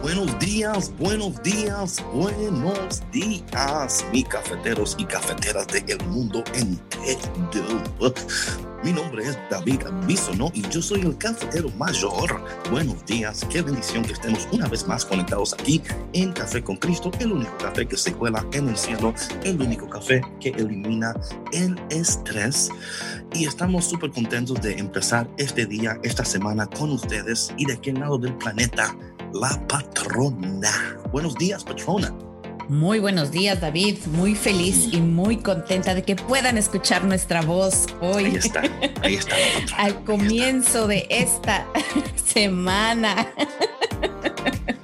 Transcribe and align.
Buenos 0.00 0.38
días, 0.38 0.92
buenos 0.96 1.42
días, 1.42 2.04
buenos 2.14 3.02
días, 3.10 4.04
mis 4.12 4.24
cafeteros 4.28 4.94
y 4.96 5.04
cafeteras 5.04 5.66
del 5.66 5.98
mundo 6.06 6.44
entero. 6.54 8.14
Mi 8.84 8.92
nombre 8.92 9.24
es 9.24 9.36
David 9.50 9.80
Bisono 10.06 10.52
y 10.54 10.62
yo 10.68 10.80
soy 10.80 11.00
el 11.00 11.18
cafetero 11.18 11.68
mayor. 11.70 12.40
Buenos 12.70 13.04
días, 13.06 13.44
qué 13.50 13.60
bendición 13.60 14.04
que 14.04 14.12
estemos 14.12 14.46
una 14.52 14.68
vez 14.68 14.86
más 14.86 15.04
conectados 15.04 15.52
aquí 15.54 15.82
en 16.12 16.32
Café 16.32 16.62
con 16.62 16.76
Cristo, 16.76 17.10
el 17.18 17.32
único 17.32 17.58
café 17.58 17.84
que 17.86 17.96
se 17.96 18.12
cuela 18.12 18.46
en 18.52 18.68
el 18.68 18.76
cielo, 18.76 19.12
el 19.42 19.60
único 19.60 19.88
café 19.88 20.22
que 20.38 20.50
elimina 20.50 21.12
el 21.52 21.76
estrés. 21.90 22.70
Y 23.34 23.46
estamos 23.46 23.84
súper 23.86 24.12
contentos 24.12 24.60
de 24.62 24.78
empezar 24.78 25.28
este 25.38 25.66
día, 25.66 25.98
esta 26.04 26.24
semana 26.24 26.66
con 26.66 26.92
ustedes 26.92 27.52
y 27.56 27.66
de 27.66 27.72
aquel 27.72 27.98
lado 27.98 28.16
del 28.16 28.34
planeta, 28.34 28.96
la 29.32 29.50
patrona. 29.68 30.96
Buenos 31.10 31.34
días, 31.36 31.64
patrona. 31.64 32.12
Muy 32.68 32.98
buenos 32.98 33.30
días, 33.30 33.60
David. 33.60 33.98
Muy 34.12 34.34
feliz 34.34 34.88
y 34.92 35.00
muy 35.00 35.38
contenta 35.38 35.94
de 35.94 36.02
que 36.02 36.16
puedan 36.16 36.58
escuchar 36.58 37.02
nuestra 37.04 37.40
voz 37.40 37.86
hoy. 38.02 38.26
Ahí 38.26 38.36
está, 38.36 38.62
ahí 39.02 39.14
está. 39.14 39.36
Al 39.78 40.04
comienzo 40.04 40.86
de 40.86 41.06
esta 41.08 41.66
semana. 42.16 43.32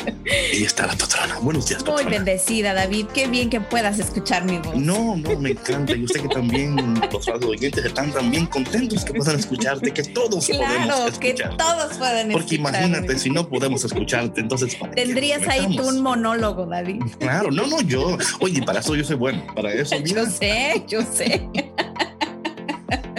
Ahí 0.06 0.62
está 0.62 0.86
la 0.86 0.94
patrona. 0.96 1.38
Buenos 1.40 1.68
días, 1.68 1.82
patrona. 1.82 2.02
Muy 2.02 2.12
bendecida, 2.12 2.74
David. 2.74 3.06
Qué 3.14 3.26
bien 3.28 3.50
que 3.50 3.60
puedas 3.60 3.98
escuchar 3.98 4.44
mi 4.44 4.58
voz. 4.58 4.76
No, 4.76 5.16
no, 5.16 5.38
me 5.38 5.50
encanta. 5.50 5.94
Yo 5.94 6.06
sé 6.08 6.20
que 6.22 6.28
también 6.28 6.76
los 7.12 7.28
oyentes 7.28 7.84
están 7.84 8.12
también 8.12 8.46
contentos 8.46 9.04
que 9.04 9.14
puedan 9.14 9.38
escucharte, 9.38 9.92
que 9.92 10.02
todos 10.02 10.46
claro, 10.46 10.64
podemos 10.64 11.18
que 11.18 11.28
escuchar. 11.30 11.56
todos 11.56 11.96
pueden 11.98 12.32
Porque 12.32 12.56
imagínate 12.56 13.18
si 13.18 13.30
no 13.30 13.48
podemos 13.48 13.84
escucharte, 13.84 14.40
entonces 14.40 14.74
¿para 14.76 14.94
qué 14.94 15.02
Tendrías 15.04 15.46
ahí 15.48 15.76
tú 15.76 15.86
un 15.86 16.02
monólogo, 16.02 16.66
David. 16.66 17.02
Claro, 17.18 17.50
no, 17.50 17.66
no, 17.66 17.80
yo, 17.82 18.16
oye, 18.40 18.62
para 18.62 18.80
eso 18.80 18.94
yo 18.96 19.04
soy 19.04 19.16
bueno, 19.16 19.44
para 19.54 19.72
eso, 19.72 19.96
mira, 20.00 20.24
Yo 20.24 20.30
sé, 20.30 20.84
yo 20.88 21.02
sé. 21.02 21.48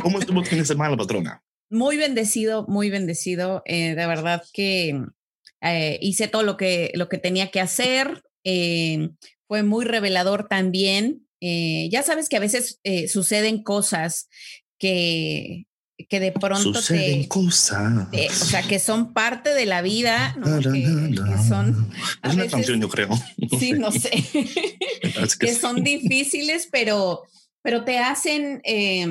¿cómo 0.02 0.20
estuvo 0.20 0.40
el 0.40 0.46
fin 0.46 0.60
de 0.60 0.66
semana, 0.66 0.96
patrona? 0.96 1.42
Muy 1.70 1.98
bendecido, 1.98 2.66
muy 2.68 2.90
bendecido. 2.90 3.62
eh, 3.66 3.96
de 3.96 4.06
verdad 4.08 4.44
que 4.54 5.02
eh, 5.66 5.98
hice 6.02 6.28
todo 6.28 6.44
lo 6.44 6.58
que, 6.58 6.92
lo 6.96 7.10
que 7.10 7.18
tenía 7.18 7.52
que 7.52 7.60
hacer. 7.62 8.24
eh, 8.44 9.10
fue 9.48 9.64
muy 9.64 9.86
revelador 9.86 10.48
también. 10.48 11.28
eh, 11.42 11.88
ya 11.92 12.02
sabes 12.04 12.30
que 12.30 12.38
a 12.38 12.40
veces 12.40 12.80
suceden 13.08 13.62
cosas 13.64 14.28
que, 14.80 15.66
que 16.10 16.20
de 16.20 16.32
pronto 16.32 16.74
Suceden 16.74 17.22
te, 17.24 17.28
cosas. 17.28 18.10
te- 18.12 18.28
o 18.28 18.34
sea, 18.34 18.64
que 18.64 18.80
son 18.80 19.14
parte 19.14 19.54
de 19.54 19.66
la 19.66 19.82
vida, 19.82 20.36
¿no? 20.40 20.60
Que, 20.60 20.86
son, 21.48 21.90
Es 22.24 22.34
una 22.34 22.44
veces- 22.44 22.52
canción, 22.52 22.82
yo 22.82 22.90
creo. 22.90 23.10
sí, 23.60 23.74
no 23.74 23.92
sé, 23.92 24.12
que 25.40 25.54
son 25.54 25.84
difíciles, 25.84 26.68
pero, 26.72 27.24
pero 27.62 27.84
te 27.84 27.98
hacen, 28.00 28.62
eh, 28.64 29.08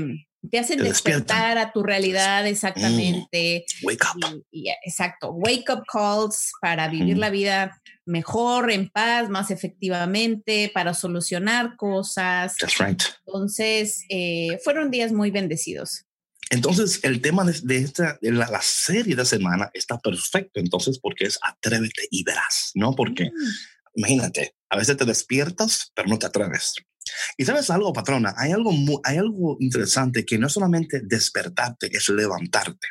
te 0.51 0.59
hacen 0.59 0.79
Te 0.79 0.85
despertar 0.85 1.59
a 1.59 1.73
tu 1.73 1.83
realidad 1.83 2.47
exactamente. 2.47 3.65
Wake 3.83 4.05
up. 4.15 4.45
Y, 4.51 4.69
y, 4.69 4.71
exacto, 4.85 5.31
wake 5.33 5.71
up 5.73 5.83
calls 5.91 6.53
para 6.61 6.89
vivir 6.89 7.17
Mm. 7.17 7.21
la 7.21 7.31
vida 7.31 7.81
mejor, 8.07 8.71
en 8.71 8.89
paz, 8.91 9.31
más 9.31 9.51
efectivamente, 9.51 10.71
para 10.75 10.93
solucionar 10.95 11.77
cosas. 11.77 12.55
That's 12.57 12.79
right. 12.79 13.03
Entonces, 13.27 14.05
eh, 14.09 14.59
fueron 14.63 14.91
días 14.91 15.13
muy 15.13 15.31
bendecidos. 15.31 16.05
Entonces, 16.51 17.01
el 17.03 17.23
tema 17.23 17.43
de, 17.45 17.59
de 17.63 17.79
esta, 17.79 18.19
de 18.21 18.31
la, 18.31 18.47
la 18.51 18.61
serie 18.61 19.17
de 19.17 19.25
semana 19.25 19.71
está 19.73 19.99
perfecto, 19.99 20.61
entonces, 20.61 20.99
porque 20.99 21.25
es 21.25 21.39
atrévete 21.41 22.03
y 22.11 22.23
verás, 22.23 22.71
¿no? 22.75 22.95
Porque, 22.95 23.25
Mm, 23.31 23.51
imagínate, 23.95 24.55
a 24.69 24.77
veces 24.77 24.97
te 24.97 25.05
despiertas, 25.07 25.91
pero 25.95 26.09
no 26.09 26.19
te 26.19 26.27
atreves. 26.27 26.75
Y 27.37 27.45
sabes 27.45 27.71
algo, 27.71 27.93
patrona, 27.93 28.35
hay 28.37 28.53
algo, 28.53 28.73
mu- 28.73 29.01
hay 29.05 29.19
algo 29.19 29.57
interesante 29.61 30.25
que 30.25 30.39
no 30.39 30.47
es 30.47 30.53
solamente 30.53 31.01
despertarte, 31.03 31.91
es 31.93 32.09
levantarte. 32.09 32.89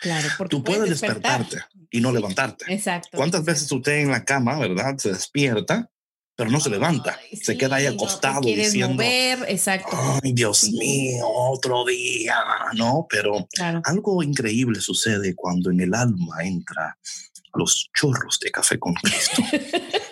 Claro, 0.00 0.28
porque 0.36 0.50
Tú 0.56 0.62
puedes 0.64 0.88
despertar. 0.90 1.38
despertarte 1.40 1.86
y 1.90 2.00
no 2.00 2.12
levantarte. 2.12 2.66
Exacto. 2.72 3.10
¿Cuántas 3.16 3.44
veces 3.44 3.70
usted 3.72 3.98
en 4.00 4.10
la 4.10 4.24
cama, 4.24 4.58
verdad, 4.58 4.96
se 4.98 5.12
despierta, 5.12 5.90
pero 6.36 6.50
no 6.50 6.60
se 6.60 6.68
levanta? 6.68 7.16
Ay, 7.30 7.36
se 7.36 7.52
sí, 7.52 7.58
queda 7.58 7.76
ahí 7.76 7.84
no 7.86 7.92
acostado 7.92 8.40
quieres 8.42 8.72
diciendo, 8.72 8.94
mover, 8.94 9.46
exacto. 9.48 9.96
ay, 10.22 10.32
Dios 10.32 10.64
mío, 10.72 11.24
otro 11.26 11.84
día, 11.86 12.36
¿no? 12.74 13.06
Pero 13.08 13.46
Claro. 13.52 13.80
algo 13.84 14.22
increíble 14.22 14.80
sucede 14.80 15.34
cuando 15.34 15.70
en 15.70 15.80
el 15.80 15.94
alma 15.94 16.42
entra 16.42 16.98
los 17.54 17.88
chorros 17.94 18.38
de 18.40 18.50
café 18.50 18.78
con 18.78 18.94
Cristo. 18.94 19.42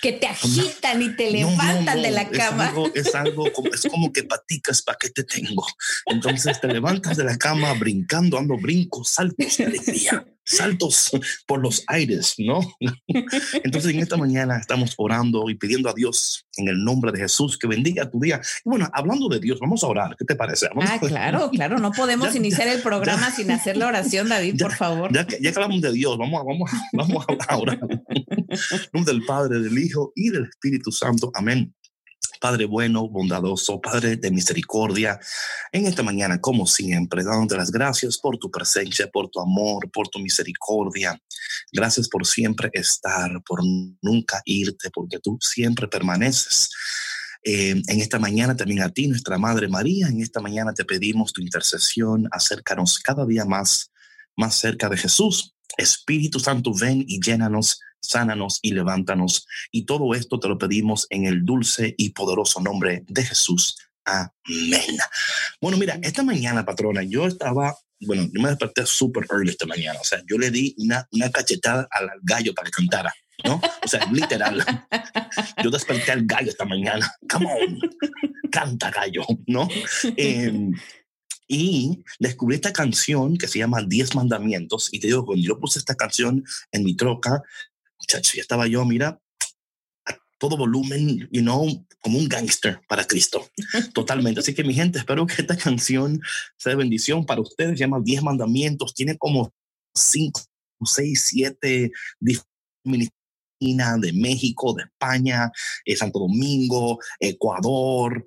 que 0.00 0.12
te 0.12 0.26
agitan 0.26 1.02
y 1.02 1.14
te 1.16 1.26
No, 1.40 1.50
no, 1.50 1.50
levantan 1.50 2.02
de 2.02 2.10
la 2.10 2.22
es 2.22 2.38
cama. 2.38 2.68
algo- 2.68 2.90
Es 2.94 3.14
algo, 3.14 3.52
como, 3.52 3.72
es 3.72 3.82
como 3.90 4.12
que 4.12 4.22
paticas, 4.24 4.82
¿para 4.82 4.98
qué 4.98 5.10
te 5.10 5.24
tengo? 5.24 5.66
Entonces 6.06 6.60
te 6.60 6.68
levantas 6.68 7.16
de 7.16 7.24
la 7.24 7.36
cama 7.36 7.72
brincando, 7.74 8.36
dando 8.36 8.56
brincos, 8.56 9.10
saltos 9.10 9.60
alegría, 9.60 10.26
saltos 10.44 11.10
por 11.46 11.60
los 11.60 11.84
aires, 11.86 12.34
¿no? 12.38 12.60
Entonces 13.64 13.92
en 13.92 14.00
esta 14.00 14.16
mañana 14.16 14.58
estamos 14.58 14.94
orando 14.98 15.48
y 15.48 15.54
pidiendo 15.54 15.88
a 15.88 15.94
Dios 15.94 16.46
en 16.56 16.68
el 16.68 16.82
nombre 16.82 17.12
de 17.12 17.18
Jesús 17.20 17.58
que 17.58 17.66
bendiga 17.66 18.10
tu 18.10 18.20
día. 18.20 18.40
Y 18.64 18.68
bueno, 18.68 18.88
hablando 18.92 19.28
de 19.28 19.40
Dios, 19.40 19.58
vamos 19.60 19.84
a 19.84 19.86
orar. 19.86 20.16
¿Qué 20.18 20.24
te 20.24 20.34
parece? 20.34 20.68
Vamos 20.74 20.90
Ah, 20.90 20.98
claro, 20.98 21.50
claro. 21.50 21.78
No 21.78 21.92
podemos 21.92 22.32
Ya, 22.32 22.38
iniciar 22.38 22.68
el 22.68 22.82
programa 22.82 23.30
sin 23.30 23.50
hacer 23.50 23.76
la 23.76 23.86
oración, 23.86 24.28
David, 24.28 24.60
por 24.60 24.72
favor. 24.72 25.12
Ya 25.12 25.26
que, 25.26 25.38
ya 25.40 25.52
que 25.52 25.58
hablamos 25.58 25.80
de 25.80 25.92
Dios, 25.92 26.18
vamos 26.18 26.40
a, 26.40 26.44
vamos 26.44 26.72
a, 26.72 26.82
vamos 26.92 27.26
a 27.48 27.56
orar. 27.56 27.78
En 27.82 28.58
nombre 28.92 29.12
del 29.14 29.24
Padre, 29.24 29.60
del 29.60 29.78
Hijo 29.78 30.12
y 30.14 30.30
del 30.30 30.44
Espíritu 30.44 30.90
Santo. 30.90 31.30
Amén. 31.34 31.74
Padre 32.40 32.64
bueno, 32.64 33.06
bondadoso, 33.08 33.80
Padre 33.80 34.16
de 34.16 34.30
misericordia, 34.30 35.20
en 35.72 35.86
esta 35.86 36.02
mañana, 36.02 36.40
como 36.40 36.66
siempre, 36.66 37.22
dándote 37.22 37.56
las 37.56 37.70
gracias 37.70 38.18
por 38.18 38.38
tu 38.38 38.50
presencia, 38.50 39.08
por 39.08 39.28
tu 39.28 39.40
amor, 39.40 39.90
por 39.90 40.08
tu 40.08 40.18
misericordia. 40.18 41.20
Gracias 41.70 42.08
por 42.08 42.26
siempre 42.26 42.70
estar, 42.72 43.30
por 43.44 43.60
nunca 44.00 44.40
irte, 44.46 44.90
porque 44.90 45.18
tú 45.18 45.38
siempre 45.40 45.86
permaneces. 45.86 46.70
Eh, 47.42 47.80
en 47.86 48.00
esta 48.00 48.18
mañana 48.18 48.56
también 48.56 48.82
a 48.82 48.90
ti, 48.90 49.06
nuestra 49.06 49.38
Madre 49.38 49.68
María, 49.68 50.08
en 50.08 50.20
esta 50.20 50.40
mañana 50.40 50.74
te 50.74 50.84
pedimos 50.84 51.32
tu 51.32 51.40
intercesión, 51.42 52.26
acércanos 52.32 52.98
cada 52.98 53.24
día 53.26 53.44
más, 53.44 53.92
más 54.36 54.54
cerca 54.56 54.88
de 54.88 54.96
Jesús. 54.96 55.54
Espíritu 55.76 56.40
Santo, 56.40 56.72
ven 56.74 57.04
y 57.06 57.20
llénanos, 57.20 57.80
sánanos 58.00 58.58
y 58.62 58.72
levántanos. 58.72 59.46
Y 59.70 59.84
todo 59.84 60.14
esto 60.14 60.40
te 60.40 60.48
lo 60.48 60.58
pedimos 60.58 61.06
en 61.10 61.26
el 61.26 61.44
dulce 61.44 61.94
y 61.96 62.10
poderoso 62.10 62.60
nombre 62.60 63.04
de 63.06 63.24
Jesús. 63.24 63.76
Amén. 64.04 64.98
Bueno, 65.60 65.76
mira, 65.76 65.98
esta 66.02 66.22
mañana, 66.22 66.64
patrona, 66.64 67.02
yo 67.02 67.26
estaba, 67.26 67.76
bueno, 68.00 68.28
yo 68.32 68.40
me 68.40 68.48
desperté 68.48 68.86
súper 68.86 69.26
early 69.30 69.50
esta 69.50 69.66
mañana. 69.66 69.98
O 70.00 70.04
sea, 70.04 70.22
yo 70.28 70.38
le 70.38 70.50
di 70.50 70.74
una, 70.78 71.06
una 71.12 71.30
cachetada 71.30 71.86
al 71.90 72.08
gallo 72.22 72.54
para 72.54 72.66
que 72.66 72.72
cantara, 72.72 73.14
¿no? 73.44 73.60
O 73.84 73.88
sea, 73.88 74.06
literal. 74.10 74.64
Yo 75.62 75.70
desperté 75.70 76.12
al 76.12 76.24
gallo 76.24 76.50
esta 76.50 76.64
mañana. 76.64 77.12
Come 77.30 77.46
on, 77.46 77.78
canta 78.50 78.90
gallo, 78.90 79.24
¿no? 79.46 79.68
Em, 80.16 80.72
y 81.52 82.04
descubrí 82.20 82.54
esta 82.54 82.72
canción 82.72 83.36
que 83.36 83.48
se 83.48 83.58
llama 83.58 83.82
Diez 83.82 84.14
Mandamientos. 84.14 84.88
Y 84.92 85.00
te 85.00 85.08
digo, 85.08 85.26
cuando 85.26 85.44
yo 85.44 85.58
puse 85.58 85.80
esta 85.80 85.96
canción 85.96 86.44
en 86.70 86.84
mi 86.84 86.94
troca, 86.94 87.42
muchacho, 87.98 88.36
ya 88.36 88.42
estaba 88.42 88.68
yo, 88.68 88.84
mira, 88.84 89.20
a 90.06 90.16
todo 90.38 90.56
volumen, 90.56 91.28
you 91.32 91.42
know, 91.42 91.84
como 92.00 92.20
un 92.20 92.28
gangster 92.28 92.80
para 92.88 93.04
Cristo. 93.04 93.50
Totalmente. 93.94 94.38
Así 94.38 94.54
que 94.54 94.62
mi 94.62 94.74
gente, 94.74 95.00
espero 95.00 95.26
que 95.26 95.42
esta 95.42 95.56
canción 95.56 96.20
sea 96.56 96.70
de 96.70 96.76
bendición 96.76 97.26
para 97.26 97.40
ustedes. 97.40 97.72
Se 97.72 97.84
llama 97.84 98.00
Diez 98.00 98.22
Mandamientos. 98.22 98.94
Tiene 98.94 99.18
como 99.18 99.52
cinco, 99.92 100.40
seis, 100.84 101.24
siete 101.26 101.90
Argentina, 102.20 103.10
de 103.60 104.12
México, 104.12 104.74
de 104.74 104.84
España, 104.84 105.50
eh, 105.84 105.96
Santo 105.96 106.18
Domingo, 106.20 106.98
Ecuador, 107.18 108.24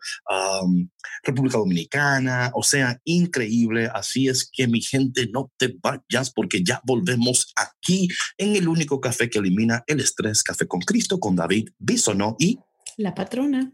República 1.24 1.57
Dominicana, 1.57 2.51
o 2.53 2.63
sea, 2.63 3.00
increíble. 3.03 3.89
Así 3.94 4.27
es 4.27 4.50
que 4.50 4.68
mi 4.68 4.81
gente, 4.81 5.27
no 5.31 5.51
te 5.57 5.75
vayas 5.81 6.31
porque 6.31 6.63
ya 6.63 6.81
volvemos 6.85 7.51
aquí 7.56 8.07
en 8.38 8.56
el 8.56 8.68
único 8.68 9.00
café 9.01 9.30
que 9.30 9.39
elimina 9.39 9.83
el 9.88 10.00
estrés, 10.00 10.44
Café 10.44 10.68
con 10.68 10.81
Cristo, 10.81 11.19
con 11.19 11.36
David 11.36 11.69
Bisonó 11.79 12.36
y 12.39 12.59
la 12.97 13.15
patrona. 13.15 13.71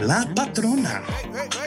La 0.00 0.30
patrona. 0.34 1.02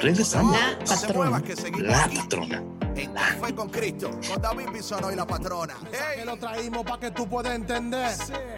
Regresamos. 0.02 0.56
La 0.56 0.78
patrona. 0.86 1.44
La 1.80 2.08
patrona. 2.14 2.81
En 2.96 3.14
Café 3.14 3.56
con 3.56 3.70
Cristo, 3.70 4.10
con 4.28 4.42
David 4.42 4.70
Bisono 4.74 5.12
y 5.12 5.16
la 5.16 5.26
patrona. 5.26 5.76
Que 6.16 6.26
lo 6.26 6.36
traímos 6.38 6.84
para 6.84 7.00
que 7.00 7.12
tú 7.12 7.28
puedas 7.28 7.54
entender. 7.54 8.12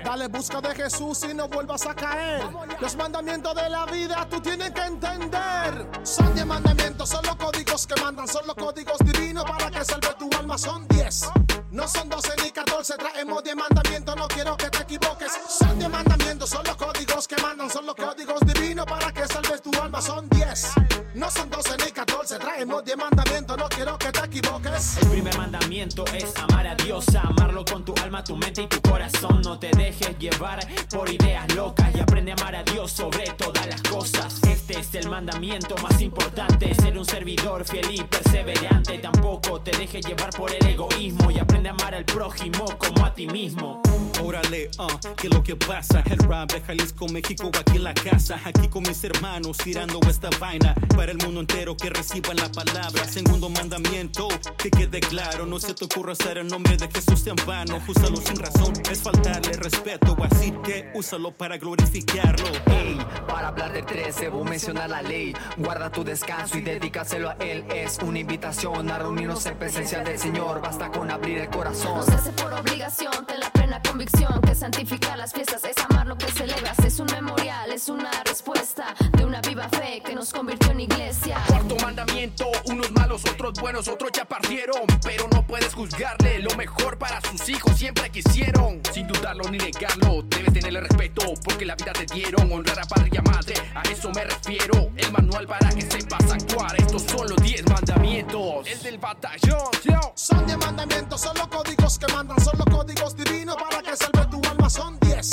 Dale, 0.03 0.27
busca 0.27 0.59
de 0.61 0.73
Jesús 0.75 1.23
y 1.29 1.33
no 1.33 1.47
vuelvas 1.47 1.85
a 1.85 1.93
caer. 1.93 2.43
Los 2.79 2.95
mandamientos 2.95 3.55
de 3.55 3.69
la 3.69 3.85
vida 3.85 4.27
tú 4.29 4.41
tienes 4.41 4.71
que 4.71 4.81
entender. 4.81 5.87
Son 6.03 6.33
10 6.33 6.45
mandamientos, 6.45 7.09
son 7.09 7.25
los 7.25 7.35
códigos 7.35 7.85
que 7.87 8.01
mandan, 8.01 8.27
son 8.27 8.47
los 8.47 8.55
códigos 8.55 8.97
divinos 8.99 9.45
para 9.45 9.69
que 9.69 9.85
salve 9.85 10.09
tu 10.17 10.29
alma. 10.37 10.57
Son 10.57 10.87
10. 10.87 11.31
No 11.71 11.87
son 11.87 12.09
12 12.09 12.33
ni 12.43 12.51
14, 12.51 12.95
traemos 12.97 13.43
10 13.43 13.55
mandamientos, 13.55 14.15
no 14.15 14.27
quiero 14.27 14.57
que 14.57 14.69
te 14.69 14.79
equivoques. 14.79 15.31
Son 15.47 15.77
10 15.77 15.89
mandamientos, 15.89 16.49
son 16.49 16.63
los 16.65 16.75
códigos 16.75 17.27
que 17.27 17.35
mandan, 17.41 17.69
son 17.69 17.85
los 17.85 17.95
códigos 17.95 18.39
divinos 18.41 18.85
para 18.85 19.11
que 19.11 19.27
salves 19.27 19.61
tu 19.61 19.71
alma. 19.81 20.01
Son 20.01 20.27
10. 20.29 20.71
No 21.15 21.29
son 21.29 21.49
12 21.49 21.77
ni 21.85 21.91
14, 21.91 22.39
traemos 22.39 22.83
10 22.83 22.97
mandamientos, 22.97 23.57
no 23.57 23.69
quiero 23.69 23.97
que 23.97 24.11
te 24.11 24.22
equivoques. 24.23 24.97
El 25.01 25.09
primer 25.09 25.37
mandamiento 25.37 26.05
es 26.13 26.33
amar 26.37 26.67
a 26.67 26.75
Dios, 26.75 27.05
amarlo 27.15 27.65
con 27.65 27.83
tu 27.83 27.93
alma, 28.01 28.23
tu 28.23 28.35
mente 28.35 28.63
y 28.63 28.67
tu 28.67 28.81
corazón. 28.81 29.41
No 29.43 29.59
te 29.59 29.69
dejes 29.71 30.17
llevar 30.17 30.65
por 30.89 31.09
ideas 31.09 31.53
locas 31.55 31.89
y 31.95 31.99
aprende 31.99 32.31
a 32.31 32.35
amar 32.35 32.55
a 32.55 32.63
Dios 32.63 32.91
sobre 32.91 33.25
todas 33.37 33.67
las 33.67 33.81
cosas. 33.83 34.41
Este 34.43 34.79
es 34.79 34.95
el 34.95 35.09
mandamiento 35.09 35.75
más 35.81 36.01
importante, 36.01 36.73
ser 36.75 36.97
un 36.97 37.05
servidor 37.05 37.65
fiel 37.65 37.91
y 37.91 38.03
perseverante. 38.03 38.97
Tampoco 38.99 39.61
te 39.61 39.71
dejes 39.77 40.05
llevar 40.05 40.29
por 40.31 40.51
el 40.51 40.65
egoísmo 40.65 41.31
y 41.31 41.39
aprende 41.39 41.69
a 41.69 41.73
amar 41.73 41.95
al 41.95 42.05
prójimo 42.05 42.65
como 42.77 43.05
a 43.05 43.13
ti 43.13 43.27
mismo. 43.27 43.81
Órale, 44.21 44.69
uh, 44.79 45.15
¿qué 45.17 45.27
es 45.27 45.33
lo 45.33 45.43
que 45.43 45.55
pasa? 45.55 46.01
El 46.09 46.17
rap 46.19 46.51
de 46.53 46.61
Jalisco, 46.61 47.07
México, 47.07 47.51
aquí 47.59 47.77
en 47.77 47.83
la 47.83 47.93
casa. 47.93 48.39
Aquí 48.45 48.67
con 48.69 48.83
mis 48.83 49.03
hermanos 49.03 49.57
tirando 49.57 49.99
esta 50.07 50.29
vaina 50.39 50.73
para 50.95 51.11
el 51.11 51.17
mundo 51.17 51.41
entero 51.41 51.75
que 51.75 51.89
reciban 51.89 52.37
la 52.37 52.49
palabra. 52.49 53.05
Segundo 53.05 53.49
mandamiento, 53.49 54.12
que 54.57 54.69
quede 54.69 54.99
claro. 54.99 55.45
No 55.45 55.59
se 55.59 55.73
te 55.73 55.85
ocurra 55.85 56.13
hacer 56.13 56.37
el 56.37 56.47
nombre 56.47 56.77
de 56.77 56.87
Jesús 56.87 57.25
en 57.27 57.35
vano. 57.47 57.81
Úsalo 57.87 58.17
sin 58.17 58.37
razón, 58.37 58.73
es 58.89 59.01
faltarle 59.01 59.53
respeto. 59.53 60.15
Así 60.29 60.53
que 60.63 60.91
úsalo 60.93 61.31
para 61.31 61.57
glorificarlo. 61.57 62.45
Hey, 62.67 62.97
para 63.27 63.49
hablar 63.49 63.73
de 63.73 63.83
tres, 63.83 64.19
debo 64.19 64.43
mencionar 64.43 64.89
la 64.89 65.01
ley. 65.01 65.33
Guarda 65.57 65.89
tu 65.91 66.03
descanso 66.03 66.57
y 66.57 66.61
dedícaselo 66.61 67.29
a 67.29 67.33
Él. 67.33 67.65
Es 67.73 67.97
una 68.03 68.19
invitación 68.19 68.89
a 68.89 68.99
reunirnos 68.99 69.45
en 69.45 69.57
presencia 69.57 70.03
del 70.03 70.19
Señor. 70.19 70.61
Basta 70.61 70.91
con 70.91 71.09
abrir 71.09 71.39
el 71.39 71.49
corazón. 71.49 71.97
No 71.97 72.03
se 72.03 72.13
hace 72.13 72.31
por 72.31 72.53
obligación, 72.53 73.25
ten 73.25 73.39
la 73.39 73.52
plena 73.63 73.81
convicción 73.81 74.41
que 74.41 74.55
santifica 74.55 75.15
las 75.15 75.31
fiestas 75.31 75.63
es 75.63 75.77
amar 75.89 76.05
lo 76.05 76.17
que 76.17 76.29
celebras. 76.31 76.77
Es 76.79 76.99
un 76.99 77.07
memorial, 77.07 77.71
es 77.71 77.87
una 77.87 78.11
respuesta 78.25 78.93
de 79.17 79.25
una 79.25 79.39
viva 79.41 79.69
fe 79.69 80.01
que 80.05 80.13
nos 80.13 80.33
convirtió 80.33 80.71
en 80.71 80.81
iglesia. 80.81 81.41
Cuarto 81.47 81.75
mandamiento, 81.77 82.45
unos 82.65 82.91
malos, 82.91 83.23
otros 83.25 83.53
buenos, 83.61 83.87
otros 83.87 84.11
ya 84.13 84.25
partieron. 84.25 84.81
Pero 85.03 85.27
no 85.31 85.45
puedes 85.47 85.73
juzgarle, 85.73 86.39
lo 86.39 86.53
mejor 86.55 86.97
para 86.97 87.21
sus 87.21 87.47
hijos 87.47 87.77
siempre 87.77 88.09
quisieron. 88.09 88.81
Sin 88.91 89.07
dudarlo 89.07 89.49
ni 89.49 89.57
negarlo, 89.57 90.23
debes 90.23 90.53
tenerle 90.53 90.81
respeto 90.81 91.33
porque 91.43 91.65
la 91.65 91.75
vida 91.75 91.93
te 91.93 92.05
dieron. 92.13 92.51
Honrar 92.51 92.79
a 92.79 92.85
padre 92.85 93.09
y 93.13 93.17
a 93.17 93.21
madre, 93.21 93.53
a 93.75 93.81
eso 93.83 94.11
me 94.11 94.25
refiero. 94.25 94.89
El 94.97 95.11
manual 95.11 95.47
para 95.47 95.69
que 95.69 95.81
sepas 95.81 96.31
actuar, 96.31 96.75
estos 96.81 97.03
son 97.03 97.29
los 97.29 97.41
10 97.41 97.69
mandamientos. 97.69 98.67
El 98.67 98.83
del 98.83 98.97
batallón, 98.97 99.71
Son 100.15 100.45
10 100.45 100.57
mandamientos, 100.57 101.21
son 101.21 101.37
los 101.37 101.47
códigos 101.47 101.97
que 101.97 102.11
mandan, 102.11 102.39
son 102.43 102.57
los 102.57 102.65
códigos 102.65 103.15
divinos 103.15 103.52
para 103.55 103.81
que 103.81 103.95
salve 103.95 104.25
tu 104.27 104.41
alma. 104.49 104.69
Son 104.69 104.97
10. 104.99 105.29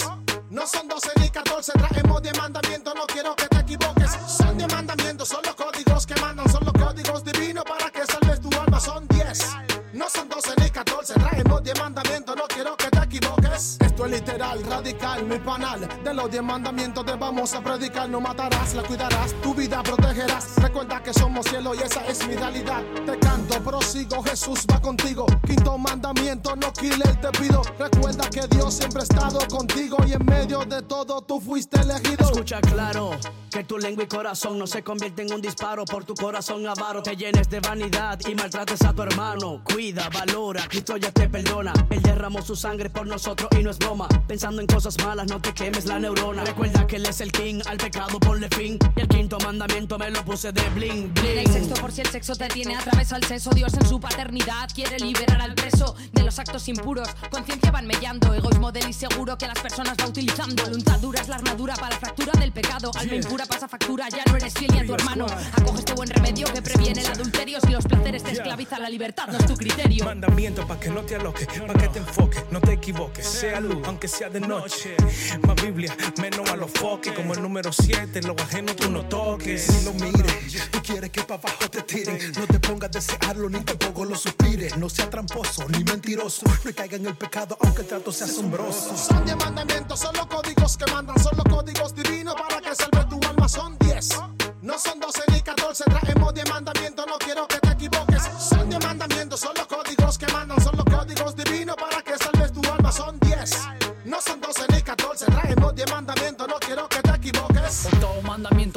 No 0.50 0.67
son 0.67 0.88
12 0.88 1.11
ni 1.20 1.31
14, 1.31 1.72
traemos 1.72 2.22
10 2.22 2.38
mandamientos, 2.38 2.94
no 2.94 3.06
quiero 3.06 3.37
que 3.37 3.46
te 3.46 3.58
equivoques. 3.58 4.11
Son 4.26 4.56
10 4.56 4.72
mandamientos, 4.72 5.28
son 5.28 5.40
los 5.44 5.55
códigos 5.55 6.06
que 6.06 6.14
mandan, 6.20 6.49
son 6.50 6.64
los 6.64 6.72
códigos 6.72 7.25
divinos 7.25 7.64
para 7.64 7.90
que 7.90 8.05
salves 8.05 8.40
tu 8.40 8.50
alma. 8.58 8.81
Son 8.81 9.06
10. 9.08 9.46
No 9.93 10.08
son 10.08 10.28
12 10.28 10.55
ni 10.58 10.70
14, 10.70 11.14
traemos 11.14 11.62
10 11.62 11.78
mandamientos, 11.78 12.37
no 12.37 12.44
quiero 12.49 12.76
que 12.76 12.80
Esto 13.12 14.07
es 14.07 14.12
literal, 14.12 14.62
radical, 14.65 15.27
mi 15.27 15.39
panal. 15.39 15.89
De 16.05 16.15
los 16.15 16.31
10 16.31 16.43
mandamientos 16.43 17.05
te 17.05 17.15
vamos 17.17 17.53
a 17.55 17.61
predicar. 17.61 18.09
No 18.09 18.21
matarás, 18.21 18.75
la 18.75 18.83
cuidarás, 18.83 19.35
tu 19.43 19.53
vida 19.53 19.83
protegerás. 19.83 20.55
Recuerda 20.57 21.03
que 21.03 21.12
somos 21.12 21.47
cielo 21.47 21.75
y 21.75 21.79
esa 21.79 22.07
es 22.07 22.27
mi 22.29 22.37
realidad. 22.37 22.83
Te 23.05 23.19
canto, 23.19 23.61
prosigo, 23.62 24.23
Jesús 24.23 24.65
va 24.71 24.81
contigo. 24.81 25.27
Quinto 25.45 25.77
mandamiento, 25.77 26.55
no 26.55 26.73
killer, 26.73 27.21
te 27.21 27.31
pido. 27.39 27.62
Recuerda 27.79 28.31
que 28.31 28.47
Dios 28.47 28.75
siempre 28.75 29.01
ha 29.01 29.03
estado 29.03 29.41
contigo 29.49 29.97
y 30.06 30.13
en 30.13 30.25
medio 30.25 30.65
de 30.65 30.83
todo 30.83 31.21
tú 31.23 31.41
fuiste 31.41 31.81
elegido. 31.81 32.27
Escucha 32.27 32.61
claro, 32.61 33.11
que 33.51 33.65
tu 33.65 33.77
lengua 33.77 34.05
y 34.05 34.06
corazón 34.06 34.59
no 34.59 34.67
se 34.67 34.83
convierten 34.85 35.27
en 35.27 35.35
un 35.35 35.41
disparo 35.43 35.85
por 35.85 36.05
tu 36.05 36.15
corazón 36.15 36.67
avaro. 36.67 37.03
Te 37.03 37.17
llenes 37.17 37.51
de 37.51 37.61
vanidad 37.61 38.19
y 38.29 38.35
maltrates 38.35 38.83
a 38.83 38.95
tu 38.95 39.03
hermano. 39.03 39.63
Cuida, 39.65 40.09
valora, 40.09 40.67
Cristo 40.69 40.97
ya 40.97 41.11
te 41.11 41.29
perdona. 41.29 41.73
Él 41.91 42.01
derramó 42.01 42.41
su 42.43 42.55
sangre 42.55 42.89
por 42.89 43.00
nosotros 43.06 43.49
y 43.58 43.62
no 43.62 43.70
es 43.70 43.79
broma. 43.79 44.08
Pensando 44.26 44.61
en 44.61 44.67
cosas 44.67 44.97
malas, 45.05 45.26
no 45.29 45.41
te 45.41 45.52
quemes 45.52 45.87
la 45.87 45.99
neurona. 45.99 46.44
Recuerda 46.44 46.87
que 46.87 46.97
Él 46.97 47.06
es 47.06 47.20
el 47.20 47.32
king, 47.32 47.61
al 47.67 47.79
pecado 47.79 48.19
ponle 48.20 48.49
fin. 48.49 48.79
Y 48.97 49.00
el 49.00 49.08
quinto 49.08 49.38
mandamiento 49.41 49.99
me 49.99 50.11
lo 50.11 50.25
puse 50.25 50.52
de 50.52 50.62
bling, 50.70 51.12
bling. 51.14 51.38
El 51.38 51.49
sexto 51.49 51.75
por 51.81 51.93
si 51.93 52.00
el 52.00 52.08
sexo 52.08 52.35
te 52.35 52.49
tiene 52.49 52.76
atravesado 52.76 53.20
el 53.20 53.26
seso. 53.26 53.50
Dios 53.50 53.75
en 53.75 53.87
su 53.87 54.00
paternidad 54.00 54.69
quiere 54.75 54.99
liberar 54.99 55.41
al 55.41 55.55
preso 55.55 55.94
de 56.12 56.23
los 56.23 56.38
actos 56.38 56.69
impuros. 56.69 57.08
Conciencia 57.31 57.70
van 57.70 57.87
mellando, 57.87 58.32
egoísmo 58.35 58.73
del 58.73 58.87
inseguro 58.87 59.37
que 59.37 59.46
las 59.46 59.58
personas 59.58 59.96
va 60.00 60.06
utilizando. 60.06 60.64
Voluntad 60.64 61.00
la 61.29 61.37
armadura 61.37 61.75
para 61.75 61.91
la 61.91 61.99
fractura 61.99 62.32
del 62.41 62.53
pecado. 62.53 62.69
Alma 62.82 63.15
impura 63.15 63.44
pasa 63.47 63.69
factura, 63.69 64.09
ya 64.09 64.25
no 64.27 64.37
eres 64.37 64.55
fiel 64.55 64.71
ni 64.73 64.79
a 64.81 64.87
tu 64.87 64.94
hermano. 64.94 65.27
Acoge 65.53 65.81
este 65.81 65.93
buen 65.93 66.09
remedio 66.09 66.47
que 66.53 66.62
previene 66.62 67.00
el 67.00 67.06
adulterio. 67.06 67.61
Si 67.61 67.69
los 67.69 67.85
placeres 67.85 68.23
te 68.23 68.32
esclavizan, 68.32 68.82
la 68.82 68.88
libertad 68.88 69.27
no 69.29 69.38
es 69.38 69.47
tu 69.47 69.55
criterio. 69.55 70.05
Mandamiento 70.05 70.67
para 70.67 70.81
que 70.81 70.88
no 70.88 71.03
te 71.03 71.17
aloques, 71.17 71.47
para 71.47 71.75
que 71.75 71.88
te 71.88 71.99
enfoques, 71.99 72.44
no 72.50 72.61
te 72.61 72.73
equivoques. 72.73 73.27
Sea 73.27 73.61
luz, 73.61 73.87
aunque 73.87 74.09
sea 74.09 74.31
de 74.31 74.41
noche. 74.41 74.97
Más 75.47 75.56
Biblia, 75.62 75.94
menos 76.21 76.49
a 76.50 76.56
los 76.56 76.71
foques. 76.71 77.12
Como 77.12 77.35
el 77.35 77.43
número 77.43 77.73
7, 77.73 78.23
lo 78.23 78.35
ajeno 78.38 78.75
tú 78.75 78.91
no 78.91 79.05
toques. 79.05 79.69
Ni 79.71 79.84
lo 79.84 79.93
mires, 79.94 80.70
tú 80.70 80.81
quieres 80.82 81.10
que 81.10 81.22
para 81.22 81.41
abajo 81.41 81.69
te 81.70 81.82
tiren. 81.82 82.32
No 82.32 82.46
te 82.46 82.58
pongas 82.60 82.89
a 82.89 82.93
desearlo 82.93 83.51
ni 83.51 83.60
tampoco 83.60 84.05
lo 84.05 84.17
suspires. 84.17 84.77
No 84.77 84.89
sea 84.89 85.10
tramposo 85.10 85.69
ni 85.69 85.84
mentiroso. 85.84 86.46
No 86.65 86.72
caiga 86.75 86.96
en 86.96 87.06
el 87.06 87.17
pecado, 87.17 87.58
aunque 87.60 87.82
el 87.82 87.89
trato 87.89 88.13
sea 88.13 88.27
asombroso. 88.27 88.96
Son 88.96 89.25
10 89.25 89.37
mandamientos, 89.37 90.01
son 90.01 90.17
los 90.17 90.27
códigos 90.27 90.77
que 90.77 90.91
mandan, 90.91 91.19
son 91.22 91.37
los 91.37 91.44
códigos 91.44 91.94
divinos 91.94 92.34
para 92.34 92.60
que 92.60 92.69
salve 92.74 93.05
tu 93.08 93.20
alma. 93.29 93.48
Son 93.48 93.77
10. 93.79 94.08
No 94.62 94.79
son 94.79 95.00
12 95.00 95.22
ni 95.32 95.41
14, 95.41 95.84
traemos 95.84 96.34
10 96.34 96.48
mandamientos, 96.50 97.06
no 97.06 97.19
quiero 97.19 97.48
que 97.48 97.58
te 97.58 97.70
equivoques. 97.70 98.22
Son 98.39 98.69
10 98.69 98.84
mandamientos, 98.84 99.41
son 99.41 99.53
los 99.56 99.67
códigos 99.67 100.19
que 100.19 100.27
mandan, 100.32 100.60
son 100.60 100.77
los 100.77 100.84
códigos 100.84 101.34
divinos 101.34 101.77
para 101.77 102.03
que 102.03 102.17
salves 102.17 102.53
tu 102.53 102.60
alma. 102.70 102.93
Son 102.93 103.19
10. 103.19 103.50
No 104.05 104.20
son 104.20 104.41
12 104.41 104.67
ni 104.72 104.82
14, 104.82 105.27
traemos 105.27 105.74
10 105.74 105.91
mandamientos, 105.91 106.46
no 106.46 106.55
quiero 106.60 106.89
que 106.89 107.00
te 107.03 107.10
equivoques. 107.10 107.86
Octavo 107.86 108.22
mandamiento, 108.22 108.69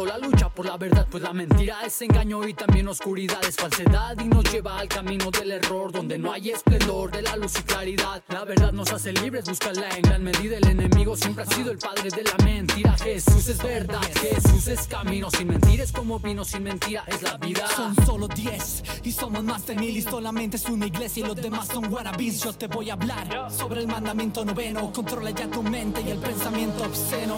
por 0.56 0.66
la 0.66 0.78
verdad, 0.78 1.08
pues 1.10 1.24
la 1.24 1.34
mentira 1.34 1.80
es 1.86 2.02
engaño 2.02 2.48
y 2.48 2.54
también 2.54 2.88
oscuridad 2.88 3.44
es 3.48 3.56
falsedad 3.56 4.16
y 4.20 4.26
nos 4.26 4.44
lleva 4.52 4.78
al 4.78 4.88
camino 4.88 5.32
del 5.32 5.52
error 5.52 5.92
donde 5.92 6.18
no 6.18 6.32
hay 6.32 6.52
esplendor 6.52 7.12
de 7.12 7.22
la 7.24 7.36
luz 7.36 7.60
y 7.60 7.64
claridad. 7.64 8.24
La 8.30 8.44
verdad 8.44 8.72
nos 8.72 8.92
hace 8.92 9.14
libres, 9.14 9.46
búscala 9.46 9.90
en 9.96 10.02
gran 10.04 10.24
medida. 10.24 10.58
El 10.58 10.68
enemigo 10.68 11.16
siempre 11.16 11.44
ha 11.44 11.48
sido 11.48 11.72
el 11.72 11.80
padre 11.80 12.10
de 12.10 12.24
la 12.24 12.36
mentira. 12.44 12.96
Jesús 12.98 13.48
es 13.48 13.58
verdad, 13.64 14.02
Jesús 14.22 14.68
es 14.68 14.88
camino. 14.88 15.30
Sin 15.32 15.48
mentir 15.48 15.82
es 15.82 15.92
como 15.92 16.20
vino, 16.20 16.46
sin 16.46 16.64
mentira 16.64 17.04
es 17.08 17.22
la 17.24 17.38
vida. 17.38 17.68
Son 17.76 17.96
solo 18.06 18.28
10 18.28 18.84
y 19.04 19.12
somos 19.12 19.44
más 19.44 19.66
de 19.66 19.76
mil 19.76 19.98
y 19.98 20.02
solamente 20.02 20.58
es 20.58 20.66
una 20.66 20.86
iglesia 20.86 21.26
y 21.26 21.28
los 21.28 21.36
demás 21.36 21.68
son 21.68 21.92
wannabes. 21.92 22.44
Yo 22.44 22.54
te 22.54 22.68
voy 22.68 22.90
a 22.90 22.94
hablar 22.94 23.52
sobre 23.52 23.82
el 23.82 23.88
mandamiento 23.88 24.46
noveno. 24.46 24.92
Controla 24.92 25.32
ya 25.32 25.48
tu 25.50 25.64
mente 25.64 26.02
y 26.02 26.12
el 26.12 26.20
pensamiento 26.20 26.84
obsceno. 26.84 27.38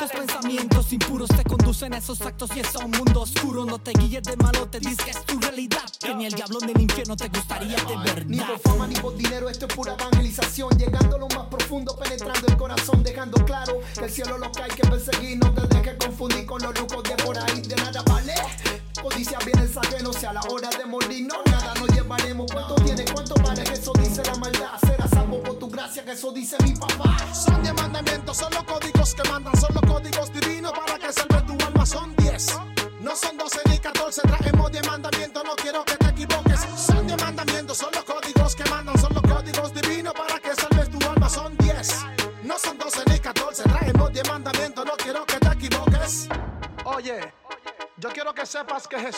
Los 0.00 0.10
pensamientos 0.12 0.92
impuros 0.92 1.28
te 1.30 1.42
conducen 1.42 1.92
a 1.94 1.98
esos 1.98 2.20
actos 2.28 2.50
y 2.54 2.60
es 2.60 2.76
a 2.76 2.84
un 2.84 2.90
mundo 2.90 3.22
oscuro. 3.22 3.64
No 3.64 3.78
te 3.78 3.92
guíes 3.92 4.22
de 4.22 4.36
malo, 4.36 4.68
te 4.68 4.78
dices 4.78 4.98
que 5.04 5.10
es 5.10 5.24
tu 5.24 5.38
realidad. 5.40 5.84
Que 5.98 6.14
ni 6.14 6.26
el 6.26 6.32
diablo 6.32 6.58
ni 6.64 6.72
el 6.72 6.80
infierno 6.82 7.16
te 7.16 7.28
gustaría 7.28 7.76
de 7.76 7.96
verdad. 7.96 8.24
Ni 8.26 8.38
por 8.38 8.58
fama 8.60 8.86
ni 8.86 8.94
por 8.96 9.16
dinero, 9.16 9.48
esto 9.48 9.66
es 9.66 9.74
pura 9.74 9.94
evangelización. 9.94 10.70
Llegando 10.78 11.16
a 11.16 11.18
lo 11.18 11.28
más 11.28 11.46
profundo, 11.46 11.96
penetrando 11.96 12.46
el 12.46 12.56
corazón, 12.56 13.02
dejando 13.02 13.44
claro 13.44 13.80
que 13.94 14.04
el 14.04 14.10
cielo 14.10 14.38
lo 14.38 14.52
que 14.52 14.62
hay 14.62 14.70
que 14.70 14.86
perseguir. 14.86 15.38
No 15.38 15.52
te 15.54 15.66
dejes 15.74 15.96
confundir 15.98 16.46
con 16.46 16.62
los 16.62 16.78
lujos 16.78 17.02
de 17.02 17.16
por 17.24 17.38
ahí, 17.38 17.60
de 17.62 17.76
nada 17.76 18.02
vale. 18.02 18.34
Codicia 19.02 19.38
viene 19.44 19.62
el 19.62 19.78
ajeno, 19.78 20.12
si 20.12 20.26
a 20.26 20.32
la 20.32 20.40
hora 20.50 20.68
de 20.70 20.84
morir 20.84 21.26
no 21.26 21.36
nada 21.50 21.74
nos 21.74 21.88
llevaremos. 21.88 22.46
¿Cuánto 22.52 22.74
tiene? 22.76 23.04
¿Cuánto 23.06 23.34
vale? 23.42 23.62
Eso 23.72 23.92
dice 23.98 24.22
la 24.24 24.34
maldad. 24.34 24.78
Será 24.84 25.08
salvo 25.08 25.42
por 25.42 25.58
tu 25.58 25.68
gracia 25.68 26.04
que 26.04 26.12
eso 26.12 26.28
eso 26.28 26.32
dice 26.32 26.56
mi 26.64 26.74
papá. 26.74 27.16
Son 27.32 27.62
diez 27.62 27.74
mandamientos, 27.74 28.36
son 28.36 28.52
los 28.52 28.64
códigos 28.64 29.14
que 29.14 29.28
mandan, 29.30 29.57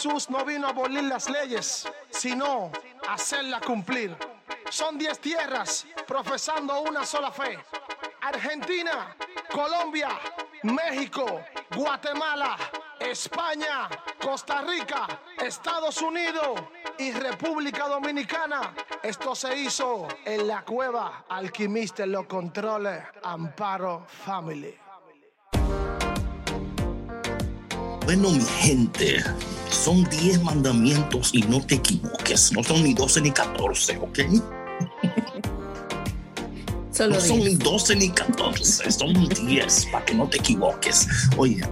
Jesús 0.00 0.30
no 0.30 0.47
vino 0.47 0.66
a 0.66 0.71
abolir 0.71 1.04
las 1.04 1.28
leyes, 1.28 1.87
sino 2.09 2.73
a 3.07 3.12
hacerlas 3.12 3.61
cumplir. 3.61 4.16
Son 4.71 4.97
diez 4.97 5.19
tierras 5.19 5.87
profesando 6.07 6.80
una 6.80 7.04
sola 7.04 7.30
fe. 7.30 7.59
Argentina, 8.23 9.14
Colombia, 9.52 10.09
México, 10.62 11.42
Guatemala, 11.76 12.57
España, 12.99 13.90
Costa 14.19 14.62
Rica, 14.62 15.07
Estados 15.37 16.00
Unidos 16.00 16.62
y 16.97 17.12
República 17.12 17.87
Dominicana. 17.87 18.75
Esto 19.02 19.35
se 19.35 19.54
hizo 19.54 20.09
en 20.25 20.49
la 20.49 20.62
cueva 20.62 21.26
Alquimista 21.28 22.04
en 22.04 22.12
los 22.12 22.25
controles 22.25 23.02
Amparo 23.23 24.07
Family. 24.25 24.78
Bueno, 28.07 28.30
mi 28.30 28.40
gente, 28.40 29.23
son 29.81 30.05
10 30.05 30.43
mandamientos 30.43 31.31
y 31.33 31.43
no 31.43 31.61
te 31.61 31.77
equivoques. 31.77 32.53
No 32.53 32.63
son 32.63 32.85
ni 32.85 32.93
12 32.95 33.23
ni 33.23 33.31
14, 33.31 33.99
¿ok? 33.99 34.19
Solo 36.93 37.15
no 37.15 37.21
son 37.21 37.41
10. 37.41 37.49
ni 37.49 37.55
12 37.57 37.97
ni 37.97 38.11
14, 38.11 38.93
son 38.93 39.29
10 39.29 39.87
para 39.91 40.05
que 40.05 40.15
no 40.15 40.29
te 40.29 40.37
equivoques. 40.37 41.09
Oye, 41.39 41.63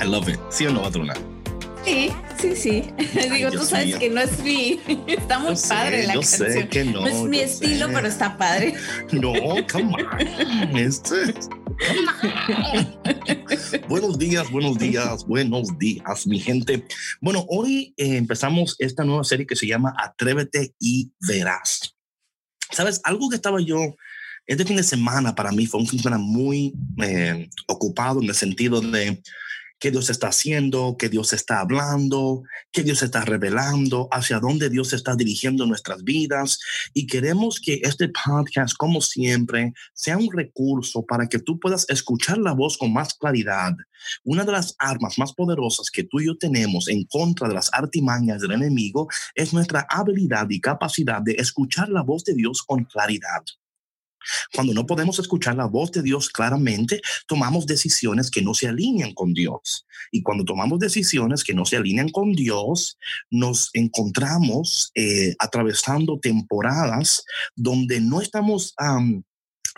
I 0.00 0.04
love 0.04 0.28
it. 0.28 0.38
¿Sí 0.50 0.66
o 0.66 0.72
no, 0.72 0.82
patrona? 0.82 1.14
Sí, 1.86 2.10
sí, 2.40 2.56
sí. 2.56 2.82
Digo, 3.32 3.50
tú 3.50 3.58
Dios 3.58 3.68
sabes 3.68 3.86
mío. 3.86 3.98
que 4.00 4.10
no 4.10 4.20
es 4.20 4.38
mi. 4.42 4.80
Está 5.06 5.38
muy 5.38 5.50
Yo 5.50 5.56
sé, 5.56 5.68
padre 5.68 6.06
la 6.08 6.14
yo 6.14 6.20
canción. 6.20 6.52
sé 6.52 6.68
que 6.68 6.84
no, 6.84 7.06
es 7.06 7.14
mi 7.22 7.38
estilo, 7.38 7.86
sé. 7.86 7.92
pero 7.94 8.08
está 8.08 8.36
padre. 8.36 8.74
No, 9.12 9.32
come 9.70 9.94
on. 9.94 10.76
Este- 10.76 11.34
buenos 13.88 14.18
días, 14.18 14.50
buenos 14.50 14.78
días, 14.78 15.24
buenos 15.26 15.78
días, 15.78 16.26
mi 16.26 16.40
gente. 16.40 16.84
Bueno, 17.20 17.44
hoy 17.48 17.94
eh, 17.96 18.16
empezamos 18.16 18.74
esta 18.80 19.04
nueva 19.04 19.22
serie 19.22 19.46
que 19.46 19.54
se 19.56 19.66
llama 19.68 19.94
Atrévete 19.96 20.74
y 20.80 21.12
Verás. 21.20 21.94
Sabes, 22.72 23.00
algo 23.04 23.28
que 23.30 23.36
estaba 23.36 23.60
yo, 23.60 23.78
este 24.46 24.64
fin 24.64 24.76
de 24.76 24.82
semana 24.82 25.34
para 25.36 25.52
mí 25.52 25.66
fue 25.66 25.80
un 25.80 25.86
fin 25.86 25.98
de 25.98 26.02
semana 26.04 26.20
muy 26.22 26.74
eh, 27.00 27.48
ocupado 27.68 28.20
en 28.20 28.28
el 28.28 28.34
sentido 28.34 28.80
de 28.80 29.22
qué 29.78 29.90
Dios 29.90 30.10
está 30.10 30.28
haciendo, 30.28 30.96
qué 30.98 31.08
Dios 31.08 31.32
está 31.32 31.60
hablando, 31.60 32.42
qué 32.72 32.82
Dios 32.82 33.02
está 33.02 33.24
revelando, 33.24 34.08
hacia 34.10 34.40
dónde 34.40 34.70
Dios 34.70 34.92
está 34.92 35.14
dirigiendo 35.14 35.66
nuestras 35.66 36.02
vidas. 36.04 36.58
Y 36.94 37.06
queremos 37.06 37.60
que 37.60 37.80
este 37.82 38.08
podcast, 38.08 38.76
como 38.76 39.00
siempre, 39.00 39.72
sea 39.94 40.16
un 40.16 40.28
recurso 40.32 41.04
para 41.04 41.28
que 41.28 41.38
tú 41.38 41.58
puedas 41.58 41.88
escuchar 41.88 42.38
la 42.38 42.52
voz 42.52 42.78
con 42.78 42.92
más 42.92 43.14
claridad. 43.14 43.72
Una 44.24 44.44
de 44.44 44.52
las 44.52 44.74
armas 44.78 45.18
más 45.18 45.32
poderosas 45.32 45.90
que 45.90 46.04
tú 46.04 46.20
y 46.20 46.26
yo 46.26 46.36
tenemos 46.36 46.88
en 46.88 47.04
contra 47.04 47.48
de 47.48 47.54
las 47.54 47.72
artimañas 47.72 48.40
del 48.40 48.52
enemigo 48.52 49.08
es 49.34 49.52
nuestra 49.52 49.86
habilidad 49.88 50.46
y 50.50 50.60
capacidad 50.60 51.22
de 51.22 51.32
escuchar 51.32 51.88
la 51.88 52.02
voz 52.02 52.24
de 52.24 52.34
Dios 52.34 52.62
con 52.62 52.84
claridad. 52.84 53.42
Cuando 54.54 54.74
no 54.74 54.86
podemos 54.86 55.18
escuchar 55.18 55.56
la 55.56 55.66
voz 55.66 55.92
de 55.92 56.02
Dios 56.02 56.28
claramente, 56.28 57.00
tomamos 57.26 57.66
decisiones 57.66 58.30
que 58.30 58.42
no 58.42 58.54
se 58.54 58.68
alinean 58.68 59.12
con 59.14 59.34
Dios. 59.34 59.86
Y 60.12 60.22
cuando 60.22 60.44
tomamos 60.44 60.78
decisiones 60.78 61.44
que 61.44 61.54
no 61.54 61.64
se 61.64 61.76
alinean 61.76 62.08
con 62.08 62.32
Dios, 62.32 62.98
nos 63.30 63.70
encontramos 63.72 64.90
eh, 64.94 65.34
atravesando 65.38 66.18
temporadas 66.18 67.24
donde 67.54 68.00
no 68.00 68.20
estamos 68.20 68.74
am, 68.76 69.22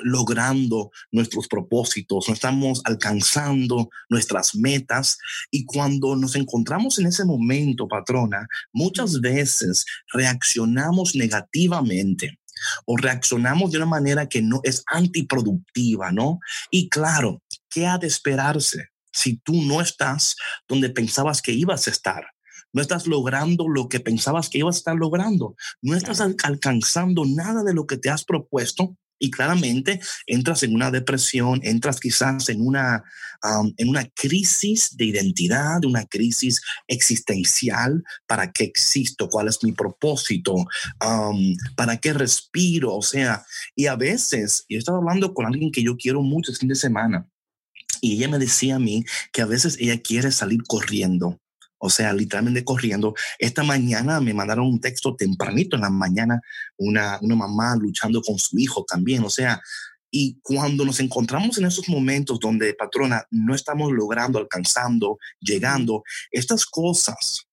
logrando 0.02 0.90
nuestros 1.10 1.48
propósitos, 1.48 2.28
no 2.28 2.34
estamos 2.34 2.80
alcanzando 2.84 3.88
nuestras 4.08 4.54
metas. 4.54 5.18
Y 5.50 5.64
cuando 5.64 6.16
nos 6.16 6.36
encontramos 6.36 6.98
en 6.98 7.06
ese 7.06 7.24
momento, 7.24 7.88
patrona, 7.88 8.46
muchas 8.72 9.20
veces 9.20 9.84
reaccionamos 10.12 11.14
negativamente 11.14 12.38
o 12.86 12.96
reaccionamos 12.96 13.70
de 13.72 13.78
una 13.78 13.86
manera 13.86 14.28
que 14.28 14.42
no 14.42 14.60
es 14.64 14.82
antiproductiva, 14.86 16.12
¿no? 16.12 16.40
Y 16.70 16.88
claro, 16.88 17.42
¿qué 17.70 17.86
ha 17.86 17.98
de 17.98 18.06
esperarse 18.06 18.88
si 19.12 19.36
tú 19.36 19.62
no 19.62 19.80
estás 19.80 20.36
donde 20.68 20.90
pensabas 20.90 21.42
que 21.42 21.52
ibas 21.52 21.86
a 21.86 21.90
estar? 21.90 22.26
No 22.72 22.82
estás 22.82 23.06
logrando 23.06 23.68
lo 23.68 23.88
que 23.88 24.00
pensabas 24.00 24.48
que 24.50 24.58
ibas 24.58 24.76
a 24.76 24.78
estar 24.78 24.96
logrando. 24.96 25.56
No 25.80 25.96
estás 25.96 26.20
al- 26.20 26.36
alcanzando 26.42 27.24
nada 27.24 27.62
de 27.64 27.72
lo 27.72 27.86
que 27.86 27.96
te 27.96 28.10
has 28.10 28.24
propuesto 28.24 28.96
y 29.18 29.30
claramente 29.30 30.00
entras 30.26 30.62
en 30.62 30.74
una 30.74 30.90
depresión, 30.90 31.60
entras 31.62 32.00
quizás 32.00 32.48
en 32.48 32.60
una, 32.60 33.02
um, 33.42 33.72
en 33.76 33.88
una 33.88 34.06
crisis 34.08 34.96
de 34.96 35.06
identidad, 35.06 35.84
una 35.84 36.04
crisis 36.06 36.60
existencial. 36.86 38.02
¿Para 38.26 38.52
qué 38.52 38.64
existo? 38.64 39.28
¿Cuál 39.28 39.48
es 39.48 39.62
mi 39.62 39.72
propósito? 39.72 40.54
Um, 40.54 41.56
¿Para 41.76 41.96
qué 41.96 42.12
respiro? 42.12 42.94
O 42.94 43.02
sea, 43.02 43.44
y 43.74 43.86
a 43.86 43.96
veces, 43.96 44.64
yo 44.68 44.78
estaba 44.78 44.98
hablando 44.98 45.34
con 45.34 45.46
alguien 45.46 45.72
que 45.72 45.82
yo 45.82 45.96
quiero 45.96 46.22
mucho 46.22 46.52
el 46.52 46.58
fin 46.58 46.68
de 46.68 46.74
semana 46.74 47.28
y 48.00 48.14
ella 48.14 48.28
me 48.28 48.38
decía 48.38 48.76
a 48.76 48.78
mí 48.78 49.04
que 49.32 49.42
a 49.42 49.46
veces 49.46 49.76
ella 49.80 50.00
quiere 50.00 50.30
salir 50.30 50.62
corriendo. 50.66 51.40
O 51.78 51.90
sea, 51.90 52.12
literalmente 52.12 52.64
corriendo. 52.64 53.14
Esta 53.38 53.62
mañana 53.62 54.20
me 54.20 54.34
mandaron 54.34 54.66
un 54.66 54.80
texto 54.80 55.14
tempranito 55.16 55.76
en 55.76 55.82
la 55.82 55.90
mañana, 55.90 56.40
una, 56.76 57.18
una 57.22 57.36
mamá 57.36 57.76
luchando 57.76 58.20
con 58.22 58.38
su 58.38 58.58
hijo 58.58 58.84
también. 58.84 59.24
O 59.24 59.30
sea, 59.30 59.60
y 60.10 60.38
cuando 60.42 60.84
nos 60.84 61.00
encontramos 61.00 61.58
en 61.58 61.66
esos 61.66 61.88
momentos 61.88 62.40
donde, 62.40 62.74
patrona, 62.74 63.24
no 63.30 63.54
estamos 63.54 63.92
logrando, 63.92 64.38
alcanzando, 64.38 65.18
llegando, 65.40 66.02
estas 66.30 66.64
cosas 66.64 67.47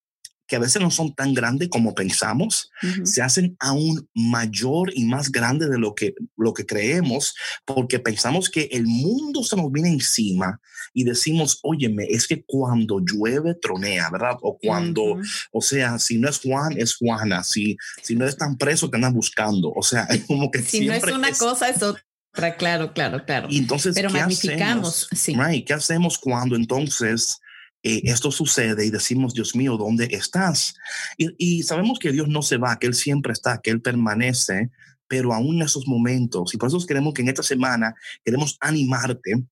que 0.48 0.56
a 0.56 0.60
veces 0.60 0.82
no 0.82 0.92
son 0.92 1.14
tan 1.14 1.34
grandes 1.34 1.70
como 1.70 1.96
pensamos, 1.96 2.72
se 3.04 3.22
hacen 3.22 3.56
aún 3.60 4.08
mayor 4.14 4.92
y 4.94 5.06
más 5.06 5.32
grande 5.32 5.68
de 5.68 5.80
lo 5.80 5.96
que, 5.96 6.14
lo 6.38 6.54
que 6.54 6.66
creemos, 6.66 7.36
porque 7.66 8.00
pensamos 8.00 8.50
que 8.50 8.70
el 8.72 8.86
mundo 8.86 9.44
se 9.44 9.56
nos 9.56 9.72
viene 9.72 9.90
encima 9.90 10.60
y 10.94 11.04
decimos, 11.04 11.60
óyeme, 11.64 12.06
es 12.10 12.28
que 12.28 12.44
cuando 12.44 13.00
llueve, 13.00 13.56
tronea, 13.56 14.10
¿verdad? 14.10 14.38
O 14.42 14.58
cuando, 14.58 15.20
o 15.52 15.62
sea, 15.62 16.00
si 16.00 16.18
no 16.18 16.30
es 16.30 16.40
Juan, 16.40 16.78
es 16.78 16.96
Juana, 16.96 17.44
si, 17.44 17.78
si 18.02 18.16
no 18.16 18.26
están 18.26 18.58
presos, 18.58 18.90
te 18.90 18.98
andan 18.98 19.14
buscando, 19.14 19.72
o 19.72 19.84
sea, 19.84 20.04
es 20.10 20.26
como 20.26 20.52
que 20.52 20.62
Si 20.62 20.86
no 20.86 20.94
es 20.94 21.04
siempre 21.04 21.16
una 21.16 21.32
cosa, 21.32 21.70
es 21.70 21.82
otra, 21.82 22.56
claro, 22.58 22.94
claro, 22.94 23.26
claro. 23.26 23.48
y 23.50 23.58
entonces, 23.58 23.96
Pero 23.96 24.10
¿qué 24.10 24.20
magnificamos, 24.20 25.08
hacemos? 25.12 25.22
sí. 25.22 25.36
Right, 25.36 25.68
¿Qué 25.68 25.74
hacemos 25.74 26.18
cuando 26.18 26.56
entonces 26.56 27.40
eh, 27.88 28.02
esto 28.06 28.32
sucede 28.32 28.84
y 28.84 28.90
decimos, 28.90 29.36
Dios 29.36 29.56
mío, 29.56 29.78
¿dónde 29.78 30.10
estás? 30.10 30.74
Y, 31.20 31.36
y 31.38 31.62
sabemos 31.62 32.00
que 32.00 32.12
Dios 32.12 32.28
no 32.28 32.42
se 32.42 32.58
va, 32.58 32.80
que 32.80 32.88
Él 32.88 32.96
siempre 32.96 33.32
está, 33.32 33.62
que 33.62 33.70
Él 33.70 33.80
permanece, 33.80 34.72
pero 35.08 35.34
aún 35.34 35.58
en 35.58 35.62
esos 35.62 35.88
momentos, 35.88 36.56
y 36.56 36.58
por 36.58 36.70
eso 36.70 36.84
queremos 36.88 37.14
que 37.14 37.22
en 37.22 37.28
esta 37.28 37.44
semana 37.44 37.94
queremos 38.24 38.58
animarte 38.60 39.46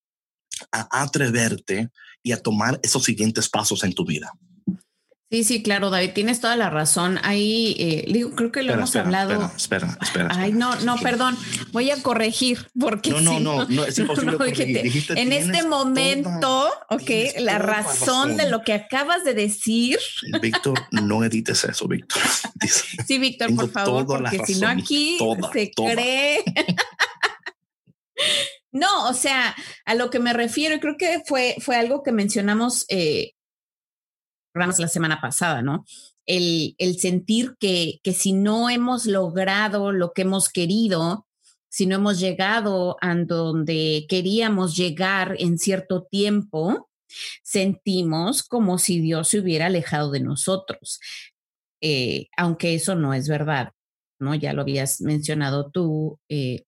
a 0.72 1.04
atreverte 1.04 1.92
y 2.24 2.32
a 2.32 2.42
tomar 2.42 2.80
esos 2.82 3.04
siguientes 3.04 3.50
pasos 3.50 3.84
en 3.84 3.94
tu 3.94 4.04
vida. 4.04 4.32
Sí, 5.34 5.44
sí, 5.44 5.64
claro, 5.64 5.90
David, 5.90 6.12
tienes 6.14 6.42
toda 6.42 6.56
la 6.56 6.70
razón. 6.70 7.20
Ahí, 7.24 7.76
eh, 7.80 8.06
digo, 8.08 8.36
creo 8.36 8.52
que 8.52 8.62
lo 8.62 8.74
Espera, 8.74 8.78
hemos 8.78 8.90
espera, 8.90 9.06
hablado. 9.06 9.52
Espera, 9.58 9.88
espera, 10.00 10.00
espera. 10.00 10.28
Ay, 10.30 10.52
no, 10.52 10.76
no, 10.82 10.96
perdón. 10.98 11.36
Voy 11.72 11.90
a 11.90 12.00
corregir 12.04 12.68
porque 12.80 13.10
No, 13.10 13.20
no, 13.20 13.32
si 13.32 13.40
no, 13.44 13.66
no, 13.66 13.84
es 13.84 13.98
imposible 13.98 14.38
corregir. 14.38 14.68
dijiste, 14.68 14.84
Dijiste, 14.84 15.20
en 15.20 15.34
este 15.34 15.68
momento, 15.68 16.70
ok, 16.92 17.10
la 17.40 17.58
razón 17.58 18.38
de 18.38 18.48
lo 18.48 18.62
que 18.62 18.74
acabas 18.74 19.24
de 19.24 19.34
decir. 19.34 19.98
Víctor, 20.40 20.80
no 20.92 21.24
edites 21.24 21.64
eso, 21.64 21.88
Víctor. 21.88 22.22
Sí, 23.08 23.18
Víctor, 23.18 23.56
por 23.56 23.72
favor, 23.72 24.06
porque 24.06 24.38
si 24.46 24.62
no 24.62 24.68
aquí 24.68 25.16
toda, 25.18 25.52
se 25.52 25.72
toda. 25.76 25.94
cree. 25.94 26.44
no, 28.72 29.10
o 29.10 29.16
sea, 29.16 29.56
a 29.86 29.96
lo 29.96 30.12
que 30.12 30.20
me 30.20 30.32
refiero, 30.32 30.76
y 30.76 30.80
creo 30.80 30.96
que 30.96 31.24
fue, 31.26 31.56
fue 31.60 31.76
algo 31.76 32.04
que 32.04 32.12
mencionamos 32.12 32.86
eh, 32.90 33.32
la 34.54 34.88
semana 34.88 35.20
pasada, 35.20 35.62
¿no? 35.62 35.86
El, 36.26 36.76
sentir 37.00 37.56
que, 37.60 38.00
que 38.04 38.14
si 38.14 38.34
no 38.34 38.70
hemos 38.70 39.06
logrado 39.06 39.92
lo 39.92 40.14
que 40.14 40.22
hemos 40.22 40.50
querido, 40.50 41.26
si 41.70 41.86
no 41.86 41.96
hemos 41.96 42.20
llegado 42.20 42.98
a 43.02 43.16
donde 43.16 44.06
queríamos 44.08 44.78
llegar 44.78 45.36
en 45.40 45.58
cierto 45.58 46.04
tiempo, 46.04 46.90
sentimos 47.42 48.44
como 48.44 48.78
si 48.78 49.00
Dios 49.00 49.30
se 49.30 49.40
hubiera 49.40 49.66
alejado 49.66 50.12
de 50.12 50.22
nosotros. 50.22 51.00
Eh, 51.82 52.28
aunque 52.38 52.76
eso 52.76 52.96
no 52.96 53.14
es 53.14 53.28
verdad, 53.28 53.74
¿no? 54.20 54.36
Ya 54.36 54.54
lo 54.54 54.62
habías 54.62 55.02
mencionado 55.02 55.72
tú. 55.72 56.20
eh, 56.30 56.64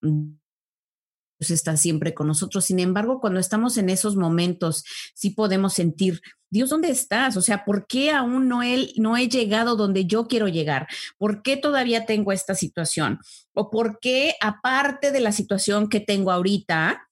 está 1.39 1.77
siempre 1.77 2.13
con 2.13 2.27
nosotros. 2.27 2.65
Sin 2.65 2.79
embargo, 2.79 3.19
cuando 3.19 3.39
estamos 3.39 3.77
en 3.77 3.89
esos 3.89 4.15
momentos, 4.15 4.83
sí 5.13 5.31
podemos 5.31 5.73
sentir, 5.73 6.21
Dios, 6.55 6.69
¿dónde 6.69 6.89
estás? 6.89 7.35
O 7.35 7.41
sea, 7.41 7.65
¿por 7.65 7.85
qué 7.85 8.12
aún 8.12 8.47
no 8.47 8.63
he, 8.63 8.93
no 8.95 9.17
he 9.17 9.27
llegado 9.27 9.75
donde 9.75 10.05
yo 10.05 10.27
quiero 10.27 10.47
llegar? 10.47 10.88
¿Por 11.17 11.43
qué 11.43 11.57
todavía 11.57 12.05
tengo 12.05 12.31
esta 12.31 12.55
situación? 12.55 13.19
¿O 13.53 13.69
por 13.69 14.00
qué, 14.00 14.35
aparte 14.39 15.12
de 15.12 15.19
la 15.19 15.33
situación 15.33 15.89
que 15.89 16.00
tengo 16.00 16.31
ahorita, 16.31 17.09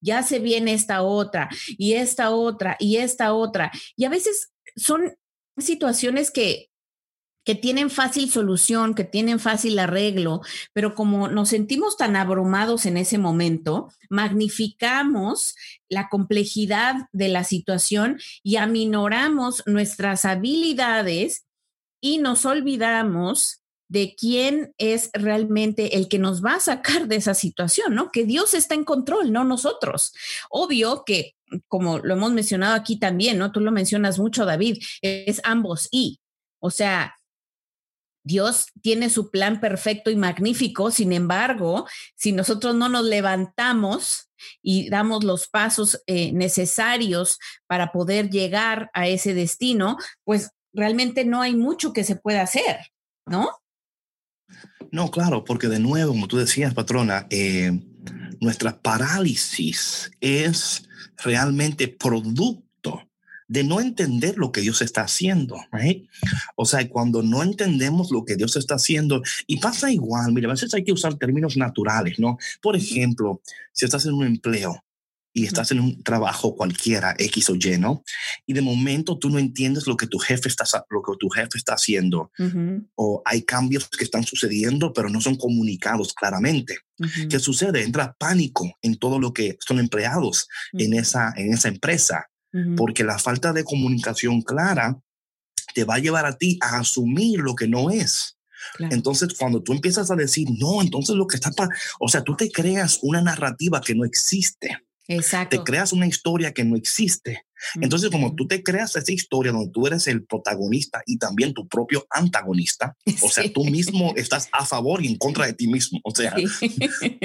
ya 0.00 0.22
se 0.22 0.38
viene 0.38 0.72
esta 0.72 1.02
otra 1.02 1.50
y 1.76 1.92
esta 1.92 2.30
otra 2.30 2.78
y 2.80 2.96
esta 2.96 3.34
otra? 3.34 3.70
Y 3.96 4.06
a 4.06 4.08
veces 4.08 4.54
son 4.76 5.14
situaciones 5.58 6.30
que 6.30 6.69
que 7.44 7.54
tienen 7.54 7.90
fácil 7.90 8.30
solución, 8.30 8.94
que 8.94 9.04
tienen 9.04 9.40
fácil 9.40 9.78
arreglo, 9.78 10.42
pero 10.72 10.94
como 10.94 11.28
nos 11.28 11.48
sentimos 11.48 11.96
tan 11.96 12.16
abrumados 12.16 12.86
en 12.86 12.96
ese 12.96 13.18
momento, 13.18 13.88
magnificamos 14.08 15.54
la 15.88 16.08
complejidad 16.08 17.06
de 17.12 17.28
la 17.28 17.44
situación 17.44 18.20
y 18.42 18.56
aminoramos 18.56 19.62
nuestras 19.66 20.24
habilidades 20.24 21.46
y 22.00 22.18
nos 22.18 22.44
olvidamos 22.44 23.60
de 23.88 24.14
quién 24.16 24.72
es 24.78 25.10
realmente 25.14 25.96
el 25.96 26.06
que 26.06 26.20
nos 26.20 26.44
va 26.44 26.54
a 26.54 26.60
sacar 26.60 27.08
de 27.08 27.16
esa 27.16 27.34
situación, 27.34 27.94
¿no? 27.94 28.12
Que 28.12 28.24
Dios 28.24 28.54
está 28.54 28.76
en 28.76 28.84
control, 28.84 29.32
no 29.32 29.42
nosotros. 29.42 30.12
Obvio 30.48 31.02
que, 31.04 31.34
como 31.66 31.98
lo 31.98 32.14
hemos 32.14 32.32
mencionado 32.32 32.74
aquí 32.74 33.00
también, 33.00 33.36
¿no? 33.38 33.50
Tú 33.50 33.58
lo 33.58 33.72
mencionas 33.72 34.20
mucho, 34.20 34.44
David, 34.44 34.78
es 35.02 35.40
ambos 35.42 35.88
y. 35.90 36.20
O 36.60 36.70
sea, 36.70 37.16
Dios 38.22 38.66
tiene 38.82 39.10
su 39.10 39.30
plan 39.30 39.60
perfecto 39.60 40.10
y 40.10 40.16
magnífico, 40.16 40.90
sin 40.90 41.12
embargo, 41.12 41.86
si 42.16 42.32
nosotros 42.32 42.74
no 42.74 42.88
nos 42.88 43.04
levantamos 43.04 44.30
y 44.62 44.88
damos 44.90 45.24
los 45.24 45.48
pasos 45.48 46.02
eh, 46.06 46.32
necesarios 46.32 47.38
para 47.66 47.92
poder 47.92 48.30
llegar 48.30 48.90
a 48.94 49.06
ese 49.08 49.34
destino, 49.34 49.96
pues 50.24 50.50
realmente 50.72 51.24
no 51.24 51.42
hay 51.42 51.54
mucho 51.54 51.92
que 51.92 52.04
se 52.04 52.16
pueda 52.16 52.42
hacer, 52.42 52.78
¿no? 53.26 53.50
No, 54.92 55.10
claro, 55.10 55.44
porque 55.44 55.68
de 55.68 55.78
nuevo, 55.78 56.12
como 56.12 56.26
tú 56.26 56.36
decías, 56.36 56.74
patrona, 56.74 57.26
eh, 57.30 57.80
nuestra 58.40 58.80
parálisis 58.80 60.10
es 60.20 60.88
realmente 61.22 61.88
producto 61.88 62.62
de 63.50 63.64
no 63.64 63.80
entender 63.80 64.38
lo 64.38 64.52
que 64.52 64.60
Dios 64.60 64.80
está 64.80 65.02
haciendo. 65.02 65.56
O 66.54 66.64
sea, 66.64 66.88
cuando 66.88 67.20
no 67.20 67.42
entendemos 67.42 68.12
lo 68.12 68.24
que 68.24 68.36
Dios 68.36 68.54
está 68.54 68.76
haciendo, 68.76 69.22
y 69.48 69.58
pasa 69.58 69.90
igual, 69.90 70.32
mira, 70.32 70.46
a 70.48 70.52
veces 70.52 70.72
hay 70.72 70.84
que 70.84 70.92
usar 70.92 71.16
términos 71.16 71.56
naturales, 71.56 72.20
¿no? 72.20 72.38
Por 72.62 72.76
ejemplo, 72.76 73.42
si 73.72 73.86
estás 73.86 74.06
en 74.06 74.14
un 74.14 74.24
empleo 74.24 74.84
y 75.32 75.46
estás 75.46 75.72
en 75.72 75.80
un 75.80 76.00
trabajo 76.04 76.54
cualquiera, 76.54 77.16
X 77.18 77.50
o 77.50 77.56
Y, 77.56 77.76
¿no? 77.76 78.04
Y 78.46 78.52
de 78.52 78.62
momento 78.62 79.18
tú 79.18 79.30
no 79.30 79.40
entiendes 79.40 79.88
lo 79.88 79.96
que 79.96 80.06
tu 80.06 80.18
jefe 80.18 80.48
está, 80.48 80.64
lo 80.88 81.02
que 81.02 81.12
tu 81.18 81.28
jefe 81.28 81.58
está 81.58 81.74
haciendo, 81.74 82.30
o 82.94 83.20
hay 83.24 83.42
cambios 83.42 83.88
que 83.88 84.04
están 84.04 84.22
sucediendo, 84.22 84.92
pero 84.92 85.08
no 85.08 85.20
son 85.20 85.34
comunicados 85.34 86.14
claramente. 86.14 86.78
¿Qué 87.28 87.40
sucede? 87.40 87.82
Entra 87.82 88.14
pánico 88.16 88.78
en 88.80 88.96
todo 88.96 89.18
lo 89.18 89.32
que 89.32 89.58
son 89.66 89.80
empleados 89.80 90.48
en, 90.72 90.94
esa, 90.94 91.32
en 91.36 91.52
esa 91.52 91.66
empresa 91.66 92.29
porque 92.76 93.04
la 93.04 93.18
falta 93.18 93.52
de 93.52 93.64
comunicación 93.64 94.42
clara 94.42 95.00
te 95.74 95.84
va 95.84 95.94
a 95.94 95.98
llevar 95.98 96.26
a 96.26 96.36
ti 96.36 96.58
a 96.60 96.78
asumir 96.78 97.40
lo 97.40 97.54
que 97.54 97.68
no 97.68 97.90
es. 97.90 98.36
Entonces, 98.78 99.34
cuando 99.38 99.62
tú 99.62 99.72
empiezas 99.72 100.10
a 100.10 100.16
decir, 100.16 100.48
no, 100.58 100.82
entonces 100.82 101.16
lo 101.16 101.26
que 101.26 101.36
está, 101.36 101.50
o 101.98 102.08
sea, 102.08 102.22
tú 102.22 102.36
te 102.36 102.50
creas 102.50 102.98
una 103.02 103.22
narrativa 103.22 103.80
que 103.80 103.94
no 103.94 104.04
existe. 104.04 104.78
Exacto. 105.08 105.56
Te 105.56 105.64
creas 105.64 105.92
una 105.92 106.06
historia 106.06 106.52
que 106.52 106.64
no 106.64 106.76
existe. 106.76 107.44
Entonces, 107.80 108.10
como 108.10 108.34
tú 108.34 108.46
te 108.46 108.62
creas 108.62 108.96
esa 108.96 109.12
historia 109.12 109.52
donde 109.52 109.70
tú 109.72 109.86
eres 109.86 110.06
el 110.06 110.24
protagonista 110.24 111.02
y 111.06 111.18
también 111.18 111.54
tu 111.54 111.68
propio 111.68 112.06
antagonista, 112.10 112.96
o 113.22 113.28
sea, 113.28 113.50
tú 113.52 113.64
mismo 113.64 114.12
estás 114.16 114.48
a 114.52 114.64
favor 114.66 115.04
y 115.04 115.08
en 115.08 115.16
contra 115.16 115.46
de 115.46 115.52
ti 115.52 115.66
mismo. 115.66 116.00
O 116.04 116.14
sea, 116.14 116.34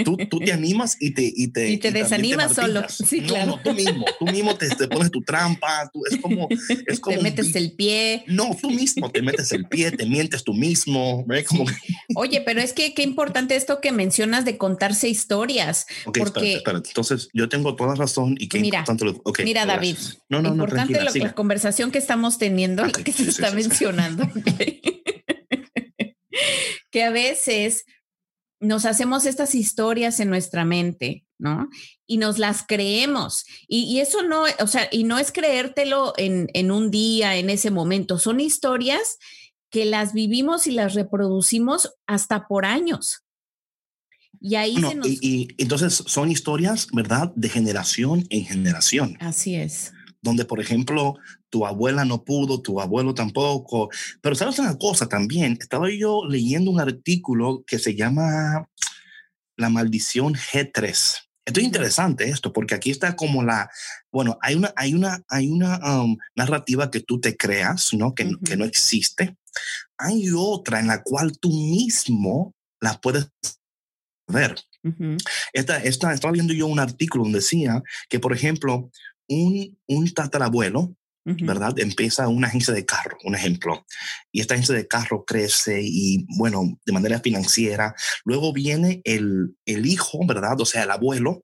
tú, 0.04 0.18
tú, 0.30 0.40
te 0.40 0.54
animas 0.54 0.98
y 1.00 1.14
te... 1.14 1.32
Y 1.36 1.48
te, 1.50 1.70
y 1.70 1.78
te 1.78 1.92
desanimas 1.92 2.54
solo. 2.54 2.84
Sí, 3.06 3.22
no, 3.22 3.28
claro. 3.28 3.46
no, 3.48 3.62
tú 3.62 3.74
mismo. 3.74 4.06
Tú 4.20 4.26
mismo 4.26 4.56
te, 4.56 4.68
te 4.70 4.88
pones 4.88 5.12
tu 5.12 5.22
trampa. 5.22 5.90
Tú, 5.94 6.02
es 6.10 6.18
como... 6.20 6.48
Es 6.88 7.00
como 7.00 7.18
te 7.18 7.24
metes 7.24 7.56
el 7.56 7.74
pie. 7.74 8.24
No, 8.28 8.56
tú 8.60 8.72
mismo 8.72 9.12
te 9.12 9.22
metes 9.22 9.52
el 9.52 9.68
pie, 9.68 9.92
te 9.92 10.06
mientes 10.06 10.44
tú 10.44 10.54
mismo. 10.54 11.26
Como... 11.48 11.66
Oye, 12.16 12.42
pero 12.42 12.62
es 12.62 12.74
que 12.74 12.94
qué 12.94 13.04
importante 13.04 13.56
esto 13.56 13.82
que 13.82 13.92
mencionas 13.92 14.46
de 14.46 14.58
contarse 14.58 15.10
historias. 15.10 15.86
Okay, 16.06 16.24
porque... 16.24 16.40
Espérate, 16.40 16.58
espérate. 16.58 16.90
Entonces, 16.90 17.30
yo 17.34 17.50
tengo 17.50 17.76
toda 17.76 17.96
razón 17.96 18.36
y 18.40 18.48
qué 18.48 18.60
mira, 18.60 18.80
importante... 18.80 19.06
Lo... 19.06 19.22
Okay, 19.24 19.46
mira, 19.46 19.66
David. 19.66 19.98
No, 20.30 20.42
no, 20.42 20.50
importante 20.50 20.94
no, 20.94 21.04
la 21.04 21.34
conversación 21.34 21.92
que 21.92 22.00
estamos 22.00 22.38
teniendo, 22.38 22.84
Ah, 22.84 22.88
lo 22.88 23.04
que 23.04 23.12
se 23.12 23.30
está 23.30 23.52
mencionando, 23.52 24.28
que 26.92 27.04
a 27.04 27.12
veces 27.12 27.86
nos 28.60 28.86
hacemos 28.86 29.26
estas 29.26 29.54
historias 29.54 30.20
en 30.20 30.30
nuestra 30.30 30.66
mente, 30.66 31.26
¿no? 31.38 31.70
Y 32.08 32.18
nos 32.18 32.40
las 32.40 32.64
creemos. 32.68 33.46
Y, 33.68 33.84
y 33.84 34.00
eso 34.00 34.24
no, 34.24 34.46
o 34.60 34.68
sea, 34.68 34.88
y 34.92 35.04
no 35.04 35.20
es 35.20 35.32
creértelo 35.32 36.14
en, 36.18 36.50
en 36.54 36.72
un 36.72 36.90
día, 36.90 37.36
en 37.36 37.50
ese 37.50 37.70
momento, 37.70 38.18
son 38.18 38.40
historias 38.40 39.18
que 39.70 39.86
las 39.86 40.14
vivimos 40.14 40.68
y 40.68 40.72
las 40.72 40.94
reproducimos 40.94 41.94
hasta 42.08 42.48
por 42.48 42.66
años. 42.66 43.24
Y 44.40 44.56
ahí 44.56 44.76
se 44.76 44.96
nos... 44.96 45.08
y, 45.08 45.20
y 45.22 45.48
entonces 45.58 46.04
son 46.08 46.32
historias, 46.32 46.88
¿verdad? 46.94 47.34
De 47.36 47.50
generación 47.50 48.26
en 48.30 48.46
generación. 48.46 49.18
Así 49.20 49.56
es. 49.56 49.92
Donde, 50.26 50.44
por 50.44 50.60
ejemplo, 50.60 51.14
tu 51.50 51.66
abuela 51.66 52.04
no 52.04 52.26
pudo, 52.26 52.62
tu 52.62 52.82
abuelo 52.82 53.14
tampoco. 53.14 53.90
Pero 54.22 54.36
sabes 54.36 54.60
una 54.60 54.78
cosa 54.78 55.08
también, 55.08 55.58
estaba 55.60 55.88
yo 55.90 56.26
leyendo 56.28 56.72
un 56.72 56.82
artículo 56.82 57.64
que 57.66 57.80
se 57.80 57.96
llama 57.96 58.68
La 59.56 59.70
maldición 59.70 60.34
G3. 60.34 61.22
Esto 61.46 61.60
es 61.60 61.66
interesante 61.66 62.28
esto, 62.28 62.52
porque 62.52 62.74
aquí 62.74 62.90
está 62.90 63.16
como 63.16 63.44
la, 63.44 63.70
bueno, 64.12 64.40
hay 64.42 64.56
una, 64.56 64.74
hay 64.76 64.96
una, 64.96 65.24
hay 65.30 65.48
una 65.48 65.78
um, 66.02 66.18
narrativa 66.36 66.90
que 66.90 67.02
tú 67.02 67.22
te 67.22 67.38
creas, 67.38 67.94
¿no? 67.94 68.16
Que, 68.16 68.32
que 68.44 68.58
no 68.58 68.66
existe. 68.66 69.38
Hay 69.96 70.32
otra 70.36 70.80
en 70.80 70.88
la 70.88 71.04
cual 71.04 71.38
tú 71.38 71.50
mismo 71.50 72.56
la 72.82 73.00
puedes 73.00 73.30
ver. 74.28 74.56
Esta, 75.54 75.78
esta, 75.78 76.14
estaba 76.14 76.32
viendo 76.32 76.54
yo 76.54 76.68
un 76.68 76.80
artículo 76.80 77.24
donde 77.24 77.40
decía 77.40 77.82
que, 78.10 78.20
por 78.20 78.34
ejemplo, 78.34 78.92
un, 79.28 79.78
un 79.88 80.14
tatarabuelo, 80.14 80.96
¿verdad? 81.26 81.80
Empieza 81.80 82.28
una 82.28 82.48
agencia 82.48 82.74
de 82.74 82.86
carro, 82.86 83.18
un 83.24 83.34
ejemplo, 83.34 83.84
y 84.32 84.42
esta 84.42 84.54
agencia 84.54 84.76
de 84.76 84.88
carro 84.88 85.26
crece 85.26 85.82
y, 85.84 86.26
bueno, 86.38 86.80
de 86.86 86.94
manera 86.94 87.20
financiera. 87.20 87.96
Luego 88.26 88.54
viene 88.54 89.02
el, 89.06 89.56
el 89.66 89.88
hijo, 89.88 90.20
¿verdad? 90.28 90.62
O 90.62 90.66
sea, 90.66 90.84
el 90.84 90.92
abuelo, 90.92 91.44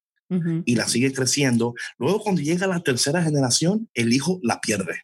y 0.65 0.75
la 0.75 0.87
sigue 0.87 1.11
creciendo. 1.11 1.73
Luego, 1.97 2.21
cuando 2.21 2.41
llega 2.41 2.65
la 2.65 2.79
tercera 2.79 3.21
generación, 3.21 3.89
el 3.93 4.13
hijo 4.13 4.39
la 4.43 4.61
pierde. 4.61 5.01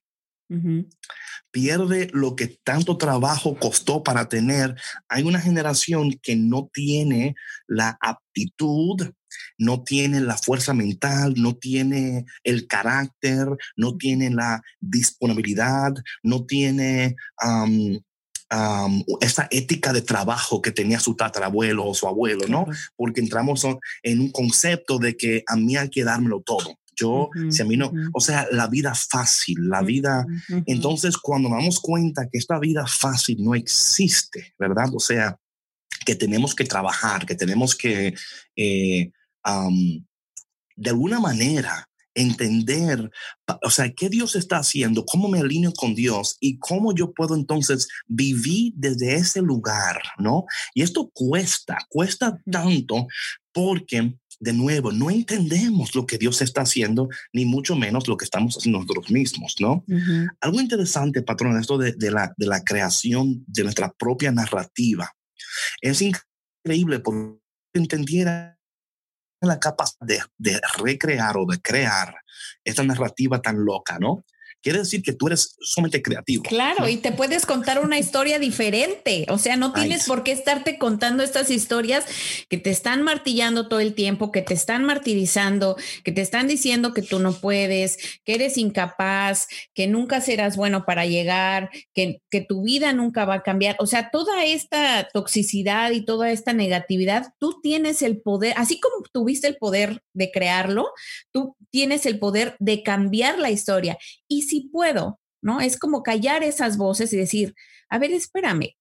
Pierde 1.52 2.10
lo 2.14 2.36
que 2.38 2.48
tanto 2.64 2.98
trabajo 2.98 3.58
costó 3.60 4.04
para 4.04 4.30
tener. 4.30 4.76
Hay 5.10 5.24
una 5.24 5.42
generación 5.42 6.18
que 6.22 6.38
no 6.38 6.70
tiene 6.72 7.36
la 7.68 7.98
aptitud, 8.00 9.12
no 9.58 9.84
tiene 9.84 10.22
la 10.22 10.38
fuerza 10.38 10.74
mental, 10.74 11.34
no 11.38 11.56
tiene 11.56 12.26
el 12.44 12.68
carácter, 12.68 13.48
no 13.76 13.98
tiene 13.98 14.30
la 14.30 14.62
disponibilidad, 14.80 15.94
no 16.24 16.46
tiene 16.46 17.16
um, 17.44 18.00
um, 18.52 19.04
esa 19.22 19.48
ética 19.52 19.94
de 19.94 20.02
trabajo 20.02 20.62
que 20.62 20.72
tenía 20.72 21.00
su 21.00 21.16
tatarabuelo 21.16 21.86
o 21.86 21.94
su 21.94 22.08
abuelo, 22.08 22.48
¿no? 22.48 22.66
Porque 22.96 23.22
entramos 23.22 23.66
en 24.04 24.22
un 24.22 24.32
concepto 24.32 25.00
de 25.00 25.16
que 25.16 25.44
a 25.48 25.56
mí 25.56 25.76
hay 25.76 25.90
que 25.90 26.04
dármelo 26.04 26.42
todo. 26.42 26.78
Yo, 27.00 27.30
si 27.52 27.62
a 27.62 27.66
mí 27.66 27.78
no, 27.78 27.92
o 28.12 28.20
sea, 28.20 28.48
la 28.52 28.66
vida 28.68 28.96
fácil, 28.96 29.70
la 29.70 29.84
vida. 29.84 30.26
Entonces, 30.66 31.16
cuando 31.16 31.48
nos 31.48 31.60
damos 31.60 31.80
cuenta 31.80 32.28
que 32.28 32.40
esta 32.40 32.58
vida 32.58 32.88
fácil 32.88 33.44
no 33.44 33.54
existe, 33.54 34.56
¿verdad? 34.58 34.90
O 34.96 35.00
sea, 35.00 35.38
que 36.08 36.16
tenemos 36.16 36.56
que 36.56 36.64
trabajar, 36.64 37.28
que 37.28 37.36
tenemos 37.36 37.76
que, 37.76 38.16
eh, 38.56 39.12
um, 39.48 40.06
de 40.76 40.90
alguna 40.90 41.20
manera, 41.20 41.90
entender, 42.18 43.12
o 43.64 43.70
sea, 43.70 43.94
qué 43.94 44.10
Dios 44.10 44.36
está 44.36 44.58
haciendo, 44.58 45.06
cómo 45.06 45.30
me 45.30 45.40
alineo 45.40 45.72
con 45.72 45.94
Dios 45.94 46.38
y 46.40 46.58
cómo 46.58 46.94
yo 46.94 47.14
puedo 47.14 47.36
entonces 47.36 47.88
vivir 48.08 48.74
desde 48.76 49.16
ese 49.16 49.42
lugar, 49.42 50.02
¿no? 50.18 50.46
Y 50.74 50.82
esto 50.82 51.12
cuesta, 51.14 51.78
cuesta 51.90 52.42
tanto 52.52 53.08
porque 53.52 54.16
de 54.40 54.54
nuevo, 54.54 54.92
no 54.92 55.10
entendemos 55.10 55.96
lo 55.96 56.06
que 56.06 56.18
Dios 56.18 56.42
está 56.42 56.62
haciendo, 56.62 57.10
ni 57.34 57.46
mucho 57.46 57.76
menos 57.76 58.08
lo 58.08 58.18
que 58.18 58.26
estamos 58.26 58.56
haciendo 58.56 58.80
nosotros 58.80 59.10
mismos, 59.10 59.56
¿no? 59.60 59.84
Uh 59.88 59.96
-huh. 59.96 60.28
Algo 60.42 60.62
interesante, 60.62 61.24
patrón, 61.24 61.60
esto 61.60 61.78
de, 61.78 61.94
de, 61.94 62.12
la, 62.12 62.34
de 62.38 62.46
la 62.46 62.64
creación 62.64 63.44
de 63.48 63.64
nuestra 63.64 63.92
propia 63.94 64.32
narrativa. 64.32 65.12
Es 65.82 66.04
increíble 66.04 67.00
porque 67.00 67.40
entendiera 67.74 68.57
la 69.42 69.60
capacidad 69.60 70.00
de, 70.00 70.22
de 70.38 70.62
recrear 70.78 71.38
o 71.38 71.46
de 71.46 71.62
crear 71.62 72.16
esta 72.64 72.84
narrativa 72.84 73.42
tan 73.42 73.64
loca, 73.64 73.98
¿no? 74.00 74.24
Quiere 74.62 74.80
decir 74.80 75.02
que 75.02 75.14
tú 75.14 75.28
eres 75.28 75.56
sumamente 75.62 76.02
creativo. 76.02 76.44
Claro, 76.44 76.88
y 76.88 76.98
te 76.98 77.12
puedes 77.12 77.46
contar 77.46 77.80
una 77.84 78.00
historia 78.00 78.40
diferente. 78.40 79.26
O 79.30 79.38
sea, 79.38 79.56
no 79.56 79.74
tienes 79.74 80.06
por 80.06 80.24
qué 80.24 80.32
estarte 80.32 80.78
contando 80.78 81.24
estas 81.24 81.50
historias 81.50 82.06
que 82.50 82.58
te 82.58 82.70
están 82.70 83.04
martillando 83.04 83.68
todo 83.68 83.80
el 83.80 83.94
tiempo, 83.94 84.32
que 84.32 84.42
te 84.42 84.54
están 84.54 84.84
martirizando, 84.84 85.78
que 86.04 86.12
te 86.12 86.22
están 86.22 86.48
diciendo 86.48 86.94
que 86.94 87.02
tú 87.02 87.20
no 87.20 87.34
puedes, 87.34 87.98
que 88.26 88.34
eres 88.34 88.58
incapaz, 88.58 89.48
que 89.74 89.88
nunca 89.88 90.22
serás 90.22 90.58
bueno 90.58 90.86
para 90.86 91.06
llegar, 91.06 91.70
que, 91.94 92.22
que 92.30 92.42
tu 92.42 92.64
vida 92.64 92.94
nunca 92.94 93.26
va 93.26 93.36
a 93.36 93.44
cambiar. 93.44 93.76
O 93.80 93.86
sea, 93.86 94.10
toda 94.10 94.44
esta 94.46 95.08
toxicidad 95.14 95.92
y 95.92 96.04
toda 96.04 96.32
esta 96.32 96.54
negatividad, 96.54 97.34
tú 97.40 97.60
tienes 97.62 98.02
el 98.02 98.20
poder, 98.22 98.54
así 98.58 98.80
como 98.80 99.06
tuviste 99.12 99.48
el 99.48 99.58
poder 99.58 100.02
de 100.14 100.32
crearlo, 100.32 100.92
tú 101.32 101.56
tienes 101.70 102.06
el 102.06 102.20
poder 102.20 102.56
de 102.60 102.84
cambiar 102.84 103.40
la 103.40 103.52
historia. 103.52 103.98
Y 104.28 104.47
si 104.48 104.70
puedo, 104.70 105.20
¿no? 105.42 105.62
Es 105.62 105.78
como 105.78 106.04
callar 106.04 106.44
esas 106.44 106.78
voces 106.78 107.14
y 107.14 107.18
decir, 107.18 107.56
a 107.90 108.00
ver, 108.00 108.12
espérame. 108.12 108.76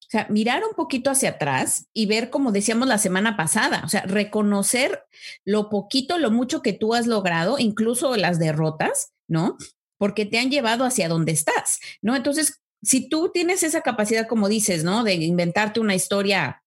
O 0.00 0.10
sea, 0.12 0.26
mirar 0.28 0.62
un 0.68 0.74
poquito 0.74 1.10
hacia 1.10 1.30
atrás 1.30 1.86
y 1.94 2.06
ver, 2.06 2.28
como 2.28 2.52
decíamos 2.52 2.86
la 2.86 2.98
semana 2.98 3.36
pasada, 3.36 3.82
o 3.84 3.88
sea, 3.88 4.02
reconocer 4.02 5.04
lo 5.44 5.70
poquito, 5.70 6.18
lo 6.18 6.30
mucho 6.30 6.60
que 6.60 6.74
tú 6.74 6.94
has 6.94 7.06
logrado, 7.06 7.58
incluso 7.58 8.14
las 8.16 8.38
derrotas, 8.38 9.12
¿no? 9.26 9.56
Porque 9.96 10.26
te 10.26 10.38
han 10.38 10.50
llevado 10.50 10.84
hacia 10.84 11.08
donde 11.08 11.32
estás, 11.32 11.80
¿no? 12.02 12.14
Entonces, 12.14 12.60
si 12.82 13.08
tú 13.08 13.30
tienes 13.32 13.62
esa 13.62 13.80
capacidad, 13.80 14.26
como 14.26 14.48
dices, 14.48 14.84
¿no? 14.84 15.02
De 15.02 15.14
inventarte 15.14 15.80
una 15.80 15.94
historia 15.94 16.62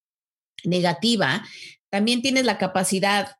negativa, 0.64 1.44
también 1.92 2.22
tienes 2.22 2.46
la 2.46 2.58
capacidad 2.58 3.38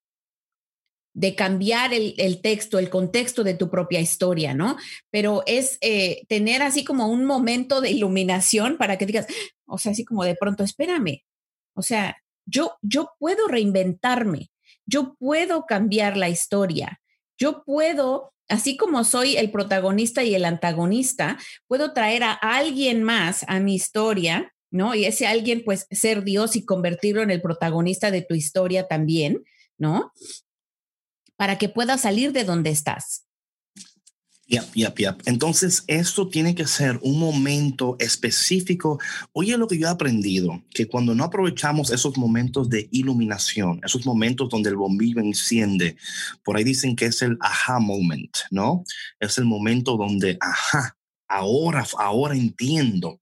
de 1.16 1.34
cambiar 1.34 1.94
el, 1.94 2.42
texto, 2.42 2.78
el 2.78 2.90
contexto 2.90 3.46
de 3.46 3.54
tu 3.54 3.70
propia 3.70 4.02
historia, 4.02 4.54
¿no? 4.54 4.76
Pero 5.12 5.44
es 5.48 5.78
eh, 5.80 6.26
tener 6.28 6.62
así 6.62 6.84
como 6.84 7.08
un 7.08 7.24
momento 7.24 7.80
de 7.80 7.90
iluminación 7.90 8.78
para 8.78 8.98
que 8.98 9.06
digas, 9.06 9.26
o 9.66 9.78
sea, 9.78 9.94
así 9.94 10.04
como 10.04 10.26
de 10.26 10.36
pronto, 10.36 10.66
espérame, 10.66 11.24
o 11.74 11.82
sea, 11.82 12.18
yo, 12.46 12.76
yo 12.82 13.14
puedo 13.18 13.48
reinventarme, 13.48 14.52
yo 14.86 15.16
puedo 15.16 15.66
cambiar 15.66 16.18
la 16.18 16.28
historia, 16.28 17.00
yo 17.38 17.64
puedo, 17.64 18.34
así 18.50 18.76
como 18.76 19.06
soy 19.06 19.38
el 19.38 19.52
protagonista 19.52 20.22
y 20.26 20.36
el 20.36 20.44
antagonista, 20.44 21.38
puedo 21.68 21.94
traer 21.94 22.24
a 22.24 22.34
alguien 22.34 23.04
más 23.04 23.46
a 23.48 23.62
mi 23.62 23.76
historia, 23.76 24.54
¿no? 24.70 24.94
Y 24.94 25.06
ese 25.06 25.28
alguien, 25.28 25.64
pues, 25.64 25.88
ser 25.92 26.26
Dios 26.26 26.58
y 26.58 26.66
convertirlo 26.66 27.22
en 27.24 27.32
el 27.32 27.42
protagonista 27.42 28.12
de 28.12 28.22
tu 28.22 28.36
historia 28.36 28.90
también, 28.90 29.46
¿no? 29.78 30.12
Para 31.38 31.58
que 31.58 31.70
puedas 31.70 32.02
salir 32.02 32.32
de 32.32 32.44
donde 32.44 32.70
estás. 32.70 33.26
Yep, 34.48 34.74
yep, 34.76 35.00
yep. 35.00 35.22
Entonces, 35.26 35.84
esto 35.88 36.30
tiene 36.30 36.54
que 36.54 36.68
ser 36.68 37.00
un 37.02 37.18
momento 37.18 37.96
específico. 37.98 39.00
Oye, 39.34 39.58
lo 39.58 39.68
que 39.68 39.80
yo 39.80 39.88
he 39.88 39.90
aprendido, 39.90 40.62
que 40.70 40.88
cuando 40.88 41.16
no 41.16 41.24
aprovechamos 41.24 41.90
esos 41.90 42.16
momentos 42.18 42.70
de 42.70 42.88
iluminación, 42.92 43.82
esos 43.84 44.06
momentos 44.06 44.50
donde 44.50 44.70
el 44.70 44.76
bombillo 44.76 45.20
enciende, 45.20 45.98
por 46.44 46.58
ahí 46.58 46.64
dicen 46.64 46.96
que 46.96 47.06
es 47.06 47.24
el 47.24 47.38
aha 47.40 47.80
moment, 47.80 48.38
¿no? 48.52 48.84
Es 49.20 49.40
el 49.40 49.46
momento 49.46 49.98
donde, 49.98 50.38
ajá, 50.40 50.96
ahora, 51.28 51.86
ahora 51.98 52.36
entiendo. 52.36 53.22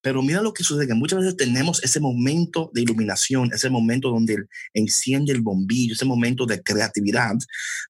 Pero 0.00 0.22
mira 0.22 0.42
lo 0.42 0.52
que 0.52 0.64
sucede, 0.64 0.86
que 0.86 0.94
muchas 0.94 1.20
veces 1.20 1.36
tenemos 1.36 1.82
ese 1.82 2.00
momento 2.00 2.70
de 2.74 2.82
iluminación, 2.82 3.50
ese 3.52 3.70
momento 3.70 4.10
donde 4.10 4.46
enciende 4.74 5.32
el 5.32 5.42
bombillo, 5.42 5.94
ese 5.94 6.04
momento 6.04 6.46
de 6.46 6.62
creatividad, 6.62 7.34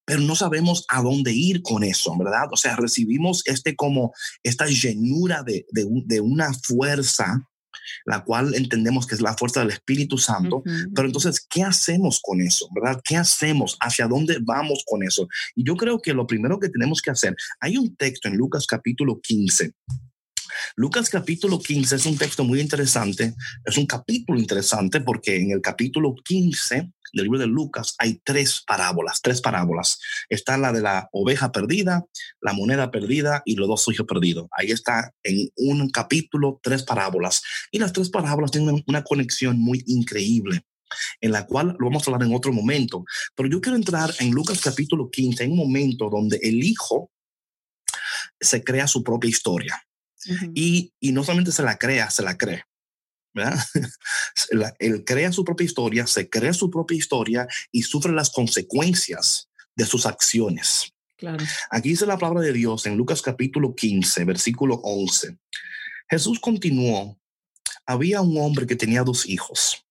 pero 0.05 0.21
no 0.21 0.35
sabemos 0.35 0.85
a 0.87 1.01
dónde 1.01 1.33
ir 1.33 1.61
con 1.61 1.83
eso, 1.83 2.17
¿verdad? 2.17 2.47
O 2.51 2.57
sea, 2.57 2.75
recibimos 2.75 3.43
este 3.45 3.75
como 3.75 4.13
esta 4.43 4.65
llenura 4.67 5.43
de, 5.43 5.65
de, 5.71 5.85
de 6.05 6.21
una 6.21 6.53
fuerza 6.53 7.47
la 8.05 8.23
cual 8.23 8.53
entendemos 8.55 9.07
que 9.07 9.15
es 9.15 9.21
la 9.21 9.35
fuerza 9.35 9.61
del 9.61 9.71
Espíritu 9.71 10.17
Santo, 10.17 10.63
pero 10.93 11.07
entonces, 11.07 11.45
¿qué 11.49 11.63
hacemos 11.63 12.19
con 12.21 12.41
eso? 12.41 12.67
¿Verdad? 12.73 13.01
¿Qué 13.03 13.17
hacemos? 13.17 13.77
¿Hacia 13.79 14.07
dónde 14.07 14.37
vamos 14.41 14.83
con 14.85 15.03
eso? 15.03 15.27
Y 15.55 15.63
yo 15.63 15.75
creo 15.75 16.01
que 16.01 16.13
lo 16.13 16.27
primero 16.27 16.59
que 16.59 16.69
tenemos 16.69 17.01
que 17.01 17.11
hacer, 17.11 17.35
hay 17.59 17.77
un 17.77 17.95
texto 17.95 18.27
en 18.27 18.37
Lucas 18.37 18.65
capítulo 18.67 19.19
15 19.21 19.73
Lucas 20.75 21.09
capítulo 21.09 21.59
15 21.59 21.95
es 21.95 22.05
un 22.05 22.17
texto 22.17 22.43
muy 22.43 22.59
interesante, 22.59 23.35
es 23.65 23.77
un 23.77 23.85
capítulo 23.85 24.39
interesante 24.39 25.01
porque 25.01 25.35
en 25.35 25.51
el 25.51 25.61
capítulo 25.61 26.15
15 26.23 26.91
del 27.13 27.23
libro 27.23 27.39
de 27.39 27.47
Lucas 27.47 27.95
hay 27.97 28.21
tres 28.23 28.63
parábolas, 28.65 29.21
tres 29.21 29.41
parábolas. 29.41 29.99
Está 30.29 30.57
la 30.57 30.71
de 30.71 30.81
la 30.81 31.09
oveja 31.11 31.51
perdida, 31.51 32.05
la 32.41 32.53
moneda 32.53 32.91
perdida 32.91 33.41
y 33.45 33.55
los 33.55 33.67
dos 33.67 33.87
hijos 33.89 34.07
perdidos. 34.07 34.47
Ahí 34.51 34.71
está 34.71 35.13
en 35.23 35.49
un 35.55 35.89
capítulo 35.89 36.59
tres 36.63 36.83
parábolas. 36.83 37.41
Y 37.71 37.79
las 37.79 37.93
tres 37.93 38.09
parábolas 38.09 38.51
tienen 38.51 38.83
una 38.87 39.03
conexión 39.03 39.59
muy 39.59 39.83
increíble 39.87 40.65
en 41.21 41.31
la 41.31 41.45
cual 41.45 41.75
lo 41.79 41.85
vamos 41.85 42.05
a 42.05 42.11
hablar 42.11 42.27
en 42.27 42.35
otro 42.35 42.51
momento. 42.51 43.05
Pero 43.35 43.49
yo 43.49 43.61
quiero 43.61 43.77
entrar 43.77 44.13
en 44.19 44.31
Lucas 44.31 44.59
capítulo 44.61 45.09
15, 45.09 45.43
en 45.43 45.51
un 45.51 45.57
momento 45.57 46.09
donde 46.09 46.37
el 46.43 46.63
hijo 46.63 47.11
se 48.39 48.63
crea 48.63 48.87
su 48.87 49.03
propia 49.03 49.29
historia 49.29 49.81
y, 50.53 50.93
no 51.01 51.23
solamente 51.23 51.51
se 51.51 51.63
la 51.63 51.77
crea, 51.77 52.09
se 52.09 52.23
la 52.23 52.37
cree. 52.37 52.63
¿verdad? 53.33 53.59
él 54.79 55.03
crea 55.05 55.31
su 55.31 55.45
propia 55.45 55.65
historia, 55.65 56.05
se 56.07 56.29
crea 56.29 56.53
su 56.53 56.69
propia 56.69 56.97
historia 56.97 57.47
y 57.71 57.83
sufre 57.83 58.11
las 58.11 58.29
consecuencias 58.29 59.49
de 59.75 59.85
sus 59.85 60.05
acciones. 60.05 60.93
Claro. 61.17 61.43
Aquí 61.69 61.89
dice 61.89 62.05
la 62.05 62.17
palabra 62.17 62.41
de 62.41 62.51
Dios 62.51 62.85
en 62.85 62.97
Lucas 62.97 63.21
capítulo 63.21 63.75
15, 63.75 64.25
versículo 64.25 64.75
11. 64.83 65.37
Jesús 66.09 66.39
continuó, 66.39 67.17
había 67.85 68.21
un 68.21 68.37
hombre 68.37 68.65
que 68.65 68.75
tenía 68.75 69.03
dos 69.03 69.27
hijos. 69.27 69.85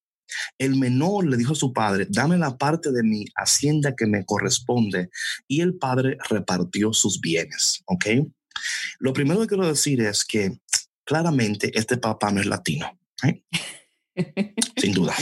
El 0.59 0.77
menor 0.77 1.27
le 1.27 1.37
dijo 1.37 1.53
a 1.53 1.57
su 1.57 1.73
padre, 1.73 2.07
dame 2.09 2.37
la 2.37 2.57
parte 2.57 2.93
de 2.93 3.03
mi 3.03 3.25
hacienda 3.35 3.95
que 3.97 4.07
me 4.07 4.25
corresponde. 4.25 5.11
Y 5.49 5.61
el 5.61 5.77
padre 5.77 6.19
repartió 6.29 6.93
sus 6.93 7.21
bienes. 7.21 7.83
¿Ok? 7.87 8.07
Lo 8.99 9.12
primero 9.12 9.40
que 9.40 9.49
quiero 9.49 9.66
decir 9.66 10.01
es 10.01 10.25
que 10.25 10.59
claramente 11.05 11.70
este 11.75 11.96
papá 11.96 12.31
no 12.31 12.40
es 12.40 12.46
latino. 12.46 12.99
¿eh? 13.23 13.42
Sin 14.77 14.92
duda. 14.92 15.14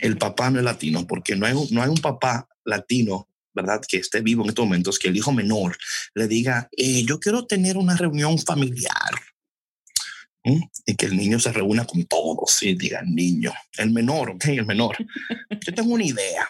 el 0.00 0.16
papá 0.18 0.50
no 0.50 0.58
es 0.58 0.64
latino 0.64 1.06
porque 1.06 1.36
no 1.36 1.46
hay, 1.46 1.54
no 1.70 1.82
hay 1.82 1.88
un 1.88 2.00
papá 2.00 2.48
latino 2.64 3.28
¿verdad? 3.54 3.82
Que 3.86 3.98
esté 3.98 4.20
vivo 4.20 4.42
en 4.42 4.50
estos 4.50 4.64
momentos, 4.64 4.98
que 4.98 5.08
el 5.08 5.16
hijo 5.16 5.32
menor 5.32 5.76
le 6.14 6.28
diga, 6.28 6.68
eh, 6.76 7.04
yo 7.04 7.20
quiero 7.20 7.46
tener 7.46 7.76
una 7.76 7.96
reunión 7.96 8.38
familiar. 8.38 9.10
Y 10.44 10.96
que 10.96 11.06
el 11.06 11.16
niño 11.16 11.38
se 11.38 11.52
reúna 11.52 11.84
con 11.84 12.04
todos 12.04 12.62
y 12.64 12.74
diga, 12.74 13.02
niño, 13.02 13.52
el 13.78 13.90
menor, 13.90 14.30
ok, 14.30 14.46
el 14.46 14.66
menor. 14.66 14.96
Yo 15.64 15.72
tengo 15.72 15.92
una 15.92 16.04
idea. 16.04 16.48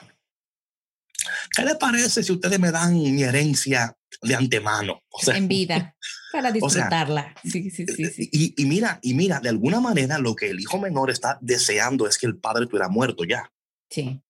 ¿Qué 1.50 1.64
le 1.64 1.74
parece 1.76 2.22
si 2.22 2.32
ustedes 2.32 2.58
me 2.58 2.70
dan 2.70 2.94
mi 2.94 3.22
herencia 3.22 3.96
de 4.22 4.35
antemano? 4.35 5.02
O 5.11 5.18
sea, 5.20 5.37
en 5.37 5.48
vida, 5.48 5.96
para 6.32 6.50
disfrutarla. 6.52 7.35
sí, 7.44 7.70
sí, 7.70 7.87
sí, 7.87 8.06
sí. 8.06 8.54
Y, 8.56 8.64
mira, 8.64 8.98
y 9.02 9.14
mira, 9.14 9.40
de 9.40 9.48
alguna 9.48 9.80
manera 9.80 10.18
lo 10.18 10.35
que 10.35 10.50
el 10.50 10.61
hijo 10.61 10.78
menor 10.78 11.11
está 11.11 11.38
deseando 11.40 12.06
es 12.06 12.18
que 12.18 12.26
el 12.26 12.37
padre 12.37 12.64
estuviera 12.64 12.88
muerto 12.88 13.24
ya. 13.24 13.50
Sí. 13.90 14.20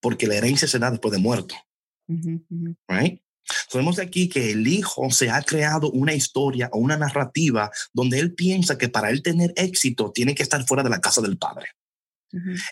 Porque 0.00 0.26
la 0.26 0.36
herencia 0.36 0.68
se 0.68 0.78
da 0.78 0.90
después 0.90 1.12
de 1.12 1.18
muerto. 1.18 1.54
Right? 2.88 3.20
Sabemos 3.68 3.98
aquí 3.98 4.28
que 4.28 4.52
el 4.52 4.66
hijo 4.66 5.10
se 5.10 5.30
ha 5.30 5.42
creado 5.42 5.90
una 5.90 6.14
historia 6.14 6.70
o 6.72 6.78
una 6.78 6.96
narrativa 6.96 7.70
donde 7.92 8.18
él 8.18 8.34
piensa 8.34 8.78
que 8.78 8.88
para 8.88 9.10
él 9.10 9.22
tener 9.22 9.52
éxito 9.56 10.12
tiene 10.12 10.34
que 10.34 10.42
estar 10.42 10.64
fuera 10.66 10.82
de 10.82 10.90
la 10.90 11.00
casa 11.00 11.20
del 11.20 11.36
padre 11.36 11.66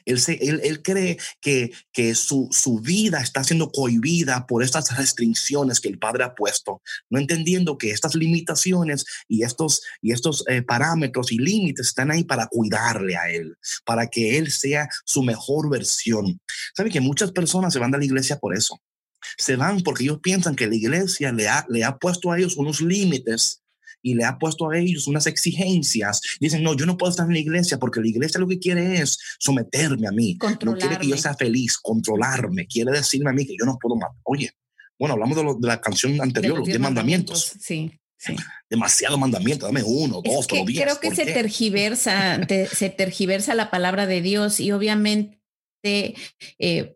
él, 0.05 0.21
se, 0.21 0.35
él, 0.35 0.83
cree 0.83 1.19
que, 1.41 1.73
que 1.93 2.15
su, 2.15 2.49
su, 2.51 2.81
vida 2.81 3.21
está 3.21 3.45
siendo 3.45 3.71
cohibida 3.71 4.47
por 4.47 4.63
estas 4.63 4.97
restricciones 4.97 5.81
que 5.81 5.89
el 5.89 5.99
padre 5.99 6.25
ha 6.25 6.35
puesto, 6.35 6.83
no 7.11 7.19
entendiendo 7.19 7.79
que 7.79 7.91
estas 7.91 8.15
limitaciones 8.15 9.05
y 9.29 9.45
estos, 9.45 9.83
y 10.01 10.13
estos 10.13 10.45
eh, 10.49 10.63
parámetros 10.63 11.33
y 11.33 11.39
límites 11.39 11.89
están 11.89 12.11
ahí 12.11 12.25
para 12.25 12.47
cuidarle 12.47 13.17
a 13.17 13.31
él, 13.31 13.57
para 13.85 14.07
que 14.09 14.39
él 14.39 14.51
sea 14.51 14.89
su 15.05 15.23
mejor 15.23 15.71
versión. 15.71 16.41
¿Sabe 16.77 16.91
que 16.91 17.01
muchas 17.01 17.33
personas 17.33 17.73
se 17.73 17.79
van 17.79 17.91
de 17.91 17.99
la 17.99 18.05
iglesia 18.05 18.39
por 18.39 18.57
eso? 18.57 18.81
Se 19.39 19.57
van 19.57 19.83
porque 19.83 20.05
ellos 20.05 20.21
piensan 20.21 20.57
que 20.57 20.67
la 20.67 20.75
iglesia 20.75 21.33
le 21.33 21.49
ha, 21.49 21.65
le 21.69 21.85
ha 21.85 21.97
puesto 21.97 22.33
a 22.33 22.39
ellos 22.39 22.57
unos 22.57 22.81
límites 22.81 23.62
y 24.03 24.15
le 24.15 24.25
ha 24.25 24.39
puesto 24.39 24.71
a 24.71 24.79
ellos 24.79 25.07
unas 25.07 25.27
exigencias. 25.27 26.21
Dicen, 26.41 26.63
no, 26.63 26.75
yo 26.75 26.87
no 26.87 26.97
puedo 26.97 27.11
estar 27.11 27.27
en 27.27 27.33
la 27.33 27.39
iglesia 27.39 27.79
porque 27.79 28.01
la 28.01 28.09
iglesia 28.09 28.41
lo 28.41 28.49
que 28.49 28.59
quiere 28.59 29.01
es 29.01 29.19
someterme 29.39 30.09
a 30.09 30.13
mí. 30.13 30.37
No 30.65 30.77
quiere 30.77 30.99
que 30.99 31.09
yo 31.09 31.17
sea 31.17 31.35
feliz, 31.35 31.79
controlarme. 31.79 32.67
Quiere 32.67 32.93
decirme 32.93 33.31
a 33.31 33.33
mí 33.33 33.47
que 33.47 33.57
yo 33.59 33.65
no 33.65 33.79
puedo 33.81 33.97
matar. 33.97 34.17
Oye, 34.25 34.51
bueno, 34.99 35.15
hablamos 35.15 35.61
de, 35.61 35.67
la 35.67 35.81
canción 35.81 36.21
anterior, 36.21 36.59
los 36.59 36.67
10 36.67 36.81
mandamientos. 36.81 37.55
Sí. 37.61 37.93
Sí. 38.17 38.37
Demasiado 38.71 39.19
mandamiento, 39.19 39.67
dame 39.67 39.83
uno, 39.83 40.23
dos, 40.23 40.47
pero 40.47 40.65
diez. 40.65 40.85
Creo 40.85 41.01
que 41.01 41.13
se 41.13 41.25
tergiversa, 41.25 42.41
se 42.73 42.89
tergiversa 42.89 43.57
la 43.57 43.69
palabra 43.69 44.07
de 44.07 44.23
Dios 44.23 44.61
y 44.61 44.71
obviamente 44.71 45.41
eh, 46.61 46.95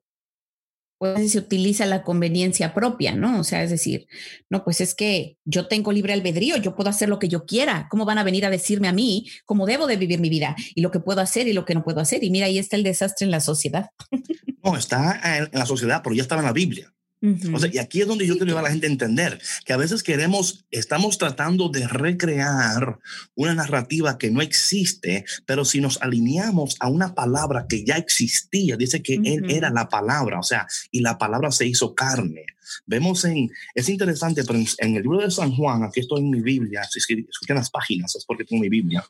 pues 0.99 1.33
se 1.33 1.39
utiliza 1.39 1.85
la 1.87 2.03
conveniencia 2.03 2.73
propia, 2.73 3.15
¿no? 3.15 3.39
O 3.39 3.45
sea, 3.45 3.63
es 3.63 3.71
decir, 3.71 4.07
no, 4.49 4.65
pues 4.65 4.81
es 4.81 4.95
que 4.95 5.37
yo 5.45 5.69
tengo 5.69 5.93
libre 5.93 6.13
albedrío, 6.13 6.57
yo 6.57 6.75
puedo 6.75 6.91
hacer 6.91 7.09
lo 7.09 7.19
que 7.19 7.29
yo 7.29 7.45
quiera. 7.45 7.87
¿Cómo 7.91 8.05
van 8.05 8.19
a 8.19 8.25
venir 8.25 8.47
a 8.47 8.51
decirme 8.51 8.89
a 8.89 8.93
mí 8.93 9.27
cómo 9.45 9.67
debo 9.67 9.87
de 9.87 9.97
vivir 9.97 10.21
mi 10.21 10.31
vida 10.31 10.57
y 10.75 10.81
lo 10.81 10.91
que 10.91 11.01
puedo 11.01 11.21
hacer 11.21 11.49
y 11.49 11.53
lo 11.53 11.65
que 11.65 11.75
no 11.75 11.85
puedo 11.85 12.01
hacer? 12.01 12.25
Y 12.25 12.31
mira, 12.31 12.47
ahí 12.47 12.59
está 12.59 12.77
el 12.77 12.83
desastre 12.83 13.25
en 13.25 13.31
la 13.31 13.41
sociedad. 13.41 13.91
No, 14.63 14.77
está 14.77 15.39
en 15.39 15.49
la 15.53 15.65
sociedad, 15.65 16.01
pero 16.03 16.17
ya 16.17 16.23
estaba 16.23 16.41
en 16.41 16.47
la 16.47 16.53
Biblia. 16.53 16.93
O 17.53 17.59
sea, 17.59 17.71
y 17.73 17.79
aquí 17.79 18.01
es 18.01 18.07
donde 18.07 18.27
yo 18.27 18.37
quiero 18.37 18.59
a 18.59 18.63
la 18.63 18.71
gente 18.71 18.87
a 18.87 18.91
entender 18.91 19.41
que 19.65 19.73
a 19.73 19.77
veces 19.77 20.03
queremos, 20.03 20.65
estamos 20.71 21.19
tratando 21.19 21.69
de 21.69 21.87
recrear 21.89 22.99
una 23.35 23.55
narrativa 23.55 24.19
que 24.19 24.31
no 24.31 24.43
existe, 24.43 25.25
pero 25.45 25.65
si 25.65 25.81
nos 25.81 26.01
alineamos 26.03 26.77
a 26.81 26.89
una 26.89 27.15
palabra 27.15 27.67
que 27.69 27.85
ya 27.85 27.97
existía, 27.97 28.77
dice 28.77 29.03
que 29.03 29.15
Él 29.15 29.51
era 29.51 29.71
la 29.71 29.89
palabra, 29.89 30.39
o 30.39 30.43
sea, 30.43 30.67
y 30.91 31.01
la 31.01 31.19
palabra 31.19 31.51
se 31.51 31.67
hizo 31.67 31.95
carne. 31.95 32.45
Vemos 32.87 33.25
en, 33.25 33.51
es 33.75 33.89
interesante, 33.89 34.45
pero 34.45 34.59
en, 34.59 34.97
el 34.97 35.03
libro 35.03 35.21
de 35.21 35.31
San 35.31 35.55
Juan, 35.55 35.85
aquí 35.85 36.01
estoy 36.01 36.21
en 36.21 36.31
mi 36.31 36.41
Biblia, 36.41 36.83
si 36.85 36.99
escuchan 36.99 37.57
las 37.57 37.71
páginas, 37.71 38.15
es 38.17 38.25
porque 38.25 38.45
tengo 38.45 38.63
mi 38.63 38.69
Biblia. 38.69 39.05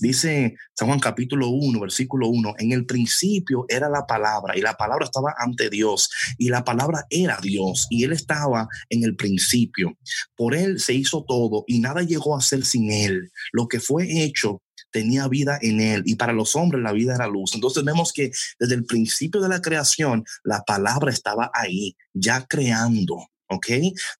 Dice 0.00 0.56
San 0.74 0.88
Juan 0.88 1.00
capítulo 1.00 1.48
1, 1.48 1.80
versículo 1.80 2.28
1, 2.28 2.54
en 2.58 2.72
el 2.72 2.86
principio 2.86 3.64
era 3.68 3.88
la 3.88 4.06
palabra 4.06 4.56
y 4.56 4.60
la 4.60 4.74
palabra 4.74 5.04
estaba 5.04 5.34
ante 5.38 5.70
Dios 5.70 6.10
y 6.38 6.48
la 6.48 6.64
palabra 6.64 7.06
era 7.10 7.38
Dios 7.40 7.86
y 7.90 8.04
él 8.04 8.12
estaba 8.12 8.68
en 8.88 9.04
el 9.04 9.16
principio. 9.16 9.96
Por 10.36 10.54
él 10.54 10.80
se 10.80 10.94
hizo 10.94 11.24
todo 11.26 11.64
y 11.66 11.80
nada 11.80 12.02
llegó 12.02 12.36
a 12.36 12.40
ser 12.40 12.64
sin 12.64 12.90
él. 12.90 13.30
Lo 13.52 13.68
que 13.68 13.80
fue 13.80 14.24
hecho 14.24 14.62
tenía 14.90 15.28
vida 15.28 15.58
en 15.60 15.80
él 15.80 16.02
y 16.06 16.16
para 16.16 16.32
los 16.32 16.56
hombres 16.56 16.82
la 16.82 16.92
vida 16.92 17.14
era 17.14 17.26
luz. 17.26 17.54
Entonces 17.54 17.84
vemos 17.84 18.12
que 18.12 18.30
desde 18.58 18.74
el 18.74 18.84
principio 18.84 19.40
de 19.40 19.48
la 19.48 19.60
creación 19.60 20.24
la 20.44 20.62
palabra 20.62 21.12
estaba 21.12 21.50
ahí, 21.52 21.96
ya 22.14 22.46
creando. 22.46 23.18
¿Ok? 23.48 23.66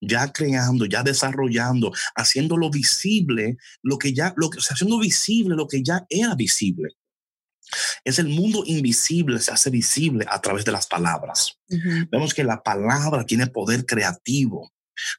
Ya 0.00 0.32
creando, 0.32 0.86
ya 0.86 1.02
desarrollando, 1.02 1.92
haciéndolo 2.14 2.70
visible, 2.70 3.56
lo 3.82 3.98
que 3.98 4.12
ya, 4.12 4.34
lo 4.36 4.50
que, 4.50 4.58
haciendo 4.58 4.98
visible 4.98 5.56
lo 5.56 5.68
que 5.68 5.82
ya 5.82 6.06
era 6.08 6.34
visible. 6.34 6.90
Es 8.04 8.18
el 8.18 8.28
mundo 8.28 8.62
invisible, 8.66 9.38
se 9.40 9.52
hace 9.52 9.70
visible 9.70 10.24
a 10.28 10.40
través 10.40 10.64
de 10.64 10.72
las 10.72 10.86
palabras. 10.86 11.58
Vemos 12.10 12.32
que 12.32 12.44
la 12.44 12.62
palabra 12.62 13.26
tiene 13.26 13.46
poder 13.46 13.84
creativo, 13.84 14.72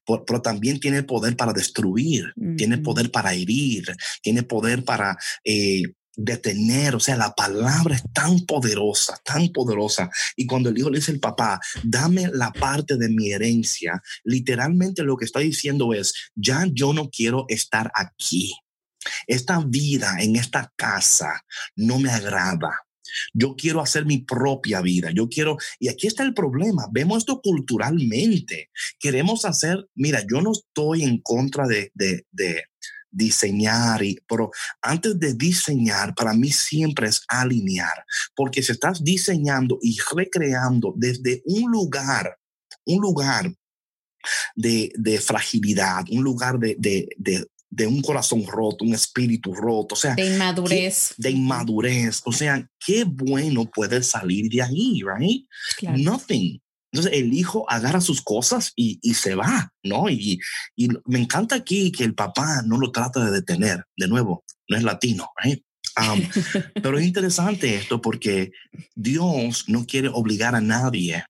pero 0.05 0.41
también 0.41 0.79
tiene 0.79 1.03
poder 1.03 1.35
para 1.35 1.53
destruir, 1.53 2.33
tiene 2.57 2.79
poder 2.79 3.11
para 3.11 3.33
herir, 3.33 3.85
tiene 4.21 4.43
poder 4.43 4.83
para 4.83 5.15
eh, 5.43 5.83
detener, 6.19 6.95
o 6.95 6.99
sea, 6.99 7.15
la 7.15 7.33
palabra 7.33 7.95
es 7.95 8.03
tan 8.13 8.41
poderosa, 8.41 9.17
tan 9.23 9.49
poderosa. 9.49 10.09
Y 10.35 10.45
cuando 10.45 10.69
el 10.69 10.77
hijo 10.77 10.89
le 10.89 10.99
dice 10.99 11.11
al 11.11 11.19
papá, 11.19 11.59
dame 11.83 12.29
la 12.33 12.51
parte 12.51 12.97
de 12.97 13.09
mi 13.09 13.31
herencia, 13.31 14.01
literalmente 14.23 15.03
lo 15.03 15.15
que 15.15 15.25
está 15.25 15.39
diciendo 15.39 15.93
es, 15.93 16.13
ya 16.35 16.65
yo 16.71 16.93
no 16.93 17.09
quiero 17.09 17.45
estar 17.47 17.91
aquí. 17.95 18.53
Esta 19.27 19.63
vida 19.65 20.17
en 20.19 20.35
esta 20.35 20.73
casa 20.75 21.45
no 21.75 21.99
me 21.99 22.11
agrada. 22.11 22.71
Yo 23.33 23.55
quiero 23.55 23.81
hacer 23.81 24.05
mi 24.05 24.19
propia 24.19 24.81
vida. 24.81 25.11
Yo 25.11 25.29
quiero, 25.29 25.57
y 25.79 25.87
aquí 25.87 26.05
está 26.05 26.23
el 26.23 26.33
problema. 26.33 26.87
Vemos 26.91 27.19
esto 27.19 27.41
culturalmente. 27.41 28.69
Queremos 28.99 29.45
hacer, 29.45 29.87
mira, 29.95 30.21
yo 30.29 30.41
no 30.41 30.51
estoy 30.51 31.03
en 31.03 31.19
contra 31.21 31.65
de, 31.65 31.91
de, 31.95 32.25
de, 32.31 32.65
diseñar, 33.11 34.03
y, 34.03 34.19
pero 34.27 34.51
antes 34.81 35.19
de 35.19 35.33
diseñar, 35.33 36.13
para 36.15 36.33
mí 36.33 36.51
siempre 36.51 37.07
es 37.07 37.21
alinear, 37.27 38.05
porque 38.35 38.61
si 38.61 38.71
estás 38.71 39.03
diseñando 39.03 39.79
y 39.81 39.97
recreando 40.15 40.93
desde 40.95 41.41
un 41.45 41.71
lugar, 41.71 42.37
un 42.85 43.01
lugar 43.01 43.53
de, 44.55 44.91
de 44.95 45.19
fragilidad, 45.19 46.03
un 46.11 46.23
lugar 46.23 46.59
de, 46.59 46.75
de, 46.77 47.47
de 47.69 47.87
un 47.87 48.01
corazón 48.01 48.45
roto, 48.45 48.83
un 48.83 48.93
espíritu 48.93 49.53
roto, 49.53 49.93
o 49.93 49.97
sea, 49.97 50.15
de 50.15 50.25
inmadurez. 50.25 51.13
de 51.17 51.29
inmadurez, 51.29 52.21
o 52.25 52.31
sea, 52.31 52.67
qué 52.83 53.03
bueno 53.03 53.65
puede 53.65 54.01
salir 54.01 54.49
de 54.49 54.61
ahí, 54.61 55.01
right? 55.03 55.47
Nothing. 55.97 56.61
Entonces 56.91 57.19
el 57.19 57.33
hijo 57.33 57.69
agarra 57.69 58.01
sus 58.01 58.21
cosas 58.21 58.73
y, 58.75 58.99
y 59.01 59.13
se 59.13 59.35
va, 59.35 59.71
¿no? 59.83 60.09
Y, 60.09 60.39
y, 60.75 60.89
me 61.05 61.19
encanta 61.19 61.55
aquí 61.55 61.91
que 61.91 62.03
el 62.03 62.15
papá 62.15 62.63
no 62.65 62.77
lo 62.77 62.91
trata 62.91 63.23
de 63.25 63.31
detener. 63.31 63.83
De 63.95 64.07
nuevo, 64.07 64.43
no 64.67 64.77
es 64.77 64.83
latino, 64.83 65.29
¿right? 65.43 65.63
pero 66.81 66.97
es 66.97 67.05
interesante 67.05 67.75
esto 67.75 68.01
porque 68.01 68.51
Dios 68.95 69.65
no 69.67 69.85
quiere 69.85 70.07
obligar 70.07 70.55
a 70.55 70.61
nadie 70.61 71.25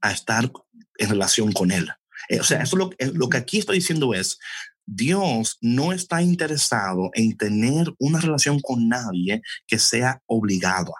a 0.00 0.12
estar 0.12 0.50
en 0.96 1.08
relación 1.08 1.52
con 1.52 1.70
él. 1.70 1.88
Eh, 2.28 2.40
o 2.40 2.44
sea, 2.44 2.62
eso 2.62 2.76
lo, 2.76 2.90
eh, 2.98 3.10
lo 3.12 3.28
que 3.28 3.36
aquí 3.36 3.58
estoy 3.58 3.78
diciendo 3.78 4.14
es, 4.14 4.38
Dios 4.86 5.58
no 5.60 5.92
está 5.92 6.22
interesado 6.22 7.10
en 7.12 7.36
tener 7.36 7.92
una 7.98 8.20
relación 8.20 8.60
con 8.60 8.88
nadie 8.88 9.42
que 9.66 9.78
sea 9.78 10.22
obligada. 10.26 10.92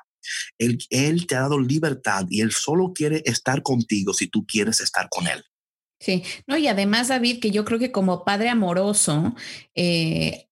Él, 0.59 1.27
te 1.27 1.37
ha 1.37 1.41
dado 1.41 1.59
libertad 1.59 2.27
y 2.29 2.41
Él 2.41 2.53
solo 2.53 2.93
quiere 2.95 3.23
estar 3.25 3.63
contigo 3.63 4.13
si 4.13 4.27
tú 4.29 4.47
quieres 4.47 4.81
estar 4.81 5.09
con 5.09 5.27
Él. 5.27 5.45
Sí, 6.01 6.23
no, 6.47 6.57
y 6.57 6.69
además, 6.69 7.09
David, 7.09 7.41
que 7.41 7.51
yo 7.51 7.65
creo 7.65 7.79
que 7.79 7.91
como 7.91 8.25
padre 8.25 8.49
amoroso, 8.49 9.35
eh, 9.75 10.47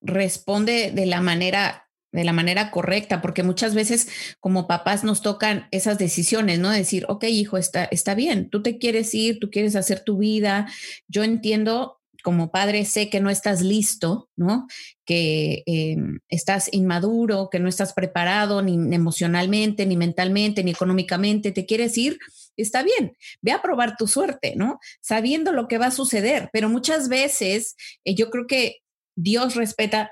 responde 0.00 0.90
de 0.92 1.06
la 1.06 1.20
manera 1.20 1.86
de 2.16 2.24
la 2.24 2.32
manera 2.32 2.70
correcta, 2.70 3.20
porque 3.20 3.42
muchas 3.42 3.74
veces 3.74 4.08
como 4.40 4.66
papás 4.66 5.04
nos 5.04 5.20
tocan 5.20 5.68
esas 5.70 5.98
decisiones, 5.98 6.58
¿no? 6.58 6.70
Decir, 6.70 7.04
ok, 7.08 7.24
hijo, 7.24 7.58
está, 7.58 7.84
está 7.84 8.14
bien, 8.14 8.48
tú 8.48 8.62
te 8.62 8.78
quieres 8.78 9.12
ir, 9.12 9.38
tú 9.38 9.50
quieres 9.50 9.76
hacer 9.76 10.00
tu 10.00 10.16
vida, 10.16 10.66
yo 11.08 11.24
entiendo 11.24 12.00
como 12.26 12.50
padre 12.50 12.84
sé 12.84 13.08
que 13.08 13.20
no 13.20 13.30
estás 13.30 13.62
listo, 13.62 14.28
¿no? 14.34 14.66
Que 15.04 15.62
em, 15.64 16.18
estás 16.28 16.68
inmaduro, 16.72 17.50
que 17.52 17.60
no 17.60 17.68
estás 17.68 17.92
preparado 17.92 18.62
ni 18.62 18.74
emocionalmente, 18.92 19.86
ni 19.86 19.96
mentalmente, 19.96 20.64
ni 20.64 20.72
económicamente, 20.72 21.52
te 21.52 21.66
quieres 21.66 21.96
ir, 21.96 22.18
está 22.56 22.82
bien, 22.82 23.16
ve 23.42 23.52
a 23.52 23.62
probar 23.62 23.96
tu 23.96 24.08
suerte, 24.08 24.54
¿no? 24.56 24.80
Sabiendo 25.00 25.52
lo 25.52 25.68
que 25.68 25.78
va 25.78 25.86
a 25.86 25.90
suceder, 25.92 26.50
pero 26.52 26.68
muchas 26.68 27.08
veces 27.08 27.76
eh, 28.04 28.16
yo 28.16 28.28
creo 28.30 28.48
que 28.48 28.78
Dios 29.14 29.54
respeta 29.54 30.10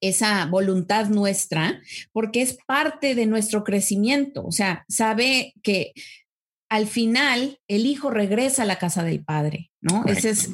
esa 0.00 0.46
voluntad 0.46 1.06
nuestra 1.08 1.82
porque 2.12 2.40
es 2.40 2.56
parte 2.68 3.16
de 3.16 3.26
nuestro 3.26 3.64
crecimiento, 3.64 4.46
o 4.46 4.52
sea, 4.52 4.84
sabe 4.88 5.54
que 5.64 5.92
al 6.70 6.86
final 6.86 7.58
el 7.68 7.84
hijo 7.84 8.10
regresa 8.10 8.62
a 8.62 8.66
la 8.66 8.78
casa 8.78 9.02
del 9.02 9.22
padre, 9.22 9.70
¿no? 9.80 10.04
Ese 10.06 10.30
es... 10.30 10.48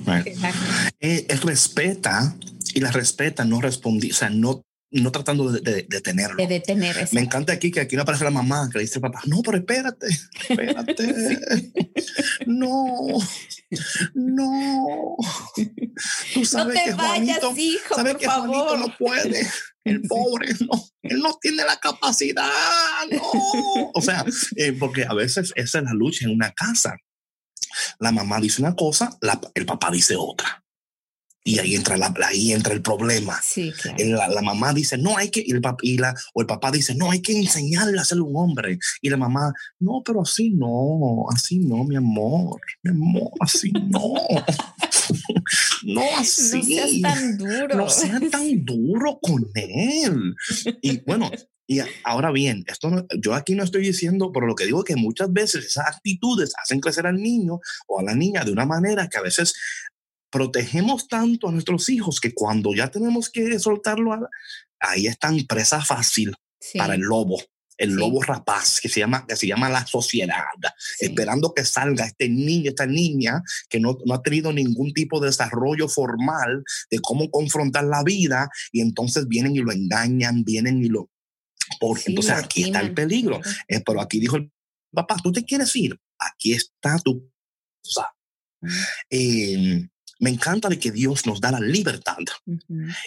Eh, 1.00 1.26
respeta 1.42 2.34
y 2.74 2.80
la 2.80 2.90
respeta, 2.90 3.44
no 3.44 3.60
respondí, 3.60 4.10
o 4.10 4.14
sea, 4.14 4.30
no 4.30 4.66
no 4.92 5.10
tratando 5.10 5.50
de, 5.50 5.60
de, 5.60 5.82
detenerlo. 5.88 6.36
De 6.36 6.46
detener. 6.46 7.08
Me 7.12 7.20
encanta 7.20 7.52
aquí 7.52 7.70
que 7.70 7.80
aquí 7.80 7.96
no 7.96 8.02
aparece 8.02 8.24
la 8.24 8.30
mamá 8.30 8.68
que 8.70 8.78
le 8.78 8.84
dice 8.84 9.00
papá, 9.00 9.20
no, 9.26 9.42
pero 9.42 9.58
espérate, 9.58 10.06
espérate. 10.48 11.04
no, 12.46 13.18
no. 14.14 15.16
Tú 16.34 16.44
sabes 16.44 16.74
no 16.76 16.80
te 16.80 16.90
que 16.90 16.94
vayas, 16.94 17.40
Juanito, 17.40 17.60
hijo, 17.60 17.94
sabes 17.94 18.12
por 18.12 18.20
que 18.20 18.26
favor. 18.26 18.48
Juanito 18.48 18.76
no 18.76 18.96
puede. 18.96 19.46
El 19.86 20.02
pobre, 20.02 20.48
no, 20.60 20.82
él 21.02 21.18
no 21.20 21.38
tiene 21.40 21.64
la 21.64 21.78
capacidad, 21.78 22.50
no. 23.10 23.90
O 23.94 24.02
sea, 24.02 24.24
eh, 24.56 24.72
porque 24.72 25.04
a 25.04 25.14
veces 25.14 25.52
esa 25.54 25.78
es 25.78 25.84
la 25.84 25.92
lucha 25.92 26.24
en 26.24 26.32
una 26.32 26.50
casa. 26.52 26.96
La 28.00 28.10
mamá 28.10 28.40
dice 28.40 28.62
una 28.62 28.74
cosa, 28.74 29.16
la, 29.20 29.40
el 29.54 29.64
papá 29.64 29.90
dice 29.90 30.16
otra. 30.18 30.64
Y 31.44 31.60
ahí 31.60 31.76
entra, 31.76 31.96
la, 31.96 32.12
ahí 32.24 32.52
entra 32.52 32.74
el 32.74 32.82
problema. 32.82 33.40
Sí, 33.40 33.70
claro. 33.70 33.96
la, 34.04 34.26
la, 34.26 34.42
mamá 34.42 34.72
dice, 34.72 34.98
no 34.98 35.16
hay 35.16 35.30
que, 35.30 35.44
y 35.46 35.52
el, 35.52 35.62
y 35.82 35.98
la, 35.98 36.12
o 36.34 36.40
el 36.40 36.46
papá 36.48 36.72
dice, 36.72 36.96
no 36.96 37.12
hay 37.12 37.22
que 37.22 37.38
enseñarle 37.38 38.00
a 38.00 38.04
ser 38.04 38.20
un 38.20 38.34
hombre. 38.34 38.80
Y 39.00 39.10
la 39.10 39.16
mamá, 39.16 39.52
no, 39.78 40.02
pero 40.04 40.22
así 40.22 40.50
no, 40.50 41.26
así 41.32 41.60
no, 41.60 41.84
mi 41.84 41.94
amor, 41.94 42.60
mi 42.82 42.90
amor, 42.90 43.30
así 43.38 43.70
no. 43.70 44.14
no 45.84 46.02
así. 46.16 46.58
No 46.58 46.64
seas 46.64 47.00
tan 47.02 47.38
duro. 47.38 47.76
No 47.76 47.88
seas 47.88 48.30
tan 48.30 48.64
duro 48.64 49.18
con 49.20 49.50
él. 49.54 50.34
Y 50.82 50.98
bueno, 51.00 51.30
y 51.66 51.80
ahora 52.04 52.30
bien, 52.30 52.64
esto 52.68 52.90
no, 52.90 53.06
yo 53.20 53.34
aquí 53.34 53.54
no 53.54 53.64
estoy 53.64 53.82
diciendo, 53.82 54.30
pero 54.32 54.46
lo 54.46 54.54
que 54.54 54.66
digo 54.66 54.80
es 54.80 54.84
que 54.84 54.96
muchas 54.96 55.32
veces 55.32 55.66
esas 55.66 55.88
actitudes 55.88 56.52
hacen 56.62 56.80
crecer 56.80 57.06
al 57.06 57.20
niño 57.20 57.60
o 57.88 58.00
a 58.00 58.04
la 58.04 58.14
niña 58.14 58.44
de 58.44 58.52
una 58.52 58.66
manera 58.66 59.08
que 59.08 59.18
a 59.18 59.22
veces 59.22 59.54
protegemos 60.30 61.08
tanto 61.08 61.48
a 61.48 61.52
nuestros 61.52 61.88
hijos 61.88 62.20
que 62.20 62.34
cuando 62.34 62.74
ya 62.74 62.90
tenemos 62.90 63.30
que 63.30 63.58
soltarlo, 63.58 64.28
ahí 64.78 65.06
están 65.06 65.44
presa 65.46 65.84
fácil 65.84 66.34
para 66.76 66.94
el 66.94 67.00
lobo. 67.00 67.38
El 67.78 67.94
lobo 67.94 68.22
rapaz, 68.22 68.80
que 68.80 68.88
se 68.88 69.00
llama, 69.00 69.26
que 69.26 69.36
se 69.36 69.46
llama 69.46 69.68
la 69.68 69.86
sociedad, 69.86 70.44
esperando 71.00 71.52
que 71.54 71.64
salga 71.64 72.06
este 72.06 72.28
niño, 72.28 72.70
esta 72.70 72.86
niña, 72.86 73.42
que 73.68 73.80
no, 73.80 73.98
no 74.04 74.14
ha 74.14 74.22
tenido 74.22 74.52
ningún 74.52 74.92
tipo 74.92 75.20
de 75.20 75.28
desarrollo 75.28 75.88
formal 75.88 76.64
de 76.90 76.98
cómo 77.00 77.30
confrontar 77.30 77.84
la 77.84 78.02
vida, 78.02 78.48
y 78.72 78.80
entonces 78.80 79.28
vienen 79.28 79.56
y 79.56 79.60
lo 79.60 79.72
engañan, 79.72 80.44
vienen 80.44 80.82
y 80.82 80.88
lo, 80.88 81.10
porque 81.80 82.04
entonces 82.06 82.32
aquí 82.32 82.64
está 82.64 82.80
el 82.80 82.94
peligro. 82.94 83.40
Eh, 83.68 83.82
pero 83.84 84.00
aquí 84.00 84.20
dijo 84.20 84.36
el 84.36 84.50
papá, 84.92 85.16
tú 85.22 85.32
te 85.32 85.44
quieres 85.44 85.74
ir, 85.76 85.98
aquí 86.18 86.52
está 86.52 86.98
tu 86.98 87.30
cosa. 87.82 88.12
Eh, 89.10 89.86
me 90.18 90.30
encanta 90.30 90.68
de 90.68 90.78
que 90.78 90.90
Dios 90.90 91.26
nos 91.26 91.40
da 91.40 91.52
la 91.52 91.60
libertad 91.60 92.18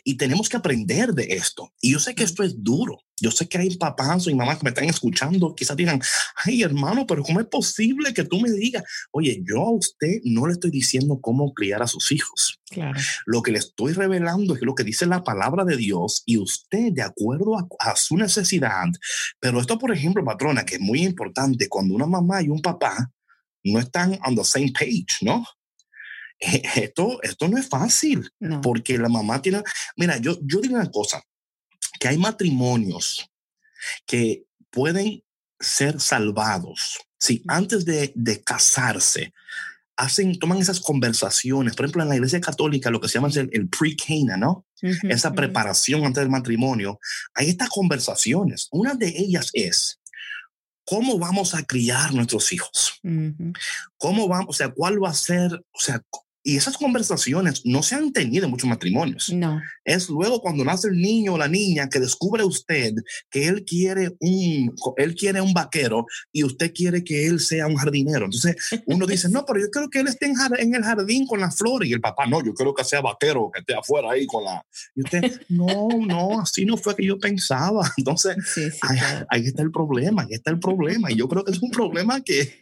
y 0.04 0.15
tenemos 0.15 0.50
que 0.50 0.58
aprender 0.58 1.13
de 1.13 1.24
esto. 1.32 1.74
Y 1.82 1.91
yo 1.93 2.00
sé 2.00 2.13
que 2.13 2.24
esto 2.24 2.43
es 2.43 2.63
duro. 2.63 3.00
Yo 3.22 3.32
sé 3.32 3.48
que 3.50 3.58
hay 3.58 3.76
papás 3.76 4.28
y 4.28 4.36
mamás 4.36 4.60
que 4.60 4.63
me 4.63 4.69
están 4.69 4.86
escuchando, 4.86 5.54
quizás 5.54 5.76
digan, 5.76 6.02
ay 6.45 6.63
hermano, 6.63 7.06
pero 7.06 7.24
¿cómo 7.24 7.39
es 7.41 7.48
posible 7.48 8.13
que 8.13 8.24
tú 8.24 8.39
me 8.39 8.50
digas, 8.50 8.84
oye, 9.12 9.43
yo 9.45 9.62
a 9.62 9.72
usted 9.72 10.22
no 10.24 10.48
le 10.48 10.54
estoy 10.54 10.72
diciendo 10.72 11.19
cómo 11.22 11.54
criar 11.54 11.82
a 11.82 11.88
sus 11.88 12.12
hijos? 12.12 12.60
Claro. 12.69 13.00
Lo 13.26 13.41
que 13.41 13.52
le 13.52 13.60
estoy 13.60 13.93
revelando 13.93 14.56
es 14.56 14.62
lo 14.62 14.76
que 14.76 14.84
dice 14.84 15.06
la 15.06 15.24
palabra 15.24 15.65
de 15.65 15.76
Dios 15.76 16.24
y 16.26 16.38
usted 16.38 16.93
de 16.93 17.02
acuerdo 17.02 17.58
a, 17.58 17.67
a 17.80 17.95
su 17.95 18.15
necesidad. 18.15 18.88
Pero 19.39 19.60
esto, 19.60 19.78
por 19.80 19.91
ejemplo, 19.91 20.24
patrona, 20.24 20.65
que 20.65 20.76
es 20.76 20.82
muy 20.82 21.04
importante, 21.04 21.67
cuando 21.67 21.95
una 21.95 22.06
mamá 22.06 22.41
y 22.41 22.50
un 22.50 22.62
papá 22.62 23.12
no 23.63 23.80
están 23.80 24.17
on 24.26 24.36
the 24.36 24.43
same 24.43 24.72
page, 24.72 25.17
¿no? 25.22 25.45
Eh, 26.39 26.62
esto, 26.75 27.21
esto 27.21 27.47
no 27.47 27.58
es 27.58 27.67
fácil, 27.67 28.32
porque 28.62 28.97
la 28.97 29.10
mamá 29.10 29.41
tiene, 29.41 29.62
mira, 29.97 30.17
yo, 30.17 30.38
yo 30.41 30.62
digo 30.62 30.75
una 30.75 30.89
cosa, 30.89 31.21
que 31.99 32.08
hay 32.08 32.17
matrimonios 32.17 33.30
que 34.06 34.45
pueden 34.69 35.23
ser 35.60 35.99
salvados 35.99 36.99
si 37.19 37.43
antes 37.47 37.86
de, 37.86 38.12
de 38.15 38.41
casarse 38.41 39.34
hacen, 39.97 40.39
toman 40.39 40.60
esas 40.60 40.80
conversaciones, 40.80 41.75
por 41.75 41.86
ejemplo, 41.86 42.04
en 42.04 42.10
la 42.10 42.15
iglesia 42.15 42.39
católica, 42.39 42.89
lo 42.89 43.02
que 43.02 43.10
se 43.10 43.15
llama 43.15 43.28
el, 43.28 43.49
el 43.52 43.67
pre-cana, 43.67 44.38
¿no? 44.38 44.65
Esa 45.04 45.34
preparación 45.34 46.06
antes 46.06 46.21
del 46.21 46.30
matrimonio, 46.30 46.99
hay 47.34 47.49
estas 47.49 47.67
conversaciones. 47.67 48.69
Una 48.71 48.93
de 48.93 49.10
ellas 49.10 49.49
es, 49.52 49.99
¿cómo 50.86 51.19
vamos 51.19 51.54
a 51.54 51.63
criar 51.63 52.13
nuestros 52.13 52.54
hijos? 52.54 53.02
¿Cómo 53.97 54.30
vamos, 54.30 54.47
o 54.49 54.54
sea, 54.54 54.69
cuál 54.69 55.04
va 55.04 55.10
a 55.10 55.13
ser, 55.13 55.54
o 55.54 55.80
sea, 55.82 56.02
y 56.50 56.58
esas 56.58 56.78
conversaciones 56.78 57.62
no 57.64 57.84
se 57.84 57.94
han 57.94 58.12
tenido 58.12 58.46
en 58.46 58.50
muchos 58.50 58.68
matrimonios. 58.68 59.32
No. 59.32 59.62
Es 59.86 60.10
luego 60.10 60.42
cuando 60.42 60.66
nace 60.66 60.88
el 60.88 61.00
niño 61.00 61.34
o 61.34 61.38
la 61.38 61.48
niña 61.48 61.90
que 61.90 62.00
descubre 62.00 62.44
usted 62.44 62.96
que 63.30 63.48
él 63.48 63.64
quiere 63.66 64.16
un, 64.20 64.74
él 64.98 65.14
quiere 65.14 65.42
un 65.42 65.54
vaquero 65.54 66.08
y 66.32 66.44
usted 66.44 66.74
quiere 66.74 67.04
que 67.04 67.28
él 67.28 67.40
sea 67.40 67.68
un 67.68 67.76
jardinero. 67.76 68.26
Entonces 68.26 68.56
uno 68.88 69.06
dice, 69.06 69.30
no, 69.30 69.46
pero 69.46 69.60
yo 69.60 69.70
quiero 69.70 69.90
que 69.92 70.00
él 70.00 70.08
esté 70.08 70.26
en, 70.26 70.74
el 70.74 70.84
jardín 70.84 71.28
con 71.28 71.40
las 71.40 71.56
flores. 71.56 71.88
Y 71.88 71.94
el 71.94 72.02
papá, 72.02 72.26
no, 72.26 72.44
yo 72.44 72.56
quiero 72.56 72.74
que 72.74 72.84
sea 72.84 73.02
vaquero, 73.02 73.52
que 73.54 73.60
esté 73.60 73.76
afuera 73.76 74.10
ahí 74.10 74.26
con 74.26 74.44
la... 74.44 74.66
Y 74.96 75.04
usted, 75.04 75.42
no, 75.50 75.88
no, 76.04 76.42
así 76.42 76.66
no 76.66 76.78
fue 76.78 76.96
que 76.96 77.06
yo 77.06 77.20
pensaba. 77.20 77.92
Entonces, 77.98 78.36
ahí, 79.30 79.46
está 79.46 79.62
el 79.62 79.72
problema, 79.72 80.24
ahí 80.24 80.34
está 80.34 80.50
el 80.50 80.60
problema. 80.60 81.12
Y 81.12 81.16
yo 81.16 81.28
creo 81.28 81.44
que 81.44 81.52
es 81.52 81.62
un 81.62 81.70
problema 81.70 82.22
que... 82.22 82.58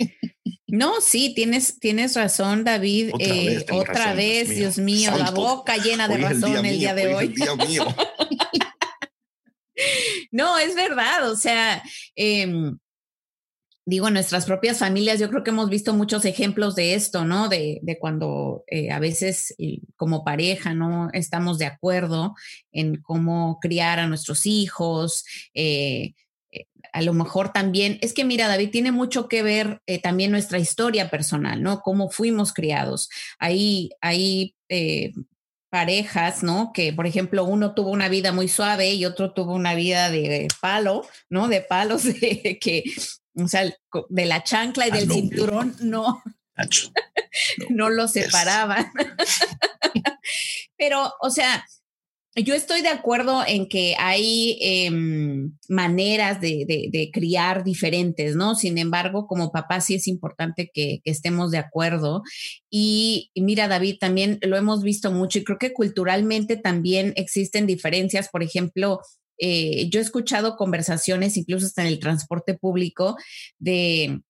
No, 0.67 0.99
sí, 0.99 1.33
tienes, 1.33 1.79
tienes 1.79 2.15
razón, 2.15 2.65
David. 2.65 3.11
Otra 3.71 4.13
vez, 4.13 4.49
eh, 4.49 4.55
Dios 4.55 4.77
mío, 4.77 5.11
la 5.17 5.31
boca 5.31 5.77
llena 5.77 6.09
de 6.09 6.17
razón 6.17 6.65
el 6.65 6.77
día, 6.77 6.93
de 6.93 7.15
hoy. 7.15 7.33
no, 10.31 10.57
es 10.57 10.75
verdad, 10.75 11.31
o 11.31 11.37
sea, 11.37 11.81
em, 12.15 12.77
digo, 13.85 14.09
nuestras 14.09 14.45
propias 14.45 14.79
familias, 14.79 15.19
yo 15.19 15.29
creo 15.29 15.45
que 15.45 15.51
hemos 15.51 15.69
visto 15.69 15.93
muchos 15.93 16.25
ejemplos 16.25 16.75
de 16.75 16.95
esto, 16.95 17.23
¿no? 17.23 17.47
De, 17.47 17.79
de 17.81 17.97
cuando 17.97 18.65
eh, 18.67 18.91
a 18.91 18.99
veces 18.99 19.55
como 19.95 20.25
pareja 20.25 20.73
no 20.73 21.09
estamos 21.13 21.59
de 21.59 21.67
acuerdo 21.67 22.35
en 22.73 23.01
cómo 23.01 23.59
criar 23.61 23.99
a 23.99 24.07
nuestros 24.07 24.45
hijos. 24.45 25.23
Eh, 25.53 26.13
a 26.93 27.01
lo 27.01 27.13
mejor 27.13 27.51
también, 27.51 27.97
es 28.01 28.13
que 28.13 28.25
mira, 28.25 28.47
David, 28.47 28.71
tiene 28.71 28.91
mucho 28.91 29.27
que 29.27 29.43
ver 29.43 29.81
eh, 29.85 30.01
también 30.01 30.31
nuestra 30.31 30.59
historia 30.59 31.09
personal, 31.09 31.61
¿no? 31.61 31.81
Cómo 31.81 32.09
fuimos 32.09 32.53
criados. 32.53 33.09
Ahí 33.39 33.91
hay 34.01 34.55
eh, 34.69 35.13
parejas, 35.69 36.43
¿no? 36.43 36.71
Que, 36.73 36.93
por 36.93 37.07
ejemplo, 37.07 37.43
uno 37.43 37.73
tuvo 37.73 37.91
una 37.91 38.09
vida 38.09 38.31
muy 38.31 38.47
suave 38.47 38.93
y 38.93 39.05
otro 39.05 39.33
tuvo 39.33 39.53
una 39.53 39.75
vida 39.75 40.09
de 40.09 40.47
palo, 40.61 41.05
¿no? 41.29 41.47
De 41.47 41.61
palos, 41.61 42.03
de 42.21 42.57
que, 42.61 42.83
o 43.35 43.47
sea, 43.47 43.63
de 44.09 44.25
la 44.25 44.43
chancla 44.43 44.87
y 44.87 44.91
del 44.91 45.11
cinturón, 45.11 45.75
no. 45.81 46.23
no 47.69 47.89
lo 47.89 48.07
separaban. 48.07 48.91
Pero, 50.77 51.13
o 51.21 51.29
sea, 51.29 51.65
yo 52.43 52.53
estoy 52.53 52.81
de 52.81 52.89
acuerdo 52.89 53.43
en 53.45 53.67
que 53.67 53.95
hay 53.97 54.57
em, 54.61 55.57
maneras 55.69 56.39
de, 56.39 57.09
criar 57.11 57.63
diferentes, 57.63 58.35
¿no? 58.35 58.55
Sin 58.55 58.77
embargo, 58.77 59.27
como 59.27 59.51
papá 59.51 59.81
sí 59.81 59.95
es 59.95 60.07
importante 60.07 60.69
que, 60.73 60.99
estemos 61.05 61.51
de 61.51 61.57
acuerdo. 61.57 62.21
Y, 62.69 63.31
mira, 63.35 63.67
David, 63.67 63.97
también 63.99 64.39
lo 64.41 64.57
hemos 64.57 64.83
visto 64.83 65.11
mucho 65.11 65.39
y 65.39 65.43
creo 65.43 65.57
que 65.57 65.73
culturalmente 65.73 66.57
también 66.57 67.13
existen 67.15 67.65
diferencias. 67.65 68.29
Por 68.29 68.43
ejemplo, 68.43 68.99
eh, 69.39 69.89
yo 69.89 69.99
he 69.99 70.03
escuchado 70.03 70.57
conversaciones, 70.57 71.37
incluso 71.37 71.65
hasta 71.65 71.81
en 71.81 71.87
el 71.87 71.99
transporte 71.99 72.55
público, 72.55 73.15
de 73.57 74.21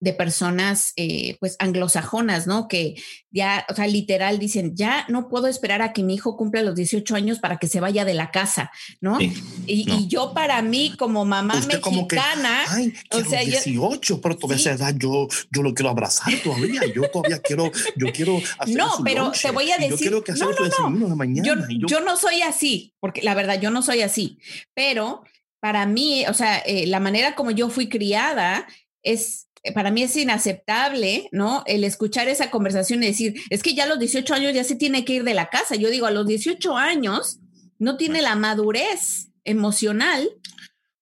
de 0.00 0.14
personas 0.14 0.94
eh, 0.96 1.36
pues 1.40 1.56
anglosajonas, 1.58 2.46
¿no? 2.46 2.68
Que 2.68 3.00
ya, 3.30 3.66
o 3.68 3.74
sea, 3.74 3.86
literal 3.86 4.38
dicen, 4.38 4.74
ya 4.74 5.04
no 5.08 5.28
puedo 5.28 5.46
esperar 5.46 5.82
a 5.82 5.92
que 5.92 6.02
mi 6.02 6.14
hijo 6.14 6.38
cumpla 6.38 6.62
los 6.62 6.74
18 6.74 7.14
años 7.14 7.38
para 7.38 7.58
que 7.58 7.68
se 7.68 7.80
vaya 7.80 8.06
de 8.06 8.14
la 8.14 8.30
casa, 8.30 8.72
¿no? 9.00 9.18
y, 9.20 10.08
yo 10.08 10.32
para 10.34 10.62
mí 10.62 10.94
como 10.98 11.24
mamá 11.24 11.54
mexicana, 11.66 12.64
ay, 12.68 12.92
o 13.10 13.22
sea, 13.22 13.40
18, 13.40 14.20
pero 14.20 14.36
todavía 14.36 14.56
esa 14.56 14.72
edad 14.72 14.94
yo, 14.96 15.28
yo 15.50 15.62
lo 15.62 15.74
quiero 15.74 15.90
abrazar 15.90 16.32
todavía, 16.42 16.80
yo 16.92 17.02
todavía 17.10 17.38
quiero, 17.38 17.70
yo 17.96 18.12
quiero 18.12 18.40
hacer 18.58 18.76
No, 18.76 18.90
pero 19.04 19.30
te 19.30 19.50
voy 19.50 19.70
a 19.70 19.76
decir, 19.76 19.90
yo 19.90 19.96
quiero 19.96 20.24
que 20.24 20.32
no, 20.32 20.50
no, 20.50 20.90
no. 20.90 21.08
De 21.08 21.14
mañana, 21.14 21.46
yo, 21.46 21.86
yo, 21.86 22.00
no 22.00 22.16
soy 22.16 22.42
así, 22.42 22.94
porque 23.00 23.22
la 23.22 23.34
verdad 23.34 23.60
yo 23.60 23.70
no 23.70 23.82
soy 23.82 24.00
así, 24.00 24.38
pero 24.74 25.22
para 25.60 25.84
mí, 25.84 26.24
o 26.26 26.34
sea, 26.34 26.58
eh, 26.58 26.86
la 26.86 27.00
manera 27.00 27.34
como 27.34 27.50
yo 27.50 27.68
fui 27.68 27.88
criada 27.88 28.66
es 29.02 29.49
para 29.74 29.90
mí 29.90 30.02
es 30.02 30.16
inaceptable, 30.16 31.28
¿no? 31.32 31.62
El 31.66 31.84
escuchar 31.84 32.28
esa 32.28 32.50
conversación 32.50 33.02
y 33.02 33.08
decir, 33.08 33.40
es 33.50 33.62
que 33.62 33.74
ya 33.74 33.84
a 33.84 33.86
los 33.86 33.98
18 33.98 34.34
años 34.34 34.54
ya 34.54 34.64
se 34.64 34.76
tiene 34.76 35.04
que 35.04 35.14
ir 35.14 35.24
de 35.24 35.34
la 35.34 35.50
casa. 35.50 35.74
Yo 35.76 35.90
digo, 35.90 36.06
a 36.06 36.10
los 36.10 36.26
18 36.26 36.76
años 36.76 37.40
no 37.78 37.96
tiene 37.96 38.22
la 38.22 38.36
madurez 38.36 39.28
emocional 39.44 40.28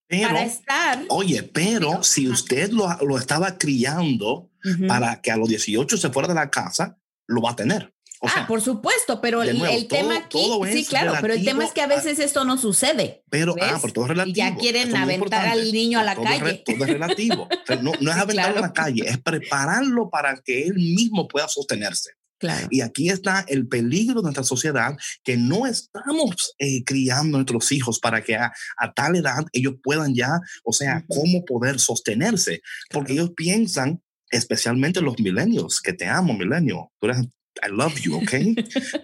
para 0.08 0.42
estar. 0.44 1.04
Oye, 1.08 1.42
pero 1.42 2.02
si 2.02 2.28
usted 2.28 2.70
lo, 2.70 2.88
lo 3.02 3.18
estaba 3.18 3.58
criando 3.58 4.50
para 4.86 5.20
que 5.20 5.30
a 5.30 5.36
los 5.36 5.48
18 5.48 5.96
se 5.96 6.10
fuera 6.10 6.28
de 6.28 6.34
la 6.34 6.50
casa, 6.50 6.98
lo 7.26 7.42
va 7.42 7.52
a 7.52 7.56
tener 7.56 7.92
ah, 8.22 8.46
por 8.46 8.60
supuesto, 8.60 9.20
pero 9.20 9.42
el, 9.42 9.86
tema 9.88 10.16
aquí, 10.16 10.50
sí, 10.72 10.84
claro, 10.84 11.14
pero 11.20 11.34
el 11.34 11.44
tema 11.44 11.64
es 11.64 11.72
que 11.72 11.82
a 11.82 11.86
veces 11.86 12.18
esto 12.18 12.44
no 12.44 12.58
sucede. 12.58 13.22
Pero, 13.30 13.54
ah, 13.60 13.78
por 13.80 13.92
todo 13.92 14.04
es 14.04 14.08
relativo. 14.10 14.32
Y 14.32 14.36
ya 14.36 14.56
quieren 14.56 14.96
aventar 14.96 15.46
al 15.46 15.72
niño 15.72 15.98
a 15.98 16.04
la 16.04 16.16
calle. 16.16 16.62
todo 16.64 16.84
es 16.84 16.90
relativo. 16.90 17.48
no, 17.82 17.92
es 17.92 18.16
aventarlo 18.16 18.58
a 18.58 18.62
la 18.62 18.72
calle, 18.72 19.08
es 19.08 19.18
prepararlo 19.18 20.10
para 20.10 20.36
que 20.36 20.66
él 20.66 20.74
mismo 20.74 21.28
pueda 21.28 21.48
sostenerse. 21.48 22.10
Claro. 22.38 22.68
Y 22.70 22.82
aquí 22.82 23.08
está 23.08 23.44
el 23.48 23.66
peligro 23.66 24.20
de 24.20 24.22
nuestra 24.22 24.44
sociedad, 24.44 24.96
que 25.24 25.36
no 25.36 25.66
estamos 25.66 26.54
eh, 26.58 26.84
criando 26.84 27.36
a 27.36 27.40
nuestros 27.40 27.72
hijos 27.72 27.98
para 27.98 28.22
que 28.22 28.36
a, 28.36 28.52
tal 28.94 29.16
edad 29.16 29.44
ellos 29.52 29.74
puedan 29.82 30.14
ya, 30.14 30.38
o 30.62 30.72
sea, 30.72 31.04
cómo 31.08 31.44
poder 31.44 31.80
sostenerse, 31.80 32.62
porque 32.90 33.14
ellos 33.14 33.32
piensan, 33.36 34.02
especialmente 34.30 35.00
los 35.00 35.18
milenios, 35.18 35.80
que 35.80 35.92
te 35.92 36.06
amo, 36.06 36.32
milenio, 36.32 36.92
tú 37.00 37.08
eres 37.08 37.26
I 37.62 37.70
love 37.70 37.98
you, 38.00 38.16
¿ok? 38.16 38.32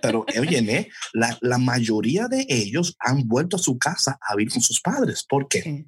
Pero, 0.02 0.24
oye, 0.38 0.90
la, 1.12 1.38
la, 1.40 1.58
mayoría 1.58 2.28
de 2.28 2.46
ellos 2.48 2.96
han 2.98 3.26
vuelto 3.26 3.56
a 3.56 3.60
su 3.60 3.78
casa 3.78 4.18
a 4.20 4.36
vivir 4.36 4.52
con 4.52 4.62
sus 4.62 4.80
padres. 4.80 5.24
¿Por 5.28 5.48
qué? 5.48 5.86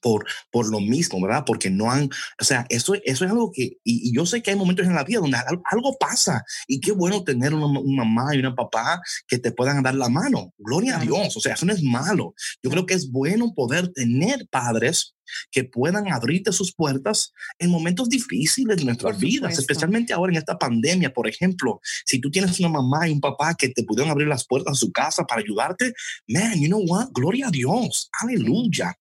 Por, 0.00 0.26
por 0.50 0.68
lo 0.70 0.80
mismo, 0.80 1.20
¿verdad? 1.20 1.44
Porque 1.46 1.70
no 1.70 1.90
han, 1.90 2.08
o 2.40 2.44
sea, 2.44 2.66
eso, 2.68 2.94
eso 3.04 3.24
es 3.24 3.30
algo 3.30 3.52
que, 3.52 3.78
y, 3.84 4.14
yo 4.14 4.26
sé 4.26 4.42
que 4.42 4.50
hay 4.50 4.56
momentos 4.56 4.86
en 4.86 4.94
la 4.94 5.04
vida 5.04 5.20
donde 5.20 5.38
algo, 5.70 5.96
pasa 5.98 6.44
y 6.66 6.80
qué 6.80 6.92
bueno 6.92 7.24
tener 7.24 7.52
una, 7.52 7.66
mamá 7.68 8.34
y 8.34 8.38
una 8.38 8.54
papá 8.54 9.00
que 9.26 9.38
te 9.38 9.52
puedan 9.52 9.82
dar 9.82 9.94
la 9.94 10.08
mano. 10.08 10.52
Gloria 10.58 10.96
a 10.96 11.00
Dios, 11.00 11.36
o 11.36 11.40
sea, 11.40 11.54
eso 11.54 11.66
no 11.66 11.72
es 11.72 11.82
malo. 11.82 12.34
Yo 12.62 12.70
creo 12.70 12.86
que 12.86 12.94
es 12.94 13.10
bueno 13.10 13.52
poder 13.54 13.88
tener 13.88 14.46
padres 14.50 15.14
que 15.50 15.64
puedan 15.64 16.10
abrirte 16.12 16.52
sus 16.52 16.74
puertas 16.74 17.32
en 17.58 17.70
momentos 17.70 18.08
difíciles 18.08 18.76
de 18.76 18.84
nuestras 18.84 19.18
vidas, 19.18 19.58
especialmente 19.58 20.12
ahora 20.12 20.32
en 20.32 20.38
esta 20.38 20.58
pandemia, 20.58 21.12
por 21.12 21.28
ejemplo. 21.28 21.80
Si 22.04 22.20
tú 22.20 22.30
tienes 22.30 22.58
una 22.60 22.68
mamá 22.68 23.08
y 23.08 23.12
un 23.12 23.20
papá 23.20 23.54
que 23.54 23.68
te 23.68 23.84
pudieron 23.84 24.10
abrir 24.10 24.28
las 24.28 24.46
puertas 24.46 24.74
de 24.74 24.78
su 24.78 24.92
casa 24.92 25.24
para 25.24 25.40
ayudarte, 25.40 25.92
man, 26.28 26.60
you 26.60 26.68
know 26.68 26.82
what? 26.86 27.08
Gloria 27.12 27.48
a 27.48 27.50
Dios, 27.50 28.10
aleluya. 28.20 28.96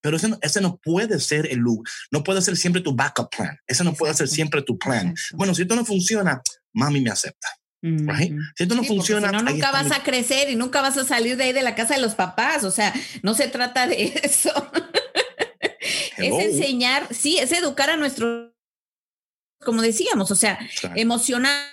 Pero 0.00 0.16
ese 0.16 0.28
no, 0.28 0.38
ese 0.42 0.60
no 0.60 0.78
puede 0.78 1.20
ser 1.20 1.46
el 1.50 1.62
no 2.10 2.24
puede 2.24 2.42
ser 2.42 2.56
siempre 2.56 2.82
tu 2.82 2.94
backup 2.94 3.30
plan. 3.30 3.58
Ese 3.66 3.84
no 3.84 3.94
puede 3.94 4.14
ser 4.14 4.28
siempre 4.28 4.62
tu 4.62 4.78
plan. 4.78 5.14
Bueno, 5.34 5.54
si 5.54 5.62
esto 5.62 5.76
no 5.76 5.84
funciona, 5.84 6.42
mami 6.72 7.00
me 7.00 7.10
acepta. 7.10 7.48
Si 7.82 8.62
esto 8.62 8.76
no 8.76 8.84
funciona, 8.84 9.32
no, 9.32 9.42
nunca 9.42 9.72
vas 9.72 9.90
a 9.90 10.04
crecer 10.04 10.50
y 10.50 10.56
nunca 10.56 10.80
vas 10.82 10.96
a 10.96 11.04
salir 11.04 11.36
de 11.36 11.44
ahí 11.44 11.52
de 11.52 11.62
la 11.62 11.74
casa 11.74 11.94
de 11.94 12.00
los 12.00 12.14
papás. 12.14 12.62
O 12.62 12.70
sea, 12.70 12.92
no 13.22 13.34
se 13.34 13.48
trata 13.48 13.88
de 13.88 14.04
eso. 14.22 14.52
Es 16.16 16.32
enseñar, 16.32 17.08
sí, 17.12 17.38
es 17.38 17.50
educar 17.52 17.90
a 17.90 17.96
nuestros 17.96 18.52
como 19.64 19.82
decíamos, 19.82 20.30
o 20.30 20.36
sea, 20.36 20.58
Claro. 20.80 20.94
emocional. 20.96 21.68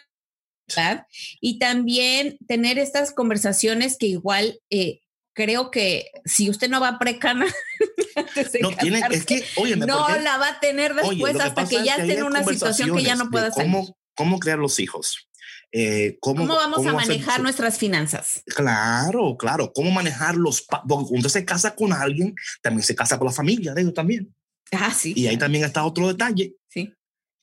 ¿verdad? 0.68 1.08
Y 1.42 1.58
también 1.58 2.38
tener 2.48 2.78
estas 2.78 3.12
conversaciones 3.12 3.98
que 3.98 4.06
igual 4.06 4.60
eh, 4.70 5.02
creo 5.40 5.72
que 5.72 6.12
si 6.26 6.50
usted 6.50 6.70
no 6.70 6.82
va 6.82 6.90
a 6.90 7.00
precana, 7.00 7.46
No, 8.62 8.76
tiene, 8.76 9.02
es 9.12 9.26
que, 9.26 9.46
oye, 9.56 9.78
no 9.78 9.86
la 10.10 10.38
va 10.38 10.50
a 10.50 10.60
tener 10.60 10.94
después 10.94 11.40
hasta 11.40 11.66
que 11.66 11.86
ya 11.86 11.96
esté 11.96 12.18
en 12.18 12.24
una 12.24 12.44
situación 12.44 12.94
que 12.96 13.04
ya 13.04 13.16
no 13.16 13.30
pueda 13.30 13.50
salir. 13.50 13.72
cómo, 13.72 13.98
cómo 14.16 14.40
crear 14.40 14.60
los 14.60 14.80
hijos. 14.80 15.30
Eh, 15.72 16.18
cómo, 16.20 16.42
¿Cómo 16.42 16.56
vamos 16.56 16.80
a 16.80 16.82
hacer- 16.82 16.94
manejar 16.94 17.42
nuestras 17.42 17.78
finanzas? 17.78 18.44
Claro, 18.48 19.38
claro. 19.38 19.72
¿Cómo 19.74 19.92
manejar 19.92 20.36
los... 20.36 20.64
Porque 20.64 21.06
cuando 21.08 21.30
se 21.30 21.46
casa 21.46 21.76
con 21.76 21.94
alguien, 21.94 22.36
también 22.62 22.84
se 22.84 22.96
casa 22.96 23.18
con 23.18 23.28
la 23.28 23.34
familia 23.34 23.74
de 23.74 23.82
ellos 23.82 23.94
también. 23.94 24.36
Ah, 24.74 24.94
sí. 24.94 25.14
Y 25.16 25.28
ahí 25.28 25.38
también 25.38 25.64
está 25.64 25.86
otro 25.86 26.08
detalle. 26.08 26.56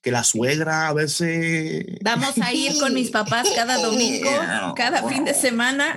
Que 0.02 0.12
la 0.12 0.22
suegra 0.22 0.86
a 0.88 0.92
veces... 0.92 1.84
Vamos 2.00 2.38
a 2.38 2.52
ir 2.52 2.78
con 2.78 2.94
mis 2.94 3.10
papás 3.10 3.48
cada 3.56 3.78
domingo, 3.78 4.30
cada 4.76 5.02
fin 5.08 5.24
de 5.24 5.34
semana. 5.34 5.96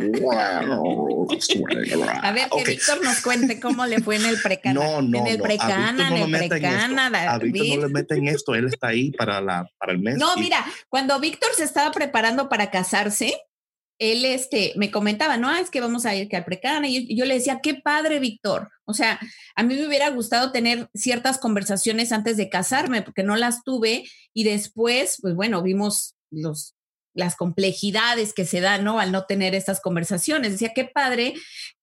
A 2.21 2.31
ver, 2.31 2.49
que. 2.49 2.63
Víctor 2.71 3.03
nos 3.03 3.21
cuente 3.21 3.59
cómo 3.59 3.85
le 3.85 3.99
fue 4.01 4.15
en 4.15 4.25
el 4.25 4.41
precana. 4.41 4.73
No, 4.79 5.01
no, 5.01 5.19
en 5.19 5.27
el 5.27 5.39
precana, 5.39 6.09
no 6.09 6.15
en 6.15 6.35
el 6.35 6.49
precana. 6.49 7.07
A 7.31 7.37
Víctor 7.37 7.67
no 7.81 7.87
le 7.87 7.93
meten 7.93 8.27
esto. 8.27 8.55
Él 8.55 8.67
está 8.67 8.87
ahí 8.87 9.11
para, 9.11 9.41
la, 9.41 9.69
para 9.77 9.91
el 9.91 9.99
mes. 9.99 10.17
No, 10.17 10.35
y- 10.37 10.39
mira, 10.41 10.65
cuando 10.87 11.19
Víctor 11.19 11.51
se 11.55 11.63
estaba 11.63 11.91
preparando 11.91 12.49
para 12.49 12.71
casarse, 12.71 13.35
él 13.99 14.23
este, 14.23 14.73
me 14.77 14.91
comentaba, 14.91 15.35
no, 15.35 15.53
es 15.53 15.69
que 15.69 15.81
vamos 15.81 16.05
a 16.05 16.15
ir 16.15 16.29
que 16.29 16.37
al 16.37 16.45
precana. 16.45 16.87
Y 16.87 17.13
yo, 17.15 17.25
le 17.25 17.35
decía, 17.35 17.59
qué 17.61 17.75
padre, 17.75 18.19
Víctor. 18.19 18.69
O 18.85 18.93
sea, 18.93 19.19
a 19.55 19.63
mí 19.63 19.75
me 19.75 19.85
hubiera 19.85 20.09
gustado 20.09 20.53
tener 20.53 20.89
ciertas 20.93 21.37
conversaciones 21.37 22.13
antes 22.13 22.37
de 22.37 22.49
casarme, 22.49 23.01
porque 23.01 23.23
no 23.23 23.35
las 23.35 23.63
tuve. 23.63 24.05
Y 24.33 24.45
después, 24.45 25.17
pues 25.21 25.35
bueno, 25.35 25.61
vimos 25.61 26.15
los, 26.31 26.75
las 27.13 27.35
complejidades 27.35 28.33
que 28.33 28.45
se 28.45 28.61
dan, 28.61 28.85
¿no? 28.85 29.01
Al 29.01 29.11
no 29.11 29.25
tener 29.25 29.53
estas 29.53 29.81
conversaciones. 29.81 30.53
Decía, 30.53 30.71
qué 30.73 30.85
padre 30.85 31.33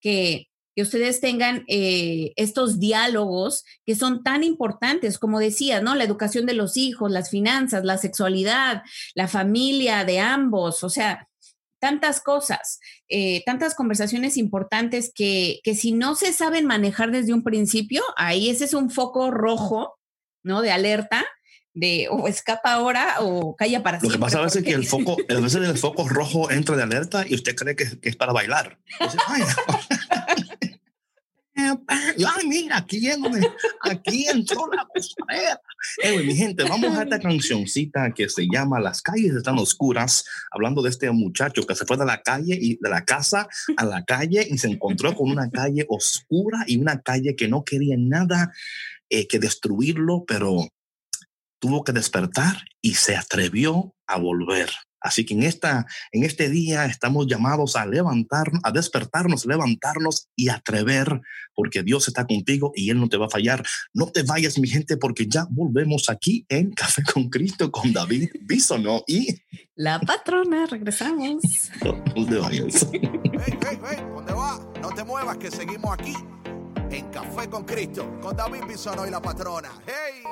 que, 0.01 0.49
que 0.75 0.83
ustedes 0.83 1.21
tengan 1.21 1.65
eh, 1.69 2.33
estos 2.37 2.81
diálogos 2.81 3.65
que 3.85 3.95
son 3.95 4.23
tan 4.23 4.43
importantes, 4.43 5.19
como 5.19 5.39
decías, 5.39 5.83
¿no? 5.83 5.95
La 5.95 6.05
educación 6.05 6.47
de 6.47 6.55
los 6.55 6.79
hijos, 6.79 7.11
las 7.11 7.29
finanzas, 7.29 7.85
la 7.85 7.99
sexualidad, 7.99 8.83
la 9.15 9.29
familia 9.29 10.05
de 10.05 10.21
ambos, 10.21 10.83
o 10.83 10.89
sea, 10.89 11.29
tantas 11.79 12.21
cosas, 12.21 12.81
eh, 13.09 13.43
tantas 13.45 13.75
conversaciones 13.75 14.37
importantes 14.37 15.13
que, 15.15 15.61
que 15.63 15.75
si 15.75 15.93
no 15.93 16.15
se 16.15 16.33
saben 16.33 16.67
manejar 16.67 17.11
desde 17.11 17.33
un 17.35 17.43
principio, 17.43 18.03
ahí 18.17 18.51
ese 18.51 18.65
es 18.65 18.75
un 18.75 18.91
foco 18.91 19.31
rojo, 19.31 19.99
¿no? 20.43 20.63
De 20.63 20.71
alerta. 20.71 21.25
De 21.79 22.09
o 22.11 22.27
escapa 22.27 22.73
ahora 22.73 23.17
o 23.21 23.55
calla 23.55 23.83
para 23.83 23.99
Lo 23.99 24.01
que 24.01 24.07
siempre. 24.07 24.21
pasa 24.21 24.39
a 24.39 24.43
veces 24.45 24.63
es 24.63 24.65
que 24.65 24.73
el 24.73 24.87
foco, 24.87 25.15
a 25.29 25.41
veces 25.41 25.63
el 25.63 25.77
foco 25.77 26.09
rojo 26.09 26.51
entra 26.51 26.75
de 26.75 26.83
alerta 26.83 27.27
y 27.29 27.35
usted 27.35 27.55
cree 27.55 27.77
que, 27.77 28.01
que 28.01 28.09
es 28.09 28.17
para 28.17 28.33
bailar. 28.33 28.79
Dice, 28.99 29.19
Ay, 29.27 29.43
ay, 31.89 32.47
mira, 32.47 32.77
aquí, 32.79 33.09
entró 34.29 34.69
la 34.69 34.87
mi 36.25 36.35
gente, 36.35 36.65
vamos 36.65 36.97
a 36.97 37.03
esta 37.03 37.19
cancioncita 37.19 38.13
que 38.13 38.29
se 38.29 38.47
llama 38.47 38.81
Las 38.81 39.01
calles 39.01 39.35
están 39.35 39.59
oscuras, 39.59 40.25
hablando 40.51 40.83
de 40.83 40.91
este 40.91 41.11
muchacho 41.11 41.63
que 41.67 41.75
se 41.75 41.87
fue 41.87 41.97
de 41.97 42.05
la 42.05 42.23
calle 42.23 42.59
y 42.61 42.79
de 42.81 42.91
la 42.91 43.05
casa 43.05 43.49
a 43.77 43.85
la 43.85 44.05
calle 44.05 44.47
y 44.49 44.59
se 44.59 44.69
encontró 44.69 45.15
con 45.15 45.31
una 45.31 45.51
calle 45.51 45.87
oscura 45.89 46.65
y 46.67 46.77
una 46.77 47.01
calle 47.01 47.37
que 47.37 47.49
no 47.49 47.65
quería 47.65 47.97
nada 47.99 48.53
eh, 49.09 49.27
que 49.27 49.39
destruirlo, 49.39 50.25
pero 50.27 50.69
tuvo 51.59 51.85
que 51.85 51.93
despertar 51.93 52.57
y 52.83 52.95
se 52.95 53.17
atrevió 53.17 53.95
a 54.07 54.19
volver. 54.19 54.71
Así 55.07 55.25
que 55.25 55.35
en, 55.35 55.45
esta, 55.45 55.87
en 56.11 56.25
este 56.25 56.51
día 56.51 56.85
estamos 56.87 57.29
llamados 57.29 57.77
a 57.77 57.87
levantar, 57.87 58.51
a 58.65 58.73
despertarnos, 58.73 59.47
levantarnos 59.47 60.29
y 60.35 60.49
atrever, 60.49 61.21
porque 61.55 61.85
Dios 61.85 62.09
está 62.09 62.27
contigo 62.27 62.73
y 62.75 62.91
Él 62.91 62.99
no 62.99 63.09
te 63.09 63.17
va 63.17 63.27
a 63.27 63.31
fallar. 63.31 63.65
No 63.95 64.11
te 64.11 64.25
vayas, 64.25 64.59
mi 64.59 64.67
gente, 64.67 64.97
porque 64.97 65.29
ya 65.29 65.47
volvemos 65.49 66.11
aquí 66.11 66.45
en 66.49 66.73
Café 66.73 67.05
con 67.05 67.31
Cristo 67.31 67.71
con 67.71 67.93
David 67.93 68.31
Bisono 68.41 69.05
y 69.07 69.29
La 69.77 70.01
patrona, 70.01 70.67
regresamos. 70.67 71.71
no 72.17 72.27
te 72.27 72.37
vayas. 72.37 72.89
Hey, 72.93 73.59
hey, 73.63 73.79
hey, 73.89 73.99
¿dónde 74.13 74.33
va? 74.33 74.59
No 74.83 74.89
te 74.89 75.05
muevas 75.05 75.37
que 75.37 75.53
seguimos 75.53 75.93
aquí 75.93 76.15
en 76.91 77.09
Café 77.11 77.49
con 77.49 77.65
Cristo, 77.65 78.19
con 78.21 78.37
David 78.37 78.65
Bisono 78.69 79.07
y 79.07 79.11
la 79.11 79.23
patrona. 79.23 79.71
Hey. 79.87 80.23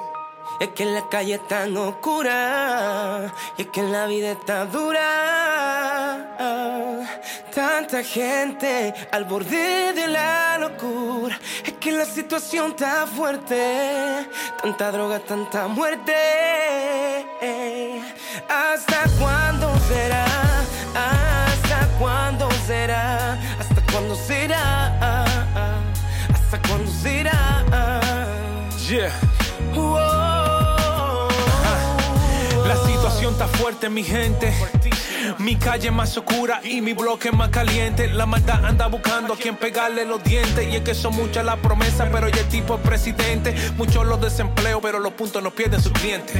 Es 0.60 0.68
que 0.68 0.84
la 0.84 1.08
calle 1.08 1.34
es 1.34 1.48
tan 1.48 1.76
oscura 1.76 3.32
y 3.56 3.62
es 3.62 3.68
que 3.68 3.82
la 3.82 4.06
vida 4.06 4.32
está 4.32 4.64
dura. 4.66 5.04
Tanta 7.54 8.02
gente 8.02 8.94
al 9.12 9.24
borde 9.24 9.92
de 9.92 10.08
la 10.08 10.58
locura. 10.58 11.38
Es 11.64 11.72
que 11.74 11.92
la 11.92 12.04
situación 12.04 12.70
está 12.70 13.06
fuerte. 13.06 14.26
Tanta 14.62 14.90
droga, 14.90 15.18
tanta 15.20 15.68
muerte. 15.68 16.14
¿Hasta 18.48 19.04
cuándo 19.18 19.72
será? 19.88 20.24
¿Hasta 20.94 21.88
cuándo 21.98 22.50
será? 22.66 23.32
¿Hasta 23.58 23.82
cuándo 23.92 24.14
será? 24.14 25.24
¿Hasta 26.32 26.62
cuándo 26.68 26.90
será? 26.90 27.64
Yeah. 28.86 29.33
Está 33.30 33.48
fuerte, 33.48 33.88
mi 33.88 34.04
gente. 34.04 34.52
Mi 35.38 35.56
calle 35.56 35.90
más 35.90 36.16
oscura 36.16 36.60
y 36.62 36.82
mi 36.82 36.92
bloque 36.92 37.32
más 37.32 37.48
caliente. 37.48 38.06
La 38.08 38.26
maldad 38.26 38.64
anda 38.64 38.86
buscando 38.86 39.32
a 39.32 39.36
quien 39.36 39.56
pegarle 39.56 40.04
los 40.04 40.22
dientes. 40.22 40.68
Y 40.70 40.76
es 40.76 40.82
que 40.82 40.94
son 40.94 41.16
muchas 41.16 41.44
las 41.44 41.58
promesas, 41.58 42.10
pero 42.12 42.28
ya 42.28 42.42
el 42.42 42.48
tipo 42.48 42.74
es 42.74 42.80
presidente. 42.82 43.54
Muchos 43.76 44.06
los 44.06 44.20
desempleos, 44.20 44.80
pero 44.82 44.98
los 44.98 45.14
puntos 45.14 45.42
no 45.42 45.50
pierden 45.50 45.82
sus 45.82 45.92
clientes. 45.92 46.36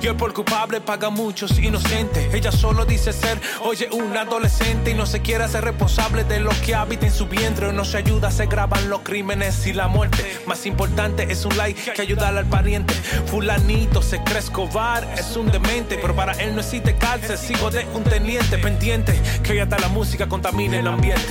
Y 0.00 0.06
el 0.06 0.14
por 0.14 0.32
culpable 0.32 0.80
paga 0.80 1.10
muchos 1.10 1.58
inocentes. 1.58 2.32
Ella 2.32 2.52
solo 2.52 2.84
dice 2.84 3.12
ser, 3.12 3.40
oye, 3.62 3.88
un 3.90 4.16
adolescente 4.16 4.92
y 4.92 4.94
no 4.94 5.06
se 5.06 5.20
quiere 5.20 5.44
hacer 5.44 5.64
responsable 5.64 6.22
de 6.24 6.38
lo 6.38 6.50
que 6.64 6.74
habita 6.74 7.06
en 7.06 7.12
su 7.12 7.26
vientre. 7.26 7.72
No 7.72 7.84
se 7.84 7.98
ayuda, 7.98 8.30
se 8.30 8.46
graban 8.46 8.88
los 8.88 9.00
crímenes 9.00 9.66
y 9.66 9.72
la 9.72 9.88
muerte. 9.88 10.40
Más 10.46 10.64
importante 10.66 11.26
es 11.30 11.44
un 11.44 11.56
like 11.56 11.92
que 11.92 12.00
ayudar 12.00 12.36
al 12.36 12.46
pariente. 12.46 12.94
Fulanito 13.26 14.02
se 14.02 14.22
cree 14.22 14.38
Escobar, 14.38 15.06
es 15.18 15.36
un 15.36 15.50
demente, 15.50 15.98
pero 16.00 16.14
para 16.14 16.27
él 16.32 16.54
no 16.54 16.60
existe 16.60 16.94
cárcel. 16.96 17.38
Sigo 17.38 17.70
de 17.70 17.86
un 17.94 18.04
teniente 18.04 18.58
pendiente 18.58 19.20
que 19.42 19.60
hasta 19.60 19.78
la 19.78 19.88
música 19.88 20.28
contamina 20.28 20.78
el 20.78 20.86
ambiente. 20.86 21.22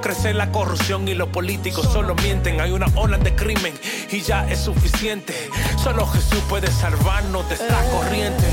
Crece 0.00 0.34
la 0.34 0.50
corrupción 0.50 1.06
y 1.08 1.14
los 1.14 1.28
políticos 1.28 1.88
solo 1.92 2.14
mienten. 2.16 2.60
Hay 2.60 2.70
una 2.70 2.86
ola 2.94 3.18
de 3.18 3.34
crimen 3.34 3.74
y 4.10 4.20
ya 4.20 4.48
es 4.48 4.60
suficiente. 4.60 5.34
Solo 5.82 6.06
Jesús 6.06 6.42
puede 6.48 6.70
salvarnos 6.70 7.48
de 7.48 7.54
esta 7.54 7.82
corriente. 7.90 8.46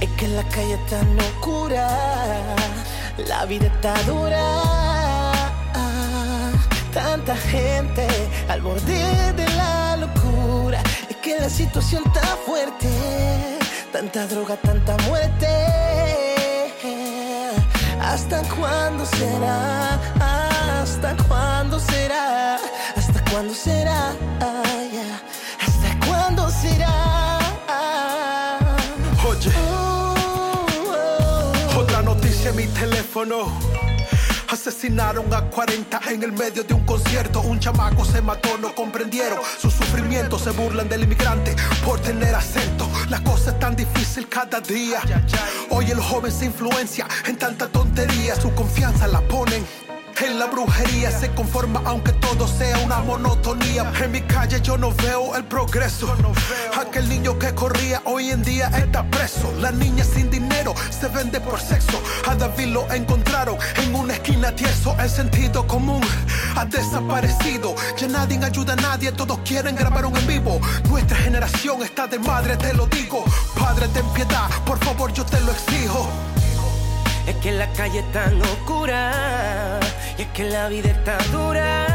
Es 0.00 0.08
que 0.10 0.28
la 0.28 0.44
calle 0.48 0.74
está 0.74 1.00
tan 1.00 1.18
oscura, 1.18 1.88
la 3.26 3.44
vida 3.46 3.66
está 3.66 3.94
dura. 4.04 4.62
Tanta 6.94 7.36
gente 7.36 8.06
al 8.48 8.60
borde 8.60 9.32
de 9.32 9.48
la 9.56 9.96
locura. 9.96 10.82
Es 11.08 11.16
que 11.16 11.38
la 11.38 11.50
situación 11.50 12.02
está 12.06 12.22
fuerte, 12.46 13.57
tanta 13.92 14.26
droga, 14.26 14.56
tanta 14.56 14.96
muerte. 15.08 15.46
¿Hasta 18.00 18.42
cuándo 18.54 19.04
será? 19.04 19.94
¿Hasta 20.80 21.16
cuándo 21.28 21.78
será? 21.78 22.56
¿Hasta 22.96 23.24
cuándo 23.30 23.54
será? 23.54 24.12
Yeah. 24.92 25.22
¿Hasta 25.60 26.06
cuándo 26.06 26.50
será? 26.50 27.38
Oye, 29.28 29.52
otra 31.76 32.02
noticia 32.02 32.50
en 32.50 32.56
mi 32.56 32.66
teléfono. 32.66 33.52
Asesinaron 34.48 35.32
a 35.34 35.42
40 35.42 36.00
en 36.10 36.22
el 36.22 36.32
medio 36.32 36.64
de 36.64 36.72
un 36.72 36.84
concierto. 36.86 37.42
Un 37.42 37.60
chamaco 37.60 38.04
se 38.04 38.22
mató, 38.22 38.56
no 38.56 38.74
comprendieron 38.74 39.38
su 39.60 39.70
sufrimiento. 39.70 40.38
Se 40.38 40.50
burlan 40.50 40.88
del 40.88 41.02
inmigrante 41.02 41.54
por 41.84 42.00
tener 42.00 42.34
acento. 42.34 42.88
La 43.10 43.22
cosa 43.24 43.50
es 43.50 43.58
tan 43.58 43.74
difícil 43.74 44.28
cada 44.28 44.60
día. 44.60 45.00
Hoy 45.70 45.90
el 45.90 46.00
joven 46.00 46.30
se 46.30 46.44
influencia 46.44 47.06
en 47.26 47.36
tanta 47.36 47.66
tontería. 47.68 48.34
Su 48.36 48.54
confianza 48.54 49.06
la 49.06 49.20
ponen. 49.22 49.64
En 50.20 50.36
la 50.38 50.46
brujería 50.46 51.12
se 51.12 51.30
conforma 51.30 51.80
aunque 51.84 52.12
todo 52.12 52.48
sea 52.48 52.78
una 52.78 52.98
monotonía. 52.98 53.92
En 54.02 54.10
mi 54.10 54.20
calle 54.22 54.60
yo 54.60 54.76
no 54.76 54.92
veo 54.92 55.36
el 55.36 55.44
progreso. 55.44 56.12
Aquel 56.76 57.08
niño 57.08 57.38
que 57.38 57.54
corría 57.54 58.02
hoy 58.04 58.30
en 58.30 58.42
día 58.42 58.66
está 58.74 59.04
preso. 59.04 59.52
La 59.60 59.70
niña 59.70 60.02
sin 60.02 60.28
dinero 60.28 60.74
se 60.90 61.06
vende 61.08 61.40
por 61.40 61.60
sexo. 61.60 62.02
A 62.26 62.34
David 62.34 62.66
lo 62.66 62.90
encontraron 62.92 63.56
en 63.76 63.94
una 63.94 64.14
esquina 64.14 64.50
tieso, 64.50 64.96
el 64.98 65.08
sentido 65.08 65.64
común 65.68 66.00
ha 66.56 66.64
desaparecido. 66.64 67.76
Ya 67.96 68.08
nadie 68.08 68.44
ayuda 68.44 68.72
a 68.72 68.76
nadie, 68.76 69.12
todos 69.12 69.38
quieren 69.44 69.76
grabar 69.76 70.04
un 70.04 70.16
en 70.16 70.26
vivo. 70.26 70.60
Nuestra 70.88 71.16
generación 71.16 71.82
está 71.82 72.08
de 72.08 72.18
madre, 72.18 72.56
te 72.56 72.74
lo 72.74 72.86
digo. 72.86 73.24
Padre, 73.56 73.86
ten 73.94 74.06
piedad, 74.14 74.50
por 74.66 74.78
favor, 74.84 75.12
yo 75.12 75.24
te 75.24 75.40
lo 75.42 75.52
exijo. 75.52 76.08
Es 77.26 77.36
que 77.36 77.52
la 77.52 77.70
calle 77.72 78.00
es 78.00 78.12
tan 78.12 78.40
oscura 78.40 79.78
y 80.18 80.22
es 80.22 80.28
que 80.28 80.44
la 80.50 80.68
vida 80.68 80.90
está 80.90 81.16
dura. 81.30 81.86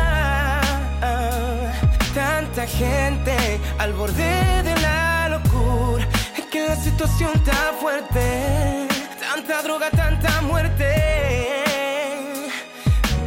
Tanta 2.14 2.66
gente 2.66 3.36
al 3.78 3.94
borde 3.94 4.64
de 4.64 4.76
la 4.82 5.30
locura. 5.30 6.08
Es 6.38 6.46
que 6.46 6.68
la 6.68 6.76
situación 6.76 7.32
está 7.36 7.74
fuerte. 7.82 8.88
Tanta 9.20 9.62
droga, 9.64 9.90
tanta 9.90 10.42
muerte. 10.42 10.94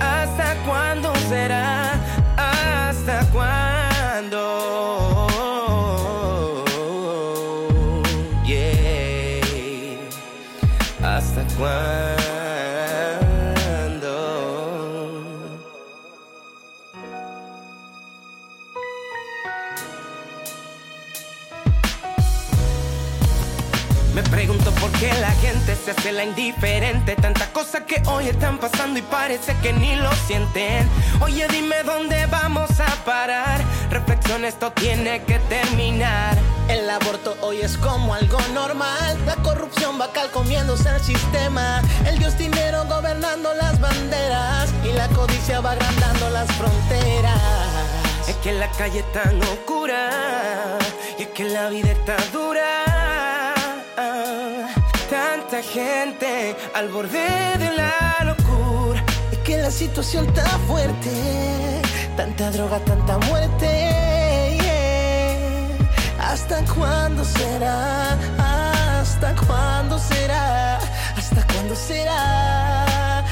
¿Hasta 0.01 0.55
cuándo 0.66 1.12
será? 1.28 1.92
¿Hasta 2.36 3.26
cuándo? 3.32 4.40
Yeah. 8.47 9.40
¿Hasta 11.03 11.42
cuándo? 11.59 12.15
Se 25.87 25.93
hace 25.93 26.11
la 26.11 26.24
indiferente. 26.24 27.14
Tantas 27.14 27.47
cosas 27.51 27.82
que 27.82 28.03
hoy 28.07 28.26
están 28.26 28.59
pasando 28.59 28.99
y 28.99 29.03
parece 29.03 29.55
que 29.62 29.72
ni 29.72 29.95
lo 29.95 30.11
sienten. 30.26 30.89
Oye, 31.20 31.47
dime 31.47 31.76
dónde 31.84 32.26
vamos 32.26 32.80
a 32.80 32.87
parar. 33.05 33.61
Reflexión, 33.89 34.45
esto 34.45 34.72
tiene 34.72 35.22
que 35.22 35.39
terminar. 35.39 36.37
El 36.68 36.91
aborto 36.91 37.37
hoy 37.41 37.61
es 37.61 37.76
como 37.76 38.14
algo 38.14 38.39
normal. 38.53 39.16
La 39.26 39.37
corrupción 39.37 40.01
va 40.01 40.11
comiéndose 40.32 40.89
el 40.89 41.01
sistema. 41.01 41.80
El 42.05 42.18
dios 42.18 42.37
dinero 42.37 42.84
gobernando 42.87 43.55
las 43.55 43.78
banderas. 43.80 44.68
Y 44.82 44.93
la 44.93 45.07
codicia 45.11 45.61
va 45.61 45.72
agrandando 45.72 46.30
las 46.30 46.51
fronteras. 46.57 47.41
Es 48.26 48.34
que 48.37 48.53
la 48.55 48.68
calle 48.72 48.99
es 48.99 49.12
tan 49.12 49.41
oscura. 49.41 50.78
Y 51.16 51.22
es 51.22 51.28
que 51.28 51.45
la 51.45 51.68
vida 51.68 51.93
está 51.93 52.16
dura. 52.32 52.86
Gente 55.62 56.54
al 56.74 56.88
borde 56.88 57.57
de 57.59 57.70
la 57.74 58.24
locura. 58.24 59.02
Es 59.32 59.38
que 59.38 59.57
la 59.57 59.70
situación 59.70 60.26
está 60.26 60.44
fuerte. 60.66 61.11
Tanta 62.16 62.50
droga, 62.50 62.78
tanta 62.80 63.16
muerte. 63.26 64.59
¿Hasta 66.20 66.62
cuándo 66.74 67.24
será? 67.24 68.18
¿Hasta 69.00 69.34
cuándo 69.46 69.98
será? 69.98 70.78
¿Hasta 71.16 71.46
cuándo 71.46 71.74
será? 71.74 73.24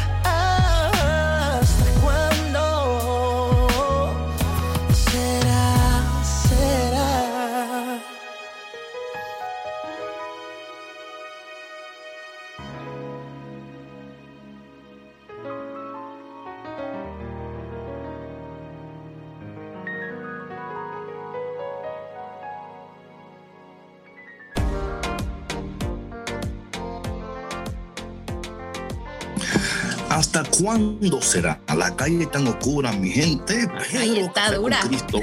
Cuándo 30.61 31.21
será? 31.21 31.61
La 31.77 31.95
calle 31.97 32.27
tan 32.27 32.47
oscura, 32.47 32.93
mi 32.93 33.11
gente. 33.11 33.69
Ahí 33.99 34.19
está 34.21 34.53
dura. 34.53 34.81
Cristo. 34.87 35.21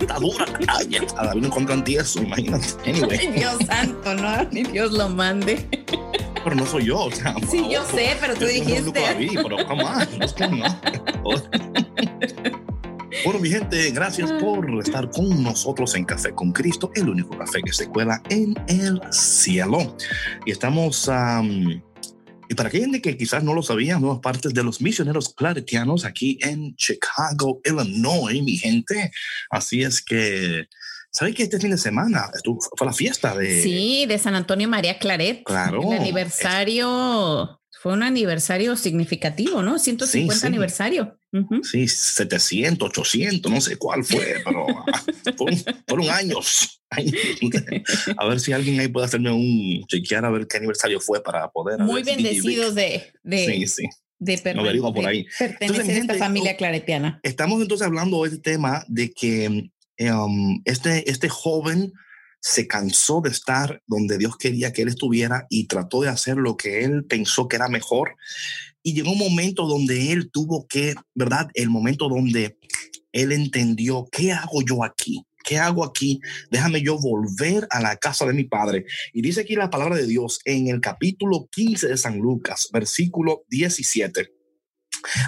Está 0.00 0.18
dura 0.18 0.46
la 0.46 0.58
calle. 0.58 1.06
A 1.16 1.26
David 1.26 1.40
no 1.42 1.46
encuentran 1.48 1.84
tieso, 1.84 2.22
imagínate. 2.22 2.66
Ay, 2.84 2.90
Anyway, 2.92 3.32
Dios 3.32 3.56
santo, 3.66 4.14
no, 4.14 4.44
ni 4.50 4.62
Dios 4.64 4.92
lo 4.92 5.08
mande. 5.08 5.66
pero 6.42 6.56
no 6.56 6.66
soy 6.66 6.86
yo. 6.86 7.04
O 7.04 7.10
sea, 7.10 7.34
Sí, 7.50 7.66
yo 7.70 7.84
sé, 7.86 8.16
pero 8.20 8.34
tú 8.34 8.40
yo 8.40 8.48
dijiste. 8.48 9.00
David, 9.00 9.38
pero 9.42 9.56
on? 11.24 11.42
Bueno, 13.24 13.40
mi 13.40 13.48
gente, 13.48 13.90
gracias 13.92 14.30
por 14.32 14.68
estar 14.80 15.08
con 15.10 15.42
nosotros 15.42 15.94
en 15.94 16.04
Café 16.04 16.32
con 16.32 16.52
Cristo, 16.52 16.90
el 16.94 17.08
único 17.08 17.38
café 17.38 17.62
que 17.62 17.72
se 17.72 17.88
cuela 17.88 18.20
en 18.28 18.54
el 18.68 19.00
cielo. 19.10 19.96
Y 20.44 20.50
estamos, 20.50 21.08
am, 21.08 21.80
y 22.48 22.54
para 22.54 22.68
aquella 22.68 22.84
gente 22.84 23.00
que 23.02 23.16
quizás 23.16 23.42
no 23.42 23.54
lo 23.54 23.62
sabía, 23.62 23.98
nuevas 23.98 24.20
partes 24.20 24.52
de 24.54 24.62
los 24.62 24.80
misioneros 24.80 25.34
claretianos 25.34 26.04
aquí 26.04 26.38
en 26.42 26.74
Chicago, 26.76 27.60
Illinois, 27.64 28.42
mi 28.42 28.56
gente. 28.56 29.10
Así 29.50 29.82
es 29.82 30.02
que, 30.02 30.66
¿sabes 31.10 31.34
que 31.34 31.44
este 31.44 31.58
fin 31.60 31.70
de 31.70 31.78
semana 31.78 32.30
estuvo- 32.34 32.60
fue 32.76 32.86
la 32.86 32.92
fiesta 32.92 33.34
de... 33.36 33.62
Sí, 33.62 34.06
de 34.06 34.18
San 34.18 34.34
Antonio 34.34 34.68
María 34.68 34.98
Claret. 34.98 35.42
Claro. 35.44 35.92
El 35.92 35.98
aniversario 36.00 37.60
fue 37.84 37.92
un 37.92 38.02
aniversario 38.02 38.76
significativo, 38.76 39.62
¿no? 39.62 39.78
150 39.78 40.34
Sí, 40.34 40.40
sí. 40.40 40.46
aniversario. 40.46 41.18
Ujú. 41.34 41.62
Sí, 41.62 41.86
700, 41.86 42.88
800, 42.88 43.52
no 43.52 43.60
sé 43.60 43.76
cuál 43.76 44.02
fue, 44.02 44.36
pero 44.42 44.66
fueron, 45.36 45.58
fueron 45.86 46.08
años. 46.08 46.80
A 48.16 48.26
ver 48.26 48.40
si 48.40 48.52
alguien 48.54 48.80
ahí 48.80 48.88
puede 48.88 49.04
hacerme 49.04 49.30
un 49.32 49.84
chequear 49.86 50.24
a 50.24 50.30
ver 50.30 50.46
qué 50.46 50.56
aniversario 50.56 50.98
fue 50.98 51.22
para 51.22 51.46
poder. 51.50 51.78
Muy 51.80 52.02
bendecidos 52.02 52.74
de, 52.74 53.12
de, 53.22 53.46
Sí, 53.46 53.66
sí. 53.66 53.82
de, 54.18 54.38
perten- 54.38 54.54
Lo 54.54 54.60
averiguo 54.62 54.94
por 54.94 55.04
ahí. 55.06 55.26
pertenecer 55.38 55.58
Entonces, 55.60 55.88
a 55.88 55.92
esta 55.92 56.12
gente, 56.14 56.18
familia 56.18 56.56
claretiana. 56.56 57.20
Estamos 57.22 57.60
entonces 57.60 57.86
hablando 57.86 58.22
de 58.22 58.30
este 58.30 58.40
tema 58.40 58.82
de 58.88 59.12
que 59.12 59.70
um, 60.10 60.62
este, 60.64 61.10
este 61.10 61.28
joven 61.28 61.92
se 62.44 62.66
cansó 62.66 63.22
de 63.22 63.30
estar 63.30 63.82
donde 63.86 64.18
Dios 64.18 64.36
quería 64.36 64.70
que 64.70 64.82
él 64.82 64.88
estuviera 64.88 65.46
y 65.48 65.66
trató 65.66 66.02
de 66.02 66.10
hacer 66.10 66.36
lo 66.36 66.58
que 66.58 66.84
él 66.84 67.06
pensó 67.06 67.48
que 67.48 67.56
era 67.56 67.68
mejor. 67.68 68.16
Y 68.82 68.92
llegó 68.92 69.12
un 69.12 69.18
momento 69.18 69.66
donde 69.66 70.12
él 70.12 70.30
tuvo 70.30 70.66
que, 70.68 70.94
¿verdad? 71.14 71.48
El 71.54 71.70
momento 71.70 72.10
donde 72.10 72.58
él 73.12 73.32
entendió, 73.32 74.06
¿qué 74.12 74.32
hago 74.32 74.60
yo 74.60 74.84
aquí? 74.84 75.24
¿Qué 75.42 75.56
hago 75.56 75.86
aquí? 75.86 76.20
Déjame 76.50 76.82
yo 76.82 76.98
volver 76.98 77.66
a 77.70 77.80
la 77.80 77.96
casa 77.96 78.26
de 78.26 78.34
mi 78.34 78.44
padre. 78.44 78.84
Y 79.14 79.22
dice 79.22 79.40
aquí 79.40 79.56
la 79.56 79.70
palabra 79.70 79.96
de 79.96 80.06
Dios 80.06 80.40
en 80.44 80.68
el 80.68 80.82
capítulo 80.82 81.48
15 81.50 81.88
de 81.88 81.96
San 81.96 82.18
Lucas, 82.18 82.68
versículo 82.70 83.44
17. 83.48 84.30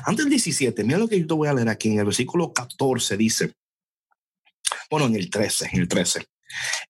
Antes 0.04 0.26
del 0.26 0.30
17, 0.32 0.84
mira 0.84 0.98
lo 0.98 1.08
que 1.08 1.18
yo 1.18 1.26
te 1.26 1.32
voy 1.32 1.48
a 1.48 1.54
leer 1.54 1.70
aquí 1.70 1.88
en 1.88 1.98
el 1.98 2.04
versículo 2.04 2.52
14, 2.52 3.16
dice, 3.16 3.52
bueno, 4.90 5.06
en 5.06 5.16
el 5.16 5.30
13, 5.30 5.70
en 5.72 5.80
el 5.80 5.88
13. 5.88 6.26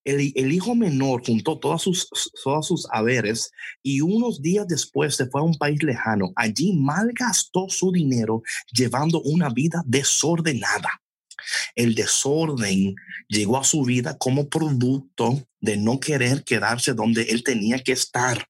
El, 0.03 0.51
hijo 0.53 0.75
menor 0.75 1.25
juntó 1.25 1.59
todas 1.59 1.81
sus, 1.81 2.09
todos 2.43 2.67
sus 2.67 2.87
haberes 2.91 3.51
y 3.83 4.01
unos 4.01 4.41
días 4.41 4.67
después 4.67 5.15
se 5.15 5.27
fue 5.27 5.41
a 5.41 5.43
un 5.43 5.55
país 5.55 5.83
lejano. 5.83 6.31
Allí 6.35 6.73
malgastó 6.73 7.67
su 7.69 7.91
dinero 7.91 8.41
llevando 8.71 9.21
una 9.21 9.49
vida 9.49 9.83
desordenada. 9.85 11.01
El 11.75 11.95
desorden 11.95 12.95
llegó 13.27 13.57
a 13.57 13.63
su 13.63 13.83
vida 13.83 14.17
como 14.17 14.49
producto 14.49 15.47
de 15.59 15.77
no 15.77 15.99
querer 15.99 16.43
quedarse 16.43 16.93
donde 16.93 17.23
él 17.23 17.43
tenía 17.43 17.79
que 17.79 17.91
estar. 17.91 18.47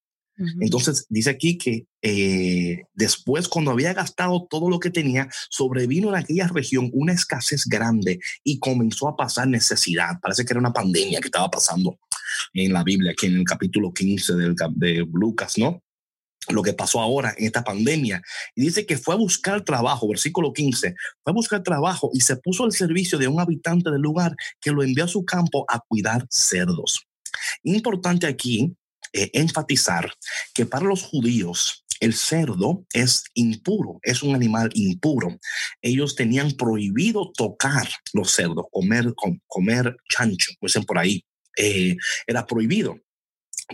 Entonces 0.61 1.05
dice 1.09 1.31
aquí 1.31 1.57
que 1.57 1.87
eh, 2.01 2.83
después, 2.93 3.47
cuando 3.47 3.71
había 3.71 3.93
gastado 3.93 4.45
todo 4.49 4.69
lo 4.69 4.79
que 4.79 4.89
tenía, 4.91 5.27
sobrevino 5.49 6.09
en 6.09 6.15
aquella 6.15 6.47
región 6.47 6.89
una 6.93 7.13
escasez 7.13 7.65
grande 7.65 8.19
y 8.43 8.59
comenzó 8.59 9.07
a 9.07 9.15
pasar 9.15 9.47
necesidad. 9.47 10.19
Parece 10.21 10.45
que 10.45 10.53
era 10.53 10.59
una 10.59 10.73
pandemia 10.73 11.19
que 11.19 11.27
estaba 11.27 11.49
pasando 11.49 11.97
en 12.53 12.71
la 12.73 12.83
Biblia, 12.83 13.11
aquí 13.13 13.25
en 13.25 13.37
el 13.37 13.43
capítulo 13.45 13.91
15 13.91 14.35
del, 14.35 14.53
cap- 14.55 14.73
de 14.75 15.07
Lucas, 15.11 15.57
¿no? 15.57 15.81
Lo 16.49 16.61
que 16.61 16.73
pasó 16.73 17.01
ahora 17.01 17.33
en 17.37 17.45
esta 17.47 17.63
pandemia. 17.63 18.21
Y 18.55 18.61
dice 18.61 18.85
que 18.85 18.97
fue 18.97 19.15
a 19.15 19.17
buscar 19.17 19.63
trabajo, 19.63 20.07
versículo 20.07 20.53
15, 20.53 20.95
fue 21.23 21.31
a 21.31 21.33
buscar 21.33 21.61
trabajo 21.63 22.09
y 22.13 22.21
se 22.21 22.37
puso 22.37 22.63
al 22.63 22.71
servicio 22.71 23.17
de 23.17 23.27
un 23.27 23.39
habitante 23.39 23.91
del 23.91 24.01
lugar 24.01 24.35
que 24.61 24.71
lo 24.71 24.83
envió 24.83 25.05
a 25.05 25.09
su 25.09 25.25
campo 25.25 25.65
a 25.67 25.79
cuidar 25.87 26.25
cerdos. 26.29 27.05
Importante 27.63 28.27
aquí 28.27 28.73
eh, 29.13 29.29
enfatizar 29.33 30.11
que 30.53 30.65
para 30.65 30.85
los 30.85 31.03
judíos 31.03 31.83
el 31.99 32.13
cerdo 32.13 32.85
es 32.93 33.23
impuro, 33.33 33.99
es 34.03 34.21
un 34.21 34.35
animal 34.35 34.69
impuro. 34.75 35.39
Ellos 35.81 36.15
tenían 36.15 36.51
prohibido 36.51 37.31
tocar 37.35 37.89
los 38.13 38.31
cerdos, 38.31 38.65
comer, 38.71 39.13
com- 39.15 39.39
comer 39.47 39.97
chancho, 40.07 40.51
dicen 40.61 40.83
por 40.83 40.99
ahí, 40.99 41.25
eh, 41.57 41.95
era 42.27 42.45
prohibido. 42.45 42.99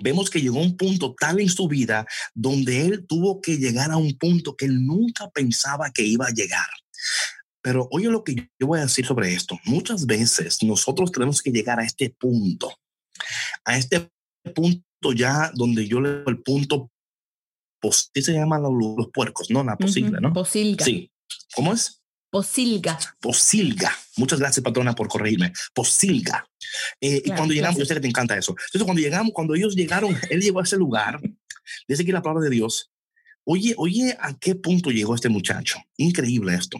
vemos 0.02 0.30
que 0.30 0.42
llegó 0.42 0.60
a 0.60 0.64
un 0.64 0.76
punto 0.76 1.14
tal 1.20 1.40
en 1.40 1.50
su 1.50 1.68
vida 1.68 2.06
donde 2.34 2.86
él 2.86 3.06
tuvo 3.08 3.42
que 3.42 3.58
llegar 3.58 3.92
a 3.92 3.98
un 3.98 4.18
punto 4.18 4.56
que 4.56 4.66
él 4.66 4.86
nunca 4.86 5.30
pensaba 5.30 5.92
que 5.92 6.04
iba 6.04 6.26
a 6.26 6.32
llegar. 6.34 6.66
Pero 7.62 7.88
oye 7.92 8.10
lo 8.10 8.24
que 8.24 8.50
yo 8.60 8.68
voy 8.68 8.80
a 8.80 8.84
decir 8.84 9.06
sobre 9.06 9.34
esto. 9.34 9.60
Muchas 9.66 10.06
veces 10.06 10.64
nosotros 10.64 11.12
tenemos 11.12 11.42
que 11.42 11.52
llegar 11.52 11.80
a 11.80 11.86
este 11.86 12.10
punto, 12.10 12.74
a 13.66 13.78
este 13.78 14.10
punto 14.56 14.84
ya 15.12 15.52
donde 15.54 15.88
yo 15.88 16.00
leo 16.00 16.24
el 16.28 16.42
punto, 16.42 16.92
pues, 17.82 18.10
¿qué 18.14 18.22
se 18.22 18.34
llaman 18.34 18.62
los, 18.64 18.72
los 18.98 19.10
puercos? 19.14 19.50
No, 19.52 19.64
la 19.64 19.76
posible, 19.76 20.20
¿no? 20.22 20.32
Posilga. 20.32 20.86
Sí. 20.86 21.12
¿Cómo 21.56 21.74
es? 21.74 22.02
Posilga. 22.30 22.98
Posilga. 23.20 23.92
Muchas 24.18 24.40
gracias, 24.40 24.64
patrona, 24.64 24.96
por 24.96 25.08
corregirme. 25.08 25.52
Posilga. 25.74 26.48
Eh, 27.02 27.18
y 27.18 27.22
Claro, 27.24 27.38
cuando 27.38 27.54
llegamos, 27.54 27.76
yo 27.76 27.80
gracias. 27.80 27.88
sé 27.90 27.94
que 27.96 28.02
te 28.02 28.08
encanta 28.08 28.38
eso. 28.38 28.52
Entonces, 28.52 28.84
cuando 28.84 29.02
llegamos, 29.02 29.34
cuando 29.34 29.54
ellos 29.54 29.76
llegaron, 29.76 30.18
él 30.30 30.42
llegó 30.42 30.60
a 30.60 30.64
ese 30.64 30.78
lugar, 30.78 31.20
dice 31.88 32.02
aquí 32.04 32.12
la 32.12 32.22
palabra 32.22 32.46
de 32.46 32.50
Dios. 32.50 32.92
Oye, 33.46 33.76
oye, 33.78 34.18
¿a 34.20 34.34
qué 34.40 34.56
punto 34.56 34.90
llegó 34.90 35.14
este 35.14 35.30
muchacho? 35.30 35.80
Increíble 35.98 36.56
esto. 36.56 36.78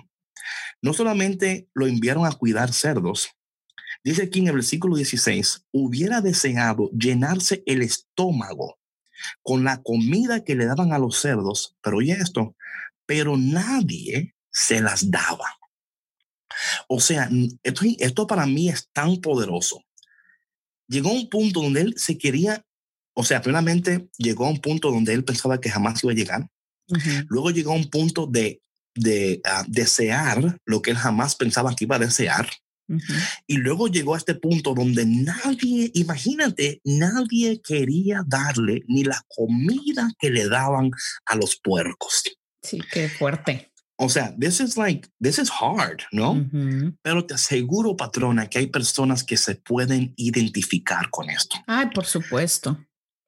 No 0.82 0.94
solamente 0.94 1.68
lo 1.74 1.88
enviaron 1.88 2.26
a 2.26 2.32
cuidar 2.32 2.74
cerdos, 2.74 3.30
dice 4.04 4.24
aquí 4.24 4.40
en 4.40 4.48
el 4.48 4.56
versículo 4.56 4.96
16, 4.96 5.66
hubiera 5.72 6.22
deseado 6.22 6.90
llenarse 6.92 7.64
el 7.66 7.82
estómago 7.82 8.80
con 9.42 9.64
la 9.64 9.82
comida 9.82 10.44
que 10.44 10.56
le 10.56 10.66
daban 10.66 10.94
a 10.94 11.00
los 11.00 11.20
cerdos, 11.20 11.76
pero 11.82 11.98
oye 11.98 12.14
esto, 12.14 12.56
pero 13.06 13.38
nadie 13.38 14.36
se 14.52 14.82
las 14.82 15.10
daba. 15.10 15.58
O 16.88 17.00
sea, 17.00 17.30
esto, 17.64 17.86
esto 18.00 18.28
para 18.28 18.46
mí 18.46 18.70
es 18.70 18.90
tan 18.92 19.18
poderoso. 19.18 19.84
Llegó 20.88 21.10
a 21.10 21.14
un 21.14 21.30
punto 21.30 21.62
donde 21.62 21.82
él 21.82 21.94
se 21.98 22.18
quería, 22.18 22.66
o 23.16 23.24
sea, 23.24 23.42
primeramente 23.42 24.10
llegó 24.18 24.46
a 24.46 24.50
un 24.50 24.60
punto 24.60 24.92
donde 24.92 25.14
él 25.14 25.24
pensaba 25.24 25.60
que 25.60 25.70
jamás 25.70 26.04
iba 26.04 26.12
a 26.12 26.16
llegar. 26.16 26.50
Luego 27.28 27.52
llegó 27.52 27.72
a 27.72 27.78
un 27.78 27.90
punto 27.90 28.28
de, 28.28 28.62
de 28.94 29.42
ah, 29.46 29.64
desear 29.68 30.58
lo 30.66 30.82
que 30.82 30.92
él 30.92 30.98
jamás 30.98 31.36
pensaba 31.36 31.76
que 31.76 31.86
iba 31.86 31.96
a 31.96 32.00
desear. 32.00 32.50
Y 33.48 33.58
luego 33.58 33.88
llegó 33.88 34.16
a 34.16 34.18
este 34.18 34.36
punto 34.36 34.74
donde 34.74 35.06
nadie, 35.06 35.92
imagínate, 35.94 36.82
nadie 36.84 37.62
quería 37.62 38.24
darle 38.28 38.84
ni 38.88 39.04
la 39.04 39.22
comida 39.28 40.12
que 40.20 40.30
le 40.30 40.48
daban 40.48 40.92
a 41.26 41.36
los 41.36 41.60
puercos. 41.60 42.24
Sí, 42.62 42.82
qué 42.92 43.10
fuerte. 43.10 43.72
O 43.98 44.10
sea, 44.10 44.36
this 44.38 44.60
is 44.60 44.76
like, 44.76 45.08
this 45.22 45.38
is 45.38 45.50
hard, 45.50 46.02
¿no? 46.12 46.50
Pero 47.02 47.26
te 47.26 47.36
aseguro, 47.36 47.96
patrona, 47.96 48.50
que 48.50 48.60
hay 48.60 48.68
personas 48.68 49.24
que 49.24 49.38
se 49.38 49.56
pueden 49.56 50.14
identificar 50.18 51.10
con 51.10 51.30
esto. 51.30 51.58
Ay, 51.68 51.90
por 51.94 52.06
supuesto. 52.06 52.78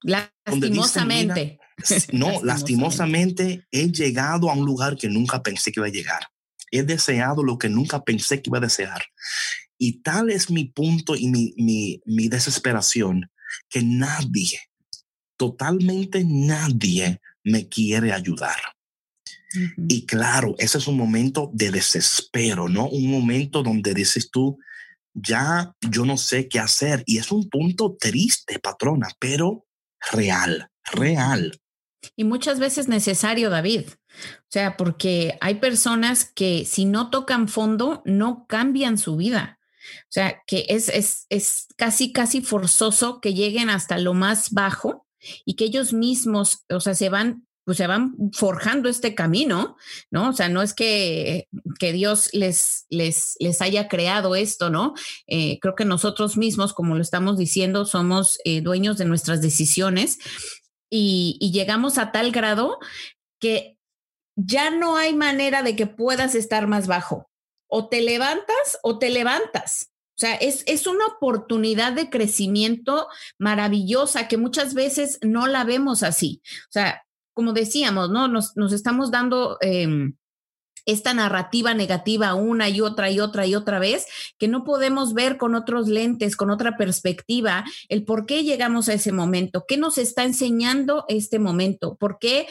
Dicen, 0.01 0.29
Lastimosamente. 0.45 1.59
No, 2.13 2.41
lastimosamente 2.41 3.67
he 3.69 3.91
llegado 3.91 4.49
a 4.49 4.53
un 4.53 4.65
lugar 4.65 4.95
que 4.95 5.09
nunca 5.09 5.43
pensé 5.43 5.73
que 5.73 5.81
iba 5.81 5.87
a 5.87 5.91
llegar. 5.91 6.27
He 6.71 6.83
deseado 6.83 7.43
lo 7.43 7.57
que 7.57 7.69
nunca 7.69 8.03
pensé 8.03 8.41
que 8.41 8.49
iba 8.49 8.57
a 8.57 8.61
desear. 8.61 9.03
Y 9.77 10.01
tal 10.01 10.29
es 10.29 10.49
mi 10.49 10.65
punto 10.65 11.15
y 11.15 11.27
mi, 11.27 11.53
mi, 11.57 12.01
mi 12.05 12.27
desesperación 12.27 13.29
que 13.69 13.83
nadie, 13.83 14.59
totalmente 15.37 16.23
nadie 16.25 17.21
me 17.43 17.67
quiere 17.67 18.11
ayudar. 18.11 18.57
Y 19.77 20.05
claro, 20.05 20.55
ese 20.57 20.77
es 20.77 20.87
un 20.87 20.97
momento 20.97 21.49
de 21.53 21.71
desespero, 21.71 22.67
¿no? 22.67 22.87
Un 22.87 23.09
momento 23.09 23.63
donde 23.63 23.93
dices 23.93 24.29
tú, 24.29 24.57
ya 25.13 25.73
yo 25.89 26.05
no 26.05 26.17
sé 26.17 26.49
qué 26.49 26.59
hacer. 26.59 27.03
Y 27.05 27.17
es 27.17 27.31
un 27.31 27.49
punto 27.49 27.95
triste, 27.97 28.59
patrona, 28.59 29.07
pero 29.19 29.65
real, 30.11 30.69
real. 30.91 31.57
Y 32.15 32.23
muchas 32.23 32.59
veces 32.59 32.87
necesario, 32.87 33.49
David. 33.49 33.85
O 33.89 34.49
sea, 34.49 34.77
porque 34.77 35.37
hay 35.41 35.55
personas 35.55 36.25
que 36.25 36.65
si 36.65 36.85
no 36.85 37.09
tocan 37.09 37.47
fondo, 37.47 38.01
no 38.05 38.45
cambian 38.47 38.97
su 38.97 39.17
vida. 39.17 39.59
O 40.03 40.11
sea, 40.11 40.41
que 40.47 40.65
es, 40.69 40.89
es, 40.89 41.25
es 41.29 41.67
casi, 41.77 42.11
casi 42.11 42.41
forzoso 42.41 43.21
que 43.21 43.33
lleguen 43.33 43.69
hasta 43.69 43.97
lo 43.97 44.13
más 44.13 44.51
bajo 44.51 45.05
y 45.45 45.55
que 45.55 45.65
ellos 45.65 45.93
mismos, 45.93 46.65
o 46.69 46.79
sea, 46.79 46.95
se 46.95 47.09
van 47.09 47.45
pues 47.65 47.77
se 47.77 47.87
van 47.87 48.15
forjando 48.31 48.89
este 48.89 49.15
camino, 49.15 49.75
¿no? 50.11 50.29
O 50.29 50.33
sea, 50.33 50.49
no 50.49 50.61
es 50.61 50.75
que, 50.75 51.47
que 51.79 51.93
Dios 51.93 52.29
les, 52.31 52.85
les, 52.89 53.35
les 53.39 53.61
haya 53.61 53.87
creado 53.87 54.35
esto, 54.35 54.69
¿no? 54.69 54.93
Eh, 55.25 55.57
creo 55.59 55.73
que 55.73 55.83
nosotros 55.83 56.37
mismos, 56.37 56.73
como 56.73 56.93
lo 56.93 57.01
estamos 57.01 57.39
diciendo, 57.39 57.85
somos 57.85 58.37
eh, 58.45 58.61
dueños 58.61 58.99
de 58.99 59.05
nuestras 59.05 59.41
decisiones 59.41 60.19
y, 60.89 61.51
llegamos 61.51 61.97
a 61.97 62.11
tal 62.11 62.31
grado 62.31 62.79
que 63.39 63.77
ya 64.35 64.69
no 64.69 64.97
hay 64.97 65.13
manera 65.13 65.63
de 65.63 65.75
que 65.75 65.87
puedas 65.87 66.35
estar 66.35 66.67
más 66.67 66.87
bajo. 66.87 67.29
O 67.67 67.89
te 67.89 68.01
levantas 68.01 68.79
o 68.83 68.99
te 68.99 69.09
levantas. 69.09 69.91
O 70.17 70.19
sea, 70.19 70.35
es, 70.35 70.63
es 70.65 70.87
una 70.87 71.05
oportunidad 71.07 71.93
de 71.93 72.09
crecimiento 72.09 73.07
maravillosa 73.37 74.27
que 74.27 74.37
muchas 74.37 74.73
veces 74.73 75.19
no 75.21 75.47
la 75.47 75.63
vemos 75.63 76.03
así. 76.03 76.41
O 76.69 76.71
sea, 76.71 77.05
como 77.33 77.51
decíamos, 77.51 78.09
¿no? 78.09 78.27
Nos, 78.27 78.55
nos 78.55 78.71
estamos 78.71 79.11
dando 79.11 79.57
eh, 79.61 80.13
esta 80.85 81.13
narrativa 81.13 81.73
negativa 81.73 82.35
una 82.35 82.69
y 82.69 82.81
otra 82.81 83.09
y 83.11 83.19
otra 83.19 83.45
y 83.45 83.55
otra 83.55 83.79
vez, 83.79 84.05
que 84.37 84.47
no 84.47 84.63
podemos 84.63 85.13
ver 85.13 85.37
con 85.37 85.55
otros 85.55 85.87
lentes, 85.87 86.35
con 86.35 86.49
otra 86.49 86.77
perspectiva, 86.77 87.65
el 87.89 88.03
por 88.03 88.25
qué 88.25 88.43
llegamos 88.43 88.89
a 88.89 88.93
ese 88.93 89.11
momento, 89.11 89.65
qué 89.67 89.77
nos 89.77 89.97
está 89.97 90.23
enseñando 90.23 91.05
este 91.07 91.39
momento, 91.39 91.95
por 91.95 92.19
qué 92.19 92.47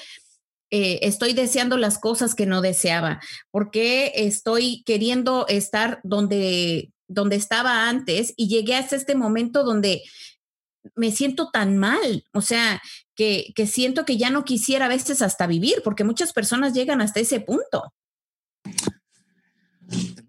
eh, 0.71 1.01
estoy 1.03 1.35
deseando 1.35 1.77
las 1.77 1.99
cosas 1.99 2.35
que 2.35 2.47
no 2.47 2.61
deseaba, 2.61 3.21
por 3.51 3.71
qué 3.71 4.13
estoy 4.15 4.83
queriendo 4.85 5.47
estar 5.49 6.01
donde, 6.03 6.91
donde 7.07 7.37
estaba 7.37 7.89
antes 7.89 8.35
y 8.37 8.49
llegué 8.49 8.75
hasta 8.75 8.97
este 8.97 9.15
momento 9.15 9.63
donde 9.63 10.03
me 10.97 11.13
siento 11.13 11.51
tan 11.51 11.79
mal, 11.79 12.25
o 12.33 12.41
sea, 12.41 12.83
que, 13.15 13.53
que, 13.55 13.67
siento 13.67 14.05
que 14.05 14.17
ya 14.17 14.31
no 14.31 14.45
quisiera 14.45 14.87
a 14.87 14.89
veces 14.89 15.23
hasta 15.23 15.47
vivir, 15.47 15.81
porque 15.85 16.05
muchas 16.05 16.33
personas 16.33 16.75
llegan 16.75 17.01
hasta 17.01 17.21
ese 17.21 17.41
punto. 17.41 17.93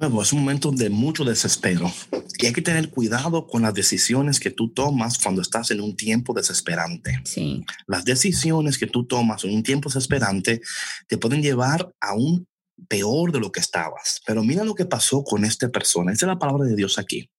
Es 0.06 0.34
un 0.34 0.40
momento 0.40 0.72
de 0.72 0.90
mucho 0.90 1.24
desespero 1.24 1.92
y 2.38 2.46
hay 2.46 2.54
que 2.54 2.62
tener 2.62 2.90
cuidado 2.90 3.48
con 3.48 3.64
las 3.64 3.74
decisiones 3.74 4.40
que 4.40 4.52
tú 4.52 4.70
tomas 4.70 5.18
cuando 5.18 5.42
estás 5.42 5.72
en 5.72 5.82
un 5.82 5.96
tiempo 5.96 6.34
desesperante. 6.34 7.22
Sí. 7.24 7.66
Las 7.88 8.06
decisiones 8.06 8.78
que 8.78 8.88
tú 8.88 9.06
tomas 9.06 9.44
en 9.44 9.56
un 9.56 9.64
tiempo 9.64 9.90
desesperante 9.90 10.62
te 11.08 11.18
pueden 11.18 11.42
llevar 11.42 11.92
a 12.00 12.14
un 12.14 12.48
peor 12.88 13.32
de 13.32 13.40
lo 13.40 13.52
que 13.52 13.60
estabas. 13.60 14.22
Pero 14.26 14.44
mira 14.44 14.64
lo 14.64 14.76
que 14.76 14.86
pasó 14.86 15.24
con 15.24 15.46
esta 15.46 15.70
persona. 15.70 16.12
Esa 16.12 16.26
es 16.26 16.30
la 16.30 16.40
palabra 16.40 16.66
de 16.66 16.76
Dios 16.76 17.00
aquí, 17.00 17.30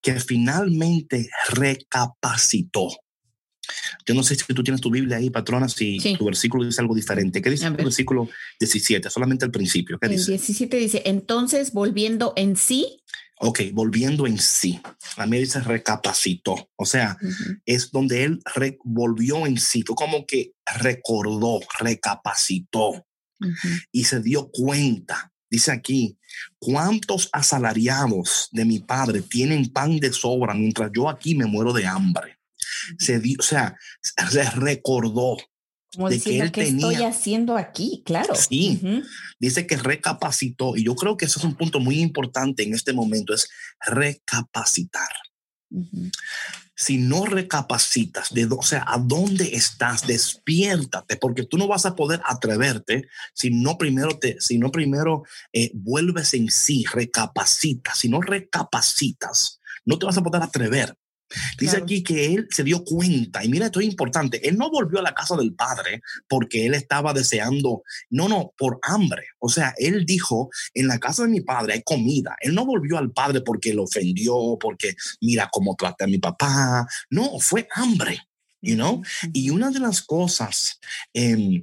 que 0.00 0.18
finalmente 0.20 1.28
recapacitó. 1.50 2.88
Yo 4.06 4.14
no 4.14 4.22
sé 4.22 4.34
si 4.34 4.44
tú 4.54 4.62
tienes 4.62 4.80
tu 4.80 4.90
Biblia 4.90 5.18
ahí, 5.18 5.30
patrona, 5.30 5.68
si 5.68 5.98
sí. 6.00 6.16
tu 6.16 6.24
versículo 6.24 6.64
dice 6.64 6.80
algo 6.80 6.94
diferente. 6.94 7.42
¿Qué 7.42 7.50
dice 7.50 7.66
el 7.66 7.74
versículo 7.74 8.28
17? 8.58 9.10
Solamente 9.10 9.44
el 9.44 9.50
principio. 9.50 9.98
¿Qué 9.98 10.06
el 10.06 10.16
dice? 10.16 10.32
17 10.32 10.76
dice, 10.76 11.02
entonces 11.04 11.72
volviendo 11.72 12.32
en 12.36 12.56
sí. 12.56 13.02
Ok, 13.40 13.60
volviendo 13.72 14.26
en 14.26 14.38
sí. 14.38 14.80
A 15.16 15.26
mí 15.26 15.38
dice 15.38 15.60
recapacitó. 15.60 16.70
O 16.76 16.84
sea, 16.84 17.16
uh 17.20 17.26
-huh. 17.26 17.60
es 17.66 17.90
donde 17.90 18.24
él 18.24 18.40
volvió 18.84 19.46
en 19.46 19.58
sí, 19.58 19.82
como 19.84 20.26
que 20.26 20.52
recordó, 20.80 21.60
recapacitó 21.78 22.88
uh 22.90 23.04
-huh. 23.40 23.82
y 23.92 24.04
se 24.04 24.20
dio 24.20 24.50
cuenta. 24.50 25.32
Dice 25.50 25.72
aquí, 25.72 26.18
¿cuántos 26.58 27.30
asalariados 27.32 28.48
de 28.52 28.64
mi 28.64 28.80
padre 28.80 29.22
tienen 29.22 29.72
pan 29.72 29.98
de 29.98 30.12
sobra 30.12 30.52
mientras 30.52 30.90
yo 30.94 31.08
aquí 31.08 31.34
me 31.34 31.46
muero 31.46 31.72
de 31.72 31.86
hambre? 31.86 32.37
Se 32.98 33.18
dio, 33.20 33.36
o 33.38 33.42
sea, 33.42 33.76
se 34.30 34.42
recordó 34.50 35.36
Como 35.94 36.08
de 36.10 36.20
que 36.20 36.40
él 36.40 36.52
¿qué 36.52 36.64
tenía. 36.64 36.88
estoy 36.88 37.04
haciendo 37.04 37.56
aquí? 37.56 38.02
Claro. 38.04 38.34
Sí, 38.34 38.78
uh 38.82 38.86
-huh. 38.86 39.04
dice 39.40 39.66
que 39.66 39.76
recapacitó 39.76 40.76
y 40.76 40.84
yo 40.84 40.94
creo 40.94 41.16
que 41.16 41.26
ese 41.26 41.38
es 41.38 41.44
un 41.44 41.54
punto 41.56 41.80
muy 41.80 42.00
importante 42.00 42.62
en 42.62 42.74
este 42.74 42.92
momento, 42.92 43.34
es 43.34 43.48
recapacitar. 43.86 45.08
Uh 45.70 45.82
-huh. 45.82 46.10
Si 46.80 46.96
no 46.96 47.24
recapacitas, 47.26 48.32
de, 48.32 48.44
o 48.44 48.62
sea, 48.62 48.84
¿a 48.86 48.98
dónde 48.98 49.56
estás? 49.56 50.06
Despiértate, 50.06 51.16
porque 51.16 51.42
tú 51.44 51.58
no 51.58 51.66
vas 51.66 51.86
a 51.86 51.96
poder 51.96 52.20
atreverte 52.24 53.08
si 53.34 53.50
no 53.50 53.76
primero 53.76 54.16
te, 54.16 54.40
si 54.40 54.58
no 54.58 54.70
primero 54.70 55.24
eh, 55.52 55.72
vuelves 55.74 56.34
en 56.34 56.48
sí, 56.52 56.84
recapacitas. 56.92 57.98
Si 57.98 58.08
no 58.08 58.20
recapacitas, 58.20 59.58
no 59.84 59.98
te 59.98 60.06
vas 60.06 60.18
a 60.18 60.22
poder 60.22 60.40
atrever. 60.40 60.94
Dice 61.58 61.72
claro. 61.72 61.84
aquí 61.84 62.02
que 62.02 62.34
él 62.34 62.48
se 62.50 62.64
dio 62.64 62.84
cuenta, 62.84 63.44
y 63.44 63.48
mira, 63.48 63.66
esto 63.66 63.80
es 63.80 63.86
importante, 63.86 64.48
él 64.48 64.56
no 64.56 64.70
volvió 64.70 64.98
a 64.98 65.02
la 65.02 65.14
casa 65.14 65.36
del 65.36 65.54
padre 65.54 66.02
porque 66.28 66.66
él 66.66 66.74
estaba 66.74 67.12
deseando, 67.12 67.82
no, 68.10 68.28
no, 68.28 68.52
por 68.56 68.78
hambre. 68.82 69.22
O 69.38 69.48
sea, 69.48 69.74
él 69.76 70.06
dijo, 70.06 70.50
en 70.74 70.88
la 70.88 70.98
casa 70.98 71.24
de 71.24 71.30
mi 71.30 71.40
padre 71.40 71.74
hay 71.74 71.82
comida. 71.82 72.36
Él 72.40 72.54
no 72.54 72.64
volvió 72.64 72.98
al 72.98 73.12
padre 73.12 73.42
porque 73.42 73.74
lo 73.74 73.84
ofendió, 73.84 74.56
porque 74.60 74.94
mira 75.20 75.48
cómo 75.52 75.76
trata 75.76 76.04
a 76.04 76.08
mi 76.08 76.18
papá. 76.18 76.86
No, 77.10 77.38
fue 77.40 77.68
hambre. 77.74 78.20
you 78.60 78.74
know? 78.74 79.02
Y 79.32 79.50
una 79.50 79.70
de 79.70 79.80
las 79.80 80.02
cosas, 80.02 80.80
em, 81.12 81.60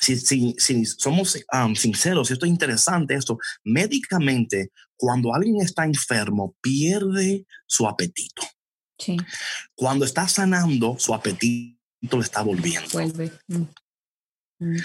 si, 0.00 0.16
si, 0.16 0.54
si, 0.58 0.84
somos 0.84 1.38
um, 1.52 1.74
sinceros, 1.74 2.30
esto 2.30 2.44
es 2.46 2.50
interesante, 2.50 3.14
esto, 3.14 3.38
médicamente, 3.64 4.70
cuando 4.96 5.34
alguien 5.34 5.60
está 5.60 5.84
enfermo, 5.84 6.56
pierde 6.60 7.46
su 7.66 7.86
apetito. 7.86 8.42
Sí. 8.98 9.16
Cuando 9.74 10.04
está 10.04 10.28
sanando, 10.28 10.96
su 10.98 11.14
apetito 11.14 11.78
le 12.12 12.20
está 12.20 12.42
volviendo. 12.42 12.88
Vuelve. 12.92 13.32
Mm. 13.48 13.62
Mm. 14.60 14.76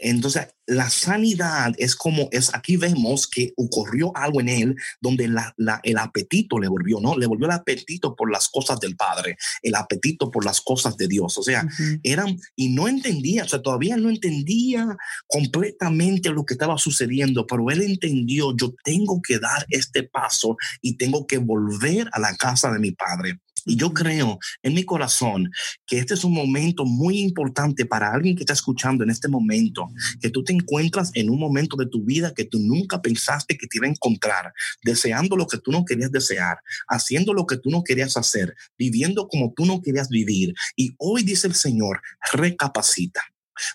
Entonces, 0.00 0.48
la 0.68 0.90
sanidad 0.90 1.72
es 1.78 1.96
como 1.96 2.28
es 2.30 2.54
aquí 2.54 2.76
vemos 2.76 3.26
que 3.26 3.54
ocurrió 3.56 4.14
algo 4.14 4.40
en 4.40 4.50
él 4.50 4.76
donde 5.00 5.26
la, 5.26 5.54
la, 5.56 5.80
el 5.82 5.96
apetito 5.96 6.58
le 6.58 6.68
volvió, 6.68 7.00
¿no? 7.00 7.16
Le 7.16 7.26
volvió 7.26 7.46
el 7.46 7.52
apetito 7.52 8.14
por 8.14 8.30
las 8.30 8.48
cosas 8.48 8.78
del 8.78 8.94
Padre, 8.94 9.38
el 9.62 9.74
apetito 9.74 10.30
por 10.30 10.44
las 10.44 10.60
cosas 10.60 10.96
de 10.98 11.08
Dios. 11.08 11.38
O 11.38 11.42
sea, 11.42 11.66
eran 12.02 12.38
y 12.54 12.68
no 12.68 12.86
entendía, 12.86 13.44
o 13.44 13.48
sea, 13.48 13.62
todavía 13.62 13.96
no 13.96 14.10
entendía 14.10 14.94
completamente 15.26 16.28
lo 16.30 16.44
que 16.44 16.54
estaba 16.54 16.76
sucediendo, 16.76 17.46
pero 17.46 17.70
él 17.70 17.80
entendió, 17.80 18.54
yo 18.54 18.74
tengo 18.84 19.22
que 19.22 19.38
dar 19.38 19.64
este 19.70 20.02
paso 20.02 20.58
y 20.82 20.98
tengo 20.98 21.26
que 21.26 21.38
volver 21.38 22.10
a 22.12 22.20
la 22.20 22.36
casa 22.36 22.70
de 22.70 22.78
mi 22.78 22.92
Padre. 22.92 23.40
Y 23.68 23.76
yo 23.76 23.92
creo 23.92 24.38
en 24.62 24.74
mi 24.74 24.84
corazón 24.84 25.50
que 25.86 25.98
este 25.98 26.14
es 26.14 26.24
un 26.24 26.32
momento 26.32 26.84
muy 26.84 27.20
importante 27.20 27.84
para 27.84 28.12
alguien 28.12 28.34
que 28.34 28.42
está 28.42 28.54
escuchando 28.54 29.04
en 29.04 29.10
este 29.10 29.28
momento, 29.28 29.90
que 30.20 30.30
tú 30.30 30.42
te 30.42 30.54
encuentras 30.58 31.10
en 31.14 31.30
un 31.30 31.38
momento 31.38 31.76
de 31.76 31.86
tu 31.86 32.04
vida 32.04 32.34
que 32.34 32.44
tú 32.44 32.58
nunca 32.58 33.00
pensaste 33.00 33.56
que 33.56 33.66
te 33.66 33.78
iba 33.78 33.86
a 33.86 33.90
encontrar, 33.90 34.52
deseando 34.82 35.36
lo 35.36 35.46
que 35.46 35.58
tú 35.58 35.72
no 35.72 35.84
querías 35.84 36.12
desear, 36.12 36.58
haciendo 36.88 37.32
lo 37.32 37.46
que 37.46 37.56
tú 37.56 37.70
no 37.70 37.82
querías 37.84 38.16
hacer, 38.16 38.54
viviendo 38.76 39.28
como 39.28 39.52
tú 39.56 39.64
no 39.66 39.80
querías 39.80 40.08
vivir. 40.08 40.54
Y 40.76 40.94
hoy 40.98 41.22
dice 41.22 41.46
el 41.46 41.54
Señor, 41.54 42.00
recapacita. 42.32 43.22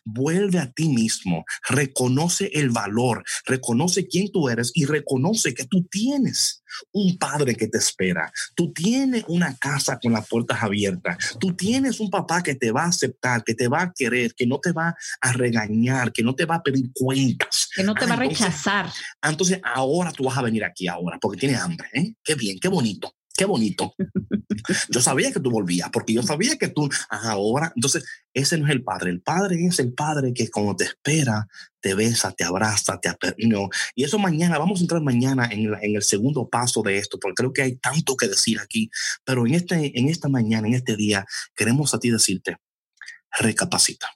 Vuelve 0.03 0.59
a 0.59 0.71
ti 0.71 0.89
mismo, 0.89 1.45
reconoce 1.67 2.51
el 2.53 2.69
valor, 2.69 3.23
reconoce 3.45 4.07
quién 4.07 4.31
tú 4.31 4.49
eres 4.49 4.71
y 4.73 4.85
reconoce 4.85 5.53
que 5.53 5.65
tú 5.65 5.83
tienes 5.89 6.63
un 6.91 7.17
padre 7.17 7.55
que 7.55 7.67
te 7.67 7.77
espera, 7.77 8.31
tú 8.55 8.73
tienes 8.73 9.23
una 9.27 9.55
casa 9.57 9.99
con 9.99 10.13
las 10.13 10.27
puertas 10.27 10.61
abiertas, 10.61 11.37
tú 11.39 11.55
tienes 11.55 11.99
un 11.99 12.09
papá 12.09 12.41
que 12.41 12.55
te 12.55 12.71
va 12.71 12.83
a 12.83 12.87
aceptar, 12.87 13.43
que 13.43 13.53
te 13.53 13.67
va 13.67 13.81
a 13.83 13.93
querer, 13.93 14.33
que 14.33 14.47
no 14.47 14.59
te 14.59 14.71
va 14.71 14.95
a 15.21 15.33
regañar, 15.33 16.11
que 16.11 16.23
no 16.23 16.35
te 16.35 16.45
va 16.45 16.55
a 16.55 16.63
pedir 16.63 16.89
cuentas. 16.93 17.69
Que 17.75 17.83
no 17.83 17.93
te 17.93 18.05
va 18.05 18.13
a 18.13 18.17
rechazar. 18.17 18.91
Entonces 19.21 19.59
ahora 19.63 20.11
tú 20.11 20.23
vas 20.23 20.37
a 20.37 20.41
venir 20.41 20.63
aquí 20.63 20.87
ahora 20.87 21.17
porque 21.21 21.39
tienes 21.39 21.59
hambre. 21.59 21.87
¿eh? 21.93 22.15
Qué 22.23 22.35
bien, 22.35 22.59
qué 22.59 22.67
bonito. 22.67 23.13
Qué 23.35 23.45
bonito. 23.45 23.95
Yo 24.89 25.01
sabía 25.01 25.31
que 25.31 25.39
tú 25.39 25.49
volvías, 25.49 25.89
porque 25.91 26.13
yo 26.13 26.21
sabía 26.21 26.55
que 26.57 26.67
tú 26.67 26.87
ahora. 27.09 27.73
Entonces, 27.75 28.03
ese 28.33 28.57
no 28.57 28.65
es 28.65 28.71
el 28.71 28.83
padre. 28.83 29.11
El 29.11 29.21
padre 29.21 29.65
es 29.65 29.79
el 29.79 29.93
padre 29.93 30.33
que, 30.33 30.49
como 30.49 30.75
te 30.75 30.85
espera, 30.85 31.47
te 31.79 31.93
besa, 31.93 32.31
te 32.31 32.43
abraza, 32.43 32.99
te 32.99 33.13
no. 33.47 33.69
Y 33.95 34.03
eso 34.03 34.17
mañana, 34.17 34.57
vamos 34.57 34.79
a 34.79 34.83
entrar 34.83 35.01
mañana 35.01 35.47
en, 35.51 35.73
en, 35.81 35.95
el 35.95 36.03
segundo 36.03 36.49
paso 36.49 36.81
de 36.81 36.97
esto, 36.97 37.19
porque 37.19 37.35
creo 37.35 37.53
que 37.53 37.61
hay 37.61 37.75
tanto 37.75 38.15
que 38.15 38.27
decir 38.27 38.59
aquí. 38.59 38.89
Pero 39.23 39.45
en, 39.45 39.53
este, 39.53 39.97
en 39.99 40.09
esta 40.09 40.29
mañana, 40.29 40.67
en 40.67 40.73
este 40.73 40.95
día, 40.95 41.25
queremos 41.55 41.93
a 41.93 41.99
ti 41.99 42.09
decirte: 42.09 42.57
recapacita. 43.39 44.07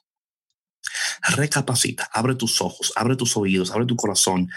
Recapacita, 1.36 2.08
abre 2.12 2.34
tus 2.34 2.62
ojos, 2.62 2.92
abre 2.96 3.14
tus 3.14 3.36
oídos, 3.36 3.70
abre 3.70 3.86
tu 3.86 3.96
corazón. 3.96 4.48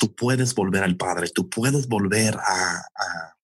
Tú 0.00 0.14
puedes 0.14 0.54
volver 0.54 0.82
al 0.82 0.96
Padre, 0.96 1.30
tú 1.34 1.48
puedes 1.48 1.88
volver 1.88 2.36
a, 2.36 2.82
a 2.94 3.38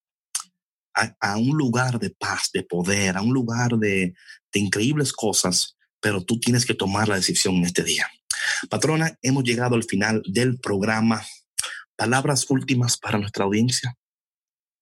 a, 0.95 1.37
un 1.37 1.57
lugar 1.57 1.99
de 1.99 2.11
paz, 2.11 2.51
de 2.53 2.63
poder, 2.63 3.17
a 3.17 3.23
un 3.23 3.35
lugar 3.35 3.73
de, 3.79 4.15
de 4.55 4.61
increíbles 4.61 5.13
cosas, 5.13 5.77
pero 6.01 6.25
tú 6.25 6.41
tienes 6.41 6.65
que 6.65 6.75
tomar 6.75 7.09
la 7.09 7.17
decisión 7.17 7.57
en 7.57 7.65
este 7.65 7.85
día. 7.85 8.07
Patrona, 8.71 9.19
hemos 9.23 9.45
llegado 9.45 9.75
al 9.75 9.85
final 9.85 10.23
del 10.27 10.59
programa. 10.59 11.23
Palabras 11.97 12.47
últimas 12.51 12.97
para 12.97 13.19
nuestra 13.19 13.45
audiencia. 13.45 13.97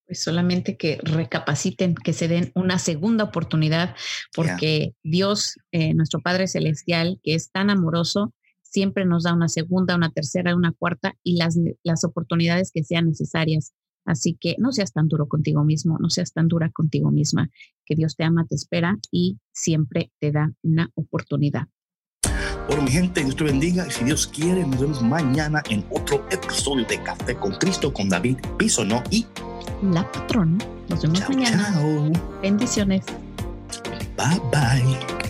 Pues 0.05 0.21
solamente 0.21 0.77
que 0.77 0.99
recapaciten, 1.01 1.95
que 1.95 2.13
se 2.13 2.27
den 2.27 2.51
una 2.55 2.77
segunda 2.77 3.23
oportunidad, 3.23 3.95
porque 4.33 4.93
Dios, 5.01 5.55
eh, 5.71 5.93
nuestro 5.93 6.21
Padre 6.21 6.47
Celestial, 6.47 7.19
que 7.23 7.35
es 7.35 7.51
tan 7.51 7.69
amoroso, 7.69 8.33
siempre 8.61 9.05
nos 9.05 9.23
da 9.23 9.33
una 9.33 9.47
segunda, 9.47 9.95
una 9.95 10.11
tercera, 10.11 10.55
una 10.55 10.73
cuarta 10.73 11.13
y 11.23 11.37
las, 11.37 11.57
las 11.83 12.03
oportunidades 12.03 12.71
que 12.73 12.83
sean 12.83 13.07
necesarias. 13.07 13.73
Así 14.05 14.37
que 14.39 14.55
no 14.59 14.71
seas 14.71 14.91
tan 14.91 15.07
duro 15.07 15.27
contigo 15.27 15.63
mismo, 15.63 15.97
no 15.99 16.09
seas 16.09 16.33
tan 16.33 16.47
dura 16.47 16.69
contigo 16.71 17.11
misma, 17.11 17.49
que 17.85 17.95
Dios 17.95 18.15
te 18.15 18.23
ama, 18.23 18.45
te 18.47 18.55
espera 18.55 18.97
y 19.11 19.39
siempre 19.51 20.11
te 20.19 20.31
da 20.31 20.53
una 20.61 20.89
oportunidad. 20.95 21.67
Por 22.67 22.81
mi 22.81 22.89
gente, 22.89 23.21
Dios 23.21 23.35
te 23.35 23.43
bendiga 23.43 23.85
y 23.87 23.91
si 23.91 24.05
Dios 24.05 24.27
quiere, 24.27 24.65
nos 24.65 24.79
vemos 24.79 25.01
mañana 25.01 25.61
en 25.69 25.85
otro 25.89 26.25
episodio 26.31 26.85
de 26.85 27.01
Café 27.03 27.35
con 27.35 27.51
Cristo 27.53 27.93
con 27.93 28.07
David 28.07 28.37
Bisonó 28.57 29.03
y 29.09 29.25
la 29.81 30.09
patrona. 30.11 30.57
Nos 30.89 31.01
vemos 31.01 31.19
mañana. 31.29 31.73
Chao. 31.73 32.11
Bendiciones. 32.41 33.05
Bye 34.15 34.39
bye. 34.51 35.22